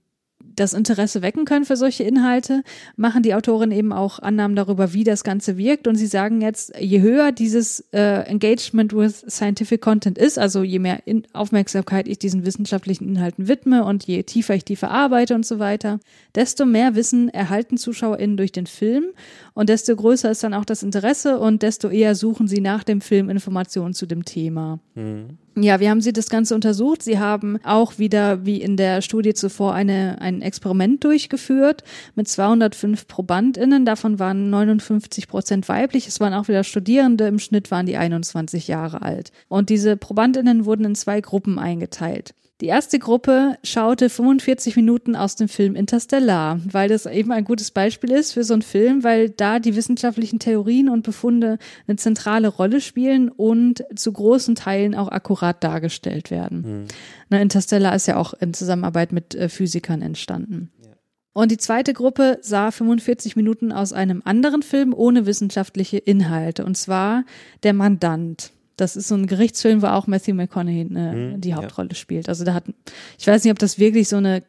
das 0.57 0.73
Interesse 0.73 1.21
wecken 1.21 1.45
können 1.45 1.65
für 1.65 1.77
solche 1.77 2.03
Inhalte, 2.03 2.63
machen 2.95 3.23
die 3.23 3.33
Autoren 3.33 3.71
eben 3.71 3.93
auch 3.93 4.19
Annahmen 4.19 4.55
darüber, 4.55 4.93
wie 4.93 5.03
das 5.03 5.23
Ganze 5.23 5.57
wirkt. 5.57 5.87
Und 5.87 5.95
sie 5.95 6.07
sagen 6.07 6.41
jetzt, 6.41 6.73
je 6.79 7.01
höher 7.01 7.31
dieses 7.31 7.81
äh, 7.93 8.23
Engagement 8.27 8.93
with 8.93 9.23
Scientific 9.29 9.81
Content 9.81 10.17
ist, 10.17 10.37
also 10.39 10.63
je 10.63 10.79
mehr 10.79 11.05
in 11.05 11.23
Aufmerksamkeit 11.33 12.07
ich 12.07 12.19
diesen 12.19 12.45
wissenschaftlichen 12.45 13.07
Inhalten 13.07 13.47
widme 13.47 13.85
und 13.85 14.03
je 14.05 14.23
tiefer 14.23 14.55
ich 14.55 14.65
die 14.65 14.75
verarbeite 14.75 15.35
und 15.35 15.45
so 15.45 15.59
weiter, 15.59 15.99
desto 16.35 16.65
mehr 16.65 16.95
Wissen 16.95 17.29
erhalten 17.29 17.77
ZuschauerInnen 17.77 18.37
durch 18.37 18.51
den 18.51 18.65
Film 18.65 19.05
und 19.53 19.69
desto 19.69 19.95
größer 19.95 20.31
ist 20.31 20.43
dann 20.43 20.53
auch 20.53 20.65
das 20.65 20.83
Interesse 20.83 21.39
und 21.39 21.61
desto 21.61 21.89
eher 21.89 22.15
suchen 22.15 22.47
sie 22.47 22.61
nach 22.61 22.83
dem 22.83 23.01
Film 23.01 23.29
Informationen 23.29 23.93
zu 23.93 24.05
dem 24.05 24.25
Thema. 24.25 24.79
Mhm. 24.95 25.37
Ja, 25.59 25.79
wie 25.79 25.89
haben 25.89 26.01
Sie 26.01 26.13
das 26.13 26.29
Ganze 26.29 26.53
untersucht? 26.53 27.01
Sie 27.01 27.17
haben 27.17 27.57
auch 27.63 27.97
wieder, 27.97 28.45
wie 28.45 28.61
in 28.61 28.77
der 28.77 29.01
Studie 29.01 29.33
zuvor, 29.33 29.73
eine, 29.73 30.21
ein 30.21 30.43
Experiment 30.43 31.03
durchgeführt 31.03 31.83
mit 32.13 32.27
205 32.27 33.07
ProbandInnen. 33.07 33.83
Davon 33.83 34.19
waren 34.19 34.51
59 34.51 35.27
Prozent 35.27 35.67
weiblich. 35.67 36.07
Es 36.07 36.19
waren 36.19 36.35
auch 36.35 36.47
wieder 36.47 36.63
Studierende. 36.63 37.25
Im 37.25 37.39
Schnitt 37.39 37.71
waren 37.71 37.87
die 37.87 37.97
21 37.97 38.67
Jahre 38.67 39.01
alt. 39.01 39.31
Und 39.47 39.69
diese 39.69 39.97
ProbandInnen 39.97 40.65
wurden 40.65 40.85
in 40.85 40.95
zwei 40.95 41.21
Gruppen 41.21 41.57
eingeteilt. 41.57 42.35
Die 42.59 42.65
erste 42.65 42.97
Gruppe 42.97 43.59
schaute 43.63 44.09
45 44.09 44.75
Minuten 44.75 45.15
aus 45.15 45.35
dem 45.35 45.47
Film 45.47 45.75
Interstellar, 45.75 46.59
weil 46.65 46.89
das 46.89 47.05
eben 47.05 47.31
ein 47.31 47.43
gutes 47.43 47.69
Beispiel 47.69 48.11
ist 48.11 48.33
für 48.33 48.43
so 48.43 48.53
einen 48.53 48.63
Film, 48.63 49.03
weil 49.03 49.29
da 49.29 49.59
die 49.59 49.75
wissenschaftlichen 49.75 50.39
Theorien 50.39 50.89
und 50.89 51.03
Befunde 51.03 51.59
eine 51.87 51.97
zentrale 51.97 52.47
Rolle 52.47 52.81
spielen 52.81 53.29
und 53.29 53.83
zu 53.95 54.11
großen 54.11 54.55
Teilen 54.55 54.95
auch 54.95 55.09
akkurat 55.09 55.63
dargestellt 55.63 56.31
werden. 56.31 56.61
Mhm. 56.61 56.85
Na, 57.29 57.39
Interstellar 57.39 57.95
ist 57.95 58.07
ja 58.07 58.15
auch 58.17 58.33
in 58.33 58.55
Zusammenarbeit 58.55 59.11
mit 59.11 59.35
äh, 59.35 59.49
Physikern 59.49 60.01
entstanden. 60.01 60.71
Und 61.33 61.51
die 61.51 61.57
zweite 61.57 61.93
Gruppe 61.93 62.39
sah 62.41 62.71
45 62.71 63.35
Minuten 63.35 63.71
aus 63.71 63.93
einem 63.93 64.23
anderen 64.25 64.63
Film 64.63 64.95
ohne 64.95 65.27
wissenschaftliche 65.27 65.99
Inhalte, 65.99 66.65
und 66.65 66.75
zwar 66.75 67.25
Der 67.61 67.73
Mandant. 67.73 68.51
Das 68.78 68.95
ist 68.95 69.07
so 69.07 69.15
ein 69.15 69.28
Gerichtsfilm, 69.28 69.82
wo 69.82 69.88
auch 69.88 70.07
Matthew 70.07 70.34
McConaughey 70.34 70.86
ne, 70.86 71.11
hm, 71.11 71.41
die 71.41 71.55
Hauptrolle 71.55 71.89
ja. 71.89 71.95
spielt. 71.95 72.30
Also 72.30 72.45
da 72.45 72.53
hat, 72.53 72.65
ich 73.17 73.28
weiß 73.28 73.43
nicht, 73.43 73.51
ob 73.51 73.59
das 73.59 73.80
wirklich 73.80 74.07
so 74.07 74.17
eine, 74.17 74.43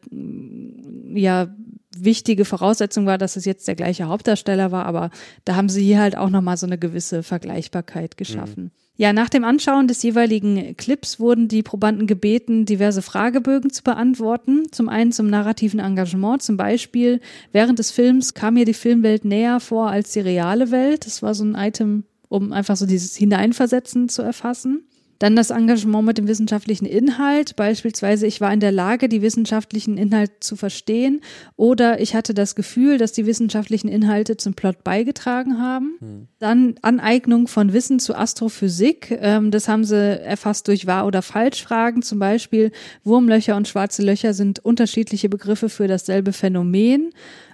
ja, 1.14 1.48
wichtige 1.96 2.44
Voraussetzung 2.44 3.06
war, 3.06 3.18
dass 3.18 3.36
es 3.36 3.44
jetzt 3.44 3.66
der 3.66 3.74
gleiche 3.74 4.06
Hauptdarsteller 4.06 4.70
war, 4.70 4.86
aber 4.86 5.10
da 5.44 5.56
haben 5.56 5.68
sie 5.68 5.82
hier 5.82 6.00
halt 6.00 6.16
auch 6.16 6.30
nochmal 6.30 6.56
so 6.56 6.66
eine 6.66 6.78
gewisse 6.78 7.22
Vergleichbarkeit 7.22 8.16
geschaffen. 8.16 8.64
Mhm. 8.64 8.70
Ja, 9.00 9.12
nach 9.12 9.28
dem 9.28 9.44
Anschauen 9.44 9.86
des 9.86 10.02
jeweiligen 10.02 10.76
Clips 10.76 11.20
wurden 11.20 11.46
die 11.46 11.62
Probanden 11.62 12.08
gebeten, 12.08 12.66
diverse 12.66 13.00
Fragebögen 13.00 13.70
zu 13.70 13.84
beantworten. 13.84 14.64
Zum 14.72 14.88
einen 14.88 15.12
zum 15.12 15.28
narrativen 15.28 15.78
Engagement, 15.78 16.42
zum 16.42 16.56
Beispiel 16.56 17.20
während 17.52 17.78
des 17.78 17.92
Films 17.92 18.34
kam 18.34 18.54
mir 18.54 18.64
die 18.64 18.74
Filmwelt 18.74 19.24
näher 19.24 19.60
vor 19.60 19.88
als 19.88 20.12
die 20.12 20.20
reale 20.20 20.72
Welt. 20.72 21.06
Das 21.06 21.22
war 21.22 21.34
so 21.34 21.44
ein 21.44 21.54
Item 21.54 22.04
um 22.28 22.52
einfach 22.52 22.76
so 22.76 22.86
dieses 22.86 23.16
Hineinversetzen 23.16 24.08
zu 24.08 24.22
erfassen. 24.22 24.84
Dann 25.18 25.34
das 25.34 25.50
Engagement 25.50 26.06
mit 26.06 26.18
dem 26.18 26.28
wissenschaftlichen 26.28 26.86
Inhalt. 26.86 27.56
Beispielsweise, 27.56 28.26
ich 28.26 28.40
war 28.40 28.52
in 28.52 28.60
der 28.60 28.70
Lage, 28.70 29.08
die 29.08 29.20
wissenschaftlichen 29.20 29.98
Inhalte 29.98 30.34
zu 30.38 30.54
verstehen 30.54 31.22
oder 31.56 32.00
ich 32.00 32.14
hatte 32.14 32.34
das 32.34 32.54
Gefühl, 32.54 32.98
dass 32.98 33.12
die 33.12 33.26
wissenschaftlichen 33.26 33.88
Inhalte 33.88 34.36
zum 34.36 34.54
Plot 34.54 34.84
beigetragen 34.84 35.60
haben. 35.60 35.96
Hm. 35.98 36.28
Dann 36.38 36.74
Aneignung 36.82 37.48
von 37.48 37.72
Wissen 37.72 37.98
zu 37.98 38.14
Astrophysik. 38.14 39.10
Ähm, 39.20 39.50
das 39.50 39.66
haben 39.66 39.82
sie 39.82 39.96
erfasst 39.96 40.68
durch 40.68 40.86
Wahr- 40.86 41.06
oder 41.06 41.22
Falschfragen. 41.22 42.02
Zum 42.02 42.20
Beispiel, 42.20 42.70
Wurmlöcher 43.02 43.56
und 43.56 43.66
schwarze 43.66 44.02
Löcher 44.02 44.34
sind 44.34 44.64
unterschiedliche 44.64 45.28
Begriffe 45.28 45.68
für 45.68 45.88
dasselbe 45.88 46.32
Phänomen 46.32 47.10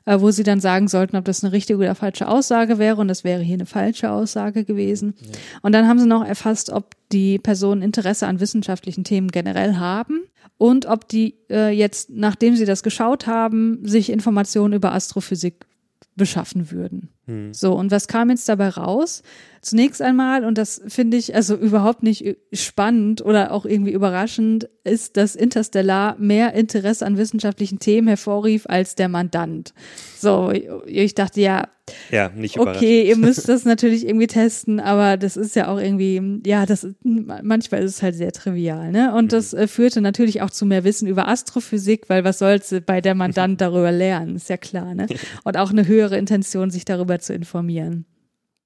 äh, 0.06 0.20
wo 0.20 0.30
sie 0.30 0.42
dann 0.42 0.60
sagen 0.60 0.88
sollten, 0.88 1.16
ob 1.16 1.24
das 1.24 1.42
eine 1.42 1.52
richtige 1.52 1.78
oder 1.78 1.94
falsche 1.94 2.28
Aussage 2.28 2.78
wäre. 2.78 3.00
Und 3.00 3.08
das 3.08 3.24
wäre 3.24 3.42
hier 3.42 3.54
eine 3.54 3.66
falsche 3.66 4.10
Aussage 4.10 4.64
gewesen. 4.64 5.14
Ja. 5.20 5.28
Und 5.62 5.72
dann 5.72 5.88
haben 5.88 5.98
sie 5.98 6.06
noch 6.06 6.24
erfasst, 6.24 6.70
ob 6.70 6.94
die 7.12 7.38
Personen 7.38 7.82
Interesse 7.82 8.26
an 8.26 8.40
wissenschaftlichen 8.40 9.04
Themen 9.04 9.28
generell 9.28 9.76
haben 9.76 10.24
und 10.58 10.86
ob 10.86 11.08
die 11.08 11.36
äh, 11.50 11.70
jetzt, 11.70 12.10
nachdem 12.10 12.56
sie 12.56 12.64
das 12.64 12.82
geschaut 12.82 13.26
haben, 13.26 13.86
sich 13.86 14.10
Informationen 14.10 14.74
über 14.74 14.92
Astrophysik 14.92 15.66
beschaffen 16.16 16.70
würden. 16.70 17.08
Hm. 17.26 17.52
So, 17.52 17.74
und 17.74 17.90
was 17.90 18.06
kam 18.06 18.30
jetzt 18.30 18.48
dabei 18.48 18.68
raus? 18.68 19.22
Zunächst 19.64 20.02
einmal, 20.02 20.44
und 20.44 20.58
das 20.58 20.82
finde 20.88 21.16
ich 21.16 21.34
also 21.34 21.56
überhaupt 21.56 22.02
nicht 22.02 22.36
spannend 22.52 23.24
oder 23.24 23.50
auch 23.50 23.64
irgendwie 23.64 23.92
überraschend, 23.92 24.68
ist, 24.84 25.16
dass 25.16 25.34
Interstellar 25.34 26.16
mehr 26.18 26.52
Interesse 26.52 27.06
an 27.06 27.16
wissenschaftlichen 27.16 27.78
Themen 27.78 28.06
hervorrief 28.08 28.66
als 28.68 28.94
der 28.94 29.08
Mandant. 29.08 29.72
So, 30.18 30.52
ich 30.84 31.14
dachte 31.14 31.40
ja, 31.40 31.68
ja, 32.10 32.28
nicht 32.28 32.58
okay, 32.58 33.08
ihr 33.08 33.16
müsst 33.16 33.48
das 33.48 33.64
natürlich 33.64 34.06
irgendwie 34.06 34.26
testen, 34.26 34.80
aber 34.80 35.16
das 35.16 35.38
ist 35.38 35.56
ja 35.56 35.68
auch 35.68 35.78
irgendwie, 35.78 36.42
ja, 36.44 36.66
das 36.66 36.86
manchmal 37.02 37.82
ist 37.82 37.96
es 37.96 38.02
halt 38.02 38.16
sehr 38.16 38.32
trivial, 38.32 38.90
ne? 38.92 39.14
Und 39.14 39.24
mhm. 39.24 39.28
das 39.28 39.54
äh, 39.54 39.66
führte 39.66 40.02
natürlich 40.02 40.42
auch 40.42 40.50
zu 40.50 40.66
mehr 40.66 40.84
Wissen 40.84 41.08
über 41.08 41.26
Astrophysik, 41.26 42.10
weil 42.10 42.22
was 42.22 42.38
soll's 42.38 42.74
bei 42.84 43.00
der 43.00 43.14
Mandant 43.14 43.60
darüber 43.62 43.92
lernen, 43.92 44.36
ist 44.36 44.50
ja 44.50 44.58
klar, 44.58 44.94
ne? 44.94 45.06
Und 45.44 45.56
auch 45.56 45.70
eine 45.70 45.86
höhere 45.86 46.18
Intention, 46.18 46.70
sich 46.70 46.84
darüber 46.84 47.18
zu 47.18 47.32
informieren. 47.32 48.04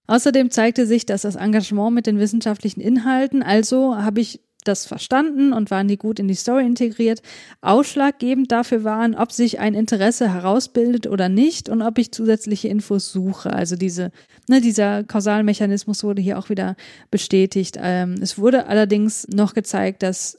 Außerdem 0.09 0.51
zeigte 0.51 0.87
sich, 0.87 1.07
dass 1.07 1.23
das 1.23 1.37
Engagement 1.37 1.95
mit 1.95 2.07
den 2.07 2.19
wissenschaftlichen 2.19 2.81
Inhalten, 2.81 3.43
also 3.43 3.97
habe 3.97 4.21
ich 4.21 4.41
das 4.65 4.87
verstanden 4.87 5.53
und 5.53 5.71
waren 5.71 5.89
die 5.89 5.97
gut 5.97 6.19
in 6.19 6.29
die 6.29 6.35
Story 6.35 6.67
integriert, 6.67 7.23
ausschlaggebend 7.61 8.51
dafür 8.51 8.85
waren, 8.85 9.15
ob 9.15 9.33
sich 9.33 9.61
ein 9.61 9.75
Interesse 9.75 10.33
herausbildet 10.33 11.07
oder 11.07 11.29
nicht 11.29 11.69
und 11.69 11.83
ob 11.83 11.99
ich 11.99 12.13
zusätzliche 12.13 12.69
Infos 12.69 13.13
suche. 13.13 13.53
Also 13.53 13.77
diese, 13.77 14.11
ne, 14.49 14.61
dieser 14.61 15.05
Kausalmechanismus 15.05 16.03
wurde 16.05 16.23
hier 16.23 16.39
auch 16.39 16.51
wieder 16.51 16.77
bestätigt. 17.11 17.79
Ähm, 17.81 18.17
es 18.21 18.39
wurde 18.39 18.67
allerdings 18.67 19.29
noch 19.29 19.55
gezeigt, 19.55 20.03
dass 20.03 20.39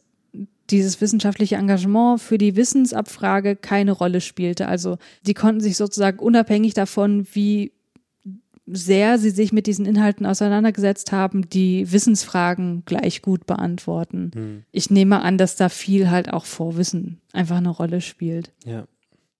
dieses 0.69 1.01
wissenschaftliche 1.01 1.55
Engagement 1.55 2.21
für 2.21 2.37
die 2.37 2.55
Wissensabfrage 2.55 3.55
keine 3.55 3.91
Rolle 3.91 4.21
spielte. 4.21 4.67
Also 4.67 4.97
die 5.25 5.33
konnten 5.33 5.61
sich 5.61 5.77
sozusagen 5.77 6.19
unabhängig 6.19 6.73
davon, 6.75 7.25
wie 7.33 7.71
sehr 8.71 9.17
sie 9.17 9.29
sich 9.29 9.51
mit 9.51 9.67
diesen 9.67 9.85
Inhalten 9.85 10.25
auseinandergesetzt 10.25 11.11
haben, 11.11 11.49
die 11.49 11.91
Wissensfragen 11.91 12.83
gleich 12.85 13.21
gut 13.21 13.45
beantworten. 13.45 14.31
Hm. 14.33 14.63
Ich 14.71 14.89
nehme 14.89 15.21
an, 15.21 15.37
dass 15.37 15.55
da 15.55 15.69
viel 15.69 16.09
halt 16.09 16.31
auch 16.31 16.45
Vorwissen 16.45 17.19
einfach 17.33 17.57
eine 17.57 17.69
Rolle 17.69 18.01
spielt. 18.01 18.51
Ja. 18.65 18.85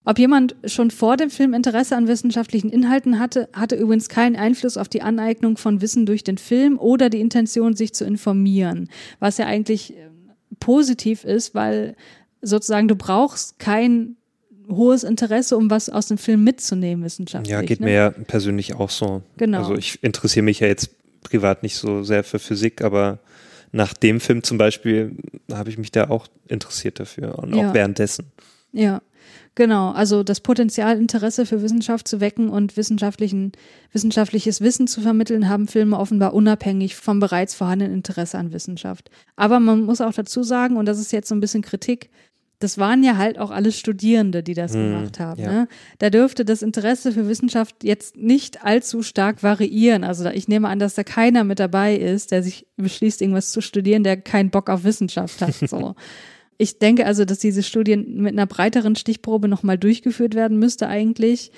Ob 0.05 0.17
jemand 0.17 0.55
schon 0.65 0.91
vor 0.91 1.17
dem 1.17 1.29
Film 1.29 1.53
Interesse 1.53 1.95
an 1.95 2.07
wissenschaftlichen 2.07 2.69
Inhalten 2.69 3.19
hatte, 3.19 3.49
hatte 3.53 3.75
übrigens 3.75 4.09
keinen 4.09 4.35
Einfluss 4.35 4.77
auf 4.77 4.89
die 4.89 5.01
Aneignung 5.01 5.57
von 5.57 5.81
Wissen 5.81 6.05
durch 6.05 6.23
den 6.23 6.37
Film 6.37 6.79
oder 6.79 7.09
die 7.09 7.19
Intention, 7.19 7.75
sich 7.75 7.93
zu 7.93 8.05
informieren, 8.05 8.89
was 9.19 9.37
ja 9.37 9.45
eigentlich 9.45 9.95
äh, 9.95 10.09
positiv 10.59 11.25
ist, 11.25 11.53
weil 11.53 11.95
sozusagen 12.41 12.87
du 12.87 12.95
brauchst 12.95 13.59
kein 13.59 14.15
hohes 14.69 15.03
Interesse, 15.03 15.57
um 15.57 15.69
was 15.69 15.89
aus 15.89 16.07
dem 16.07 16.17
Film 16.17 16.43
mitzunehmen, 16.43 17.03
wissenschaftlich. 17.03 17.51
Ja, 17.51 17.61
geht 17.61 17.79
ne? 17.79 17.87
mir 17.87 17.93
ja 17.93 18.09
persönlich 18.11 18.75
auch 18.75 18.89
so. 18.89 19.21
Genau. 19.37 19.59
Also 19.59 19.75
ich 19.75 20.03
interessiere 20.03 20.43
mich 20.43 20.59
ja 20.59 20.67
jetzt 20.67 20.89
privat 21.21 21.63
nicht 21.63 21.75
so 21.75 22.03
sehr 22.03 22.23
für 22.23 22.39
Physik, 22.39 22.81
aber 22.81 23.19
nach 23.71 23.93
dem 23.93 24.19
Film 24.19 24.43
zum 24.43 24.57
Beispiel 24.57 25.15
habe 25.51 25.69
ich 25.69 25.77
mich 25.77 25.91
da 25.91 26.09
auch 26.09 26.27
interessiert 26.47 26.99
dafür 26.99 27.37
und 27.39 27.55
ja. 27.55 27.69
auch 27.69 27.73
währenddessen. 27.73 28.31
Ja, 28.71 29.01
genau. 29.55 29.91
Also 29.91 30.23
das 30.23 30.39
Potenzial, 30.41 30.97
Interesse 30.97 31.45
für 31.45 31.61
Wissenschaft 31.61 32.07
zu 32.07 32.19
wecken 32.19 32.49
und 32.49 32.77
wissenschaftlichen, 32.77 33.51
wissenschaftliches 33.91 34.61
Wissen 34.61 34.87
zu 34.87 35.01
vermitteln, 35.01 35.49
haben 35.49 35.67
Filme 35.67 35.99
offenbar 35.99 36.33
unabhängig 36.33 36.95
vom 36.95 37.19
bereits 37.19 37.53
vorhandenen 37.53 37.93
Interesse 37.93 38.37
an 38.37 38.53
Wissenschaft. 38.53 39.09
Aber 39.35 39.59
man 39.59 39.81
muss 39.81 40.01
auch 40.01 40.13
dazu 40.13 40.43
sagen, 40.43 40.77
und 40.77 40.85
das 40.85 40.99
ist 40.99 41.11
jetzt 41.11 41.29
so 41.29 41.35
ein 41.35 41.41
bisschen 41.41 41.61
Kritik, 41.61 42.09
das 42.59 42.77
waren 42.77 43.03
ja 43.03 43.15
halt 43.17 43.39
auch 43.39 43.51
alles 43.51 43.79
Studierende, 43.79 44.43
die 44.43 44.53
das 44.53 44.73
hm, 44.73 44.91
gemacht 44.91 45.19
haben. 45.19 45.41
Ja. 45.41 45.51
Ne? 45.51 45.67
Da 45.97 46.09
dürfte 46.09 46.43
das 46.43 46.61
Interesse 46.61 47.13
für 47.13 47.27
Wissenschaft 47.27 47.83
jetzt 47.83 48.17
nicht 48.17 48.65
allzu 48.65 49.01
stark 49.01 49.43
variieren. 49.43 50.03
Also 50.03 50.29
ich 50.29 50.49
nehme 50.49 50.67
an, 50.67 50.77
dass 50.77 50.95
da 50.95 51.03
keiner 51.03 51.45
mit 51.45 51.59
dabei 51.59 51.95
ist, 51.95 52.31
der 52.31 52.43
sich 52.43 52.67
beschließt, 52.75 53.21
irgendwas 53.21 53.51
zu 53.51 53.61
studieren, 53.61 54.03
der 54.03 54.17
keinen 54.17 54.49
Bock 54.49 54.69
auf 54.69 54.83
Wissenschaft 54.83 55.41
hat. 55.41 55.53
So. 55.53 55.95
ich 56.57 56.79
denke 56.79 57.05
also, 57.05 57.23
dass 57.23 57.39
diese 57.39 57.63
Studien 57.63 58.21
mit 58.21 58.33
einer 58.33 58.45
breiteren 58.45 58.97
Stichprobe 58.97 59.47
nochmal 59.47 59.77
durchgeführt 59.77 60.35
werden 60.35 60.59
müsste 60.59 60.87
eigentlich, 60.87 61.51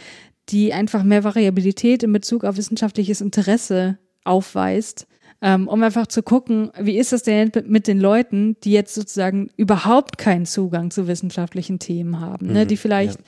die 0.49 0.71
einfach 0.71 1.03
mehr 1.03 1.23
Variabilität 1.23 2.03
in 2.03 2.13
Bezug 2.13 2.43
auf 2.43 2.57
wissenschaftliches 2.57 3.21
Interesse 3.21 3.97
aufweist 4.23 5.07
ähm, 5.41 5.67
um 5.67 5.81
einfach 5.81 6.07
zu 6.07 6.21
gucken, 6.21 6.71
wie 6.79 6.97
ist 6.97 7.13
es 7.13 7.23
denn 7.23 7.51
mit 7.65 7.87
den 7.87 7.99
Leuten, 7.99 8.57
die 8.63 8.71
jetzt 8.71 8.93
sozusagen 8.93 9.49
überhaupt 9.57 10.17
keinen 10.17 10.45
Zugang 10.45 10.91
zu 10.91 11.07
wissenschaftlichen 11.07 11.79
Themen 11.79 12.19
haben, 12.19 12.47
ne? 12.47 12.65
die 12.67 12.75
mhm, 12.75 12.79
vielleicht 12.79 13.19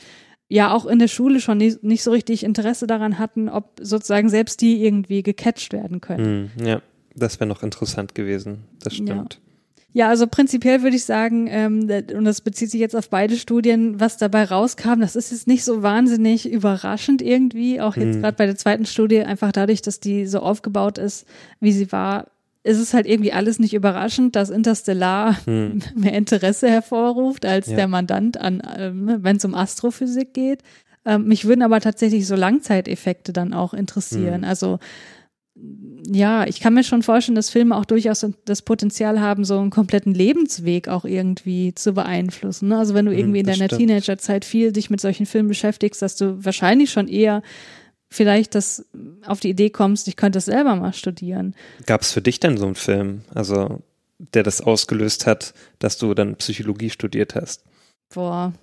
ja. 0.48 0.68
ja. 0.68 0.74
auch 0.74 0.86
in 0.86 1.00
der 1.00 1.08
Schule 1.08 1.40
schon 1.40 1.58
nicht, 1.58 1.84
nicht 1.84 2.04
so 2.04 2.12
richtig 2.12 2.44
Interesse 2.44 2.86
daran 2.86 3.18
hatten, 3.18 3.50
ob 3.50 3.80
sozusagen 3.82 4.30
selbst 4.30 4.62
die 4.62 4.86
irgendwie 4.86 5.24
gecatcht 5.24 5.74
werden 5.74 6.02
können. 6.02 6.52
Mhm, 6.56 6.66
ja, 6.66 6.82
das 7.16 7.40
wäre 7.40 7.48
noch 7.48 7.64
interessant 7.64 8.14
gewesen, 8.14 8.66
das 8.84 8.94
stimmt. 8.94 9.34
Ja. 9.34 9.43
Ja, 9.96 10.10
also 10.10 10.26
prinzipiell 10.26 10.82
würde 10.82 10.96
ich 10.96 11.06
sagen, 11.06 11.48
ähm, 11.48 11.88
und 12.16 12.26
das 12.26 12.42
bezieht 12.42 12.72
sich 12.72 12.82
jetzt 12.82 12.96
auf 12.96 13.10
beide 13.10 13.38
Studien, 13.38 14.00
was 14.00 14.18
dabei 14.18 14.44
rauskam, 14.44 15.00
das 15.00 15.16
ist 15.16 15.32
jetzt 15.32 15.48
nicht 15.48 15.64
so 15.64 15.84
wahnsinnig 15.84 16.52
überraschend 16.52 17.22
irgendwie, 17.22 17.80
auch 17.80 17.96
jetzt 17.96 18.18
mhm. 18.18 18.22
gerade 18.22 18.36
bei 18.36 18.48
der 18.48 18.56
zweiten 18.56 18.88
Studie, 18.88 19.22
einfach 19.22 19.52
dadurch, 19.52 19.84
dass 19.84 20.00
die 20.00 20.26
so 20.26 20.40
aufgebaut 20.40 20.98
ist, 20.98 21.28
wie 21.60 21.72
sie 21.72 21.92
war, 21.92 22.28
ist 22.64 22.80
es 22.80 22.94
halt 22.94 23.06
irgendwie 23.06 23.34
alles 23.34 23.60
nicht 23.60 23.74
überraschend, 23.74 24.36
dass 24.36 24.50
Interstellar 24.50 25.38
hm. 25.46 25.82
mehr 25.96 26.14
Interesse 26.14 26.70
hervorruft 26.70 27.46
als 27.46 27.68
ja. 27.68 27.76
der 27.76 27.88
Mandant 27.88 28.40
an, 28.40 28.62
ähm, 28.78 29.18
wenn 29.20 29.36
es 29.36 29.46
um 29.46 29.54
Astrophysik 29.54 30.34
geht. 30.34 30.64
Ähm, 31.06 31.28
mich 31.28 31.46
würden 31.46 31.62
aber 31.62 31.82
tatsächlich 31.82 32.26
so 32.26 32.36
Langzeiteffekte 32.36 33.34
dann 33.34 33.54
auch 33.54 33.74
interessieren. 33.74 34.44
Hm. 34.44 34.44
Also 34.46 34.80
ja, 36.12 36.46
ich 36.46 36.60
kann 36.60 36.74
mir 36.74 36.84
schon 36.84 37.04
vorstellen, 37.04 37.36
dass 37.36 37.50
Filme 37.50 37.78
auch 37.78 37.86
durchaus 37.86 38.26
das 38.46 38.62
Potenzial 38.62 39.22
haben, 39.22 39.46
so 39.46 39.60
einen 39.60 39.70
kompletten 39.70 40.14
Lebensweg 40.14 40.88
auch 40.88 41.06
irgendwie 41.06 41.74
zu 41.74 41.94
beeinflussen. 41.94 42.70
Ne? 42.70 42.78
Also 42.78 42.94
wenn 42.94 43.06
du 43.06 43.12
mhm, 43.12 43.18
irgendwie 43.18 43.40
in 43.40 43.46
deiner 43.46 43.66
stimmt. 43.66 43.80
Teenagerzeit 43.80 44.44
viel 44.46 44.72
dich 44.72 44.90
mit 44.90 45.00
solchen 45.00 45.26
Filmen 45.26 45.48
beschäftigst, 45.48 46.02
dass 46.02 46.16
du 46.16 46.44
wahrscheinlich 46.44 46.92
schon 46.92 47.08
eher 47.08 47.42
vielleicht 48.10 48.54
das 48.56 48.86
auf 49.26 49.40
die 49.40 49.50
Idee 49.50 49.70
kommst, 49.70 50.08
ich 50.08 50.16
könnte 50.16 50.38
das 50.38 50.46
selber 50.46 50.76
mal 50.76 50.94
studieren. 50.94 51.56
Gab 51.86 52.02
es 52.02 52.12
für 52.12 52.22
dich 52.22 52.40
denn 52.40 52.58
so 52.58 52.66
einen 52.66 52.76
Film? 52.76 53.22
Also 53.34 53.82
der 54.34 54.44
das 54.44 54.62
ausgelöst 54.62 55.26
hat, 55.26 55.54
dass 55.80 55.98
du 55.98 56.14
dann 56.14 56.36
Psychologie 56.36 56.90
studiert 56.90 57.36
hast? 57.36 57.64
Boah, 58.14 58.54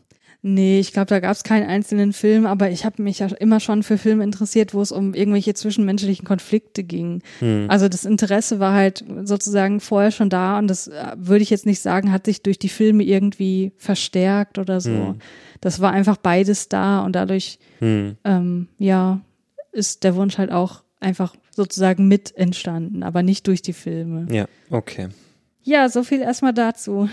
Nee, 0.42 0.80
ich 0.80 0.92
glaube, 0.92 1.06
da 1.06 1.20
gab 1.20 1.32
es 1.32 1.42
keinen 1.42 1.68
einzelnen 1.68 2.14
Film, 2.14 2.46
aber 2.46 2.70
ich 2.70 2.86
habe 2.86 3.02
mich 3.02 3.18
ja 3.18 3.26
immer 3.26 3.60
schon 3.60 3.82
für 3.82 3.98
Filme 3.98 4.24
interessiert, 4.24 4.72
wo 4.72 4.80
es 4.80 4.90
um 4.90 5.12
irgendwelche 5.12 5.52
zwischenmenschlichen 5.52 6.24
Konflikte 6.26 6.82
ging. 6.82 7.22
Hm. 7.40 7.66
Also 7.68 7.88
das 7.88 8.06
Interesse 8.06 8.58
war 8.58 8.72
halt 8.72 9.04
sozusagen 9.24 9.80
vorher 9.80 10.12
schon 10.12 10.30
da 10.30 10.58
und 10.58 10.68
das 10.68 10.88
äh, 10.88 11.12
würde 11.16 11.42
ich 11.42 11.50
jetzt 11.50 11.66
nicht 11.66 11.80
sagen, 11.80 12.10
hat 12.10 12.24
sich 12.24 12.42
durch 12.42 12.58
die 12.58 12.70
Filme 12.70 13.02
irgendwie 13.02 13.72
verstärkt 13.76 14.58
oder 14.58 14.80
so. 14.80 14.90
Hm. 14.90 15.18
Das 15.60 15.80
war 15.80 15.92
einfach 15.92 16.16
beides 16.16 16.70
da 16.70 17.04
und 17.04 17.12
dadurch, 17.14 17.58
hm. 17.80 18.16
ähm, 18.24 18.68
ja, 18.78 19.20
ist 19.72 20.04
der 20.04 20.16
Wunsch 20.16 20.38
halt 20.38 20.50
auch 20.50 20.82
einfach 21.00 21.34
sozusagen 21.54 22.08
mit 22.08 22.34
entstanden, 22.34 23.02
aber 23.02 23.22
nicht 23.22 23.46
durch 23.46 23.60
die 23.60 23.74
Filme. 23.74 24.26
Ja, 24.30 24.46
okay. 24.70 25.08
Ja, 25.62 25.90
so 25.90 26.02
viel 26.02 26.20
erstmal 26.20 26.54
dazu. 26.54 27.10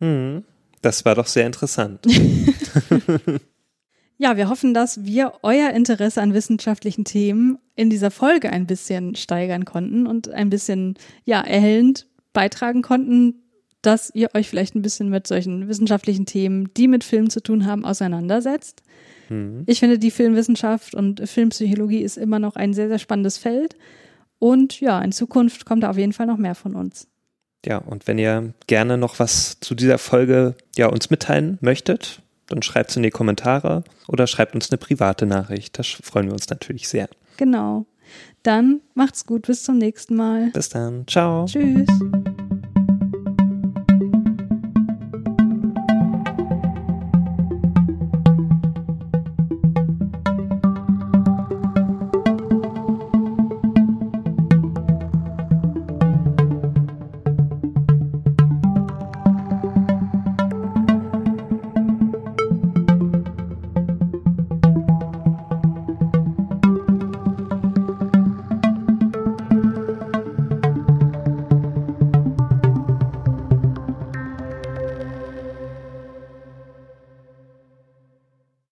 Hm. 0.00 0.42
Das 0.86 1.04
war 1.04 1.16
doch 1.16 1.26
sehr 1.26 1.46
interessant. 1.46 2.06
ja, 4.18 4.36
wir 4.36 4.48
hoffen, 4.48 4.72
dass 4.72 5.04
wir 5.04 5.32
euer 5.42 5.70
Interesse 5.70 6.22
an 6.22 6.32
wissenschaftlichen 6.32 7.04
Themen 7.04 7.58
in 7.74 7.90
dieser 7.90 8.12
Folge 8.12 8.50
ein 8.50 8.68
bisschen 8.68 9.16
steigern 9.16 9.64
konnten 9.64 10.06
und 10.06 10.28
ein 10.28 10.48
bisschen, 10.48 10.94
ja, 11.24 11.40
erhellend 11.40 12.06
beitragen 12.32 12.82
konnten, 12.82 13.42
dass 13.82 14.12
ihr 14.14 14.28
euch 14.34 14.48
vielleicht 14.48 14.76
ein 14.76 14.82
bisschen 14.82 15.10
mit 15.10 15.26
solchen 15.26 15.66
wissenschaftlichen 15.66 16.24
Themen, 16.24 16.72
die 16.76 16.86
mit 16.86 17.02
Film 17.02 17.30
zu 17.30 17.42
tun 17.42 17.66
haben, 17.66 17.84
auseinandersetzt. 17.84 18.84
Mhm. 19.28 19.64
Ich 19.66 19.80
finde, 19.80 19.98
die 19.98 20.12
Filmwissenschaft 20.12 20.94
und 20.94 21.28
Filmpsychologie 21.28 22.02
ist 22.02 22.16
immer 22.16 22.38
noch 22.38 22.54
ein 22.54 22.74
sehr, 22.74 22.86
sehr 22.86 23.00
spannendes 23.00 23.38
Feld. 23.38 23.74
Und 24.38 24.80
ja, 24.80 25.02
in 25.02 25.10
Zukunft 25.10 25.64
kommt 25.64 25.82
da 25.82 25.90
auf 25.90 25.98
jeden 25.98 26.12
Fall 26.12 26.26
noch 26.26 26.38
mehr 26.38 26.54
von 26.54 26.76
uns. 26.76 27.08
Ja, 27.66 27.78
und 27.78 28.06
wenn 28.06 28.18
ihr 28.18 28.54
gerne 28.68 28.96
noch 28.96 29.18
was 29.18 29.58
zu 29.60 29.74
dieser 29.74 29.98
Folge 29.98 30.54
ja 30.76 30.86
uns 30.86 31.10
mitteilen 31.10 31.58
möchtet, 31.60 32.22
dann 32.46 32.62
schreibt 32.62 32.90
es 32.90 32.96
in 32.96 33.02
die 33.02 33.10
Kommentare 33.10 33.82
oder 34.06 34.28
schreibt 34.28 34.54
uns 34.54 34.70
eine 34.70 34.78
private 34.78 35.26
Nachricht. 35.26 35.78
Da 35.78 35.82
freuen 35.82 36.26
wir 36.26 36.32
uns 36.32 36.48
natürlich 36.48 36.88
sehr. 36.88 37.08
Genau. 37.36 37.86
Dann 38.44 38.80
macht's 38.94 39.26
gut, 39.26 39.48
bis 39.48 39.64
zum 39.64 39.78
nächsten 39.78 40.14
Mal. 40.14 40.50
Bis 40.52 40.68
dann. 40.68 41.06
Ciao. 41.08 41.46
Tschüss. 41.46 41.88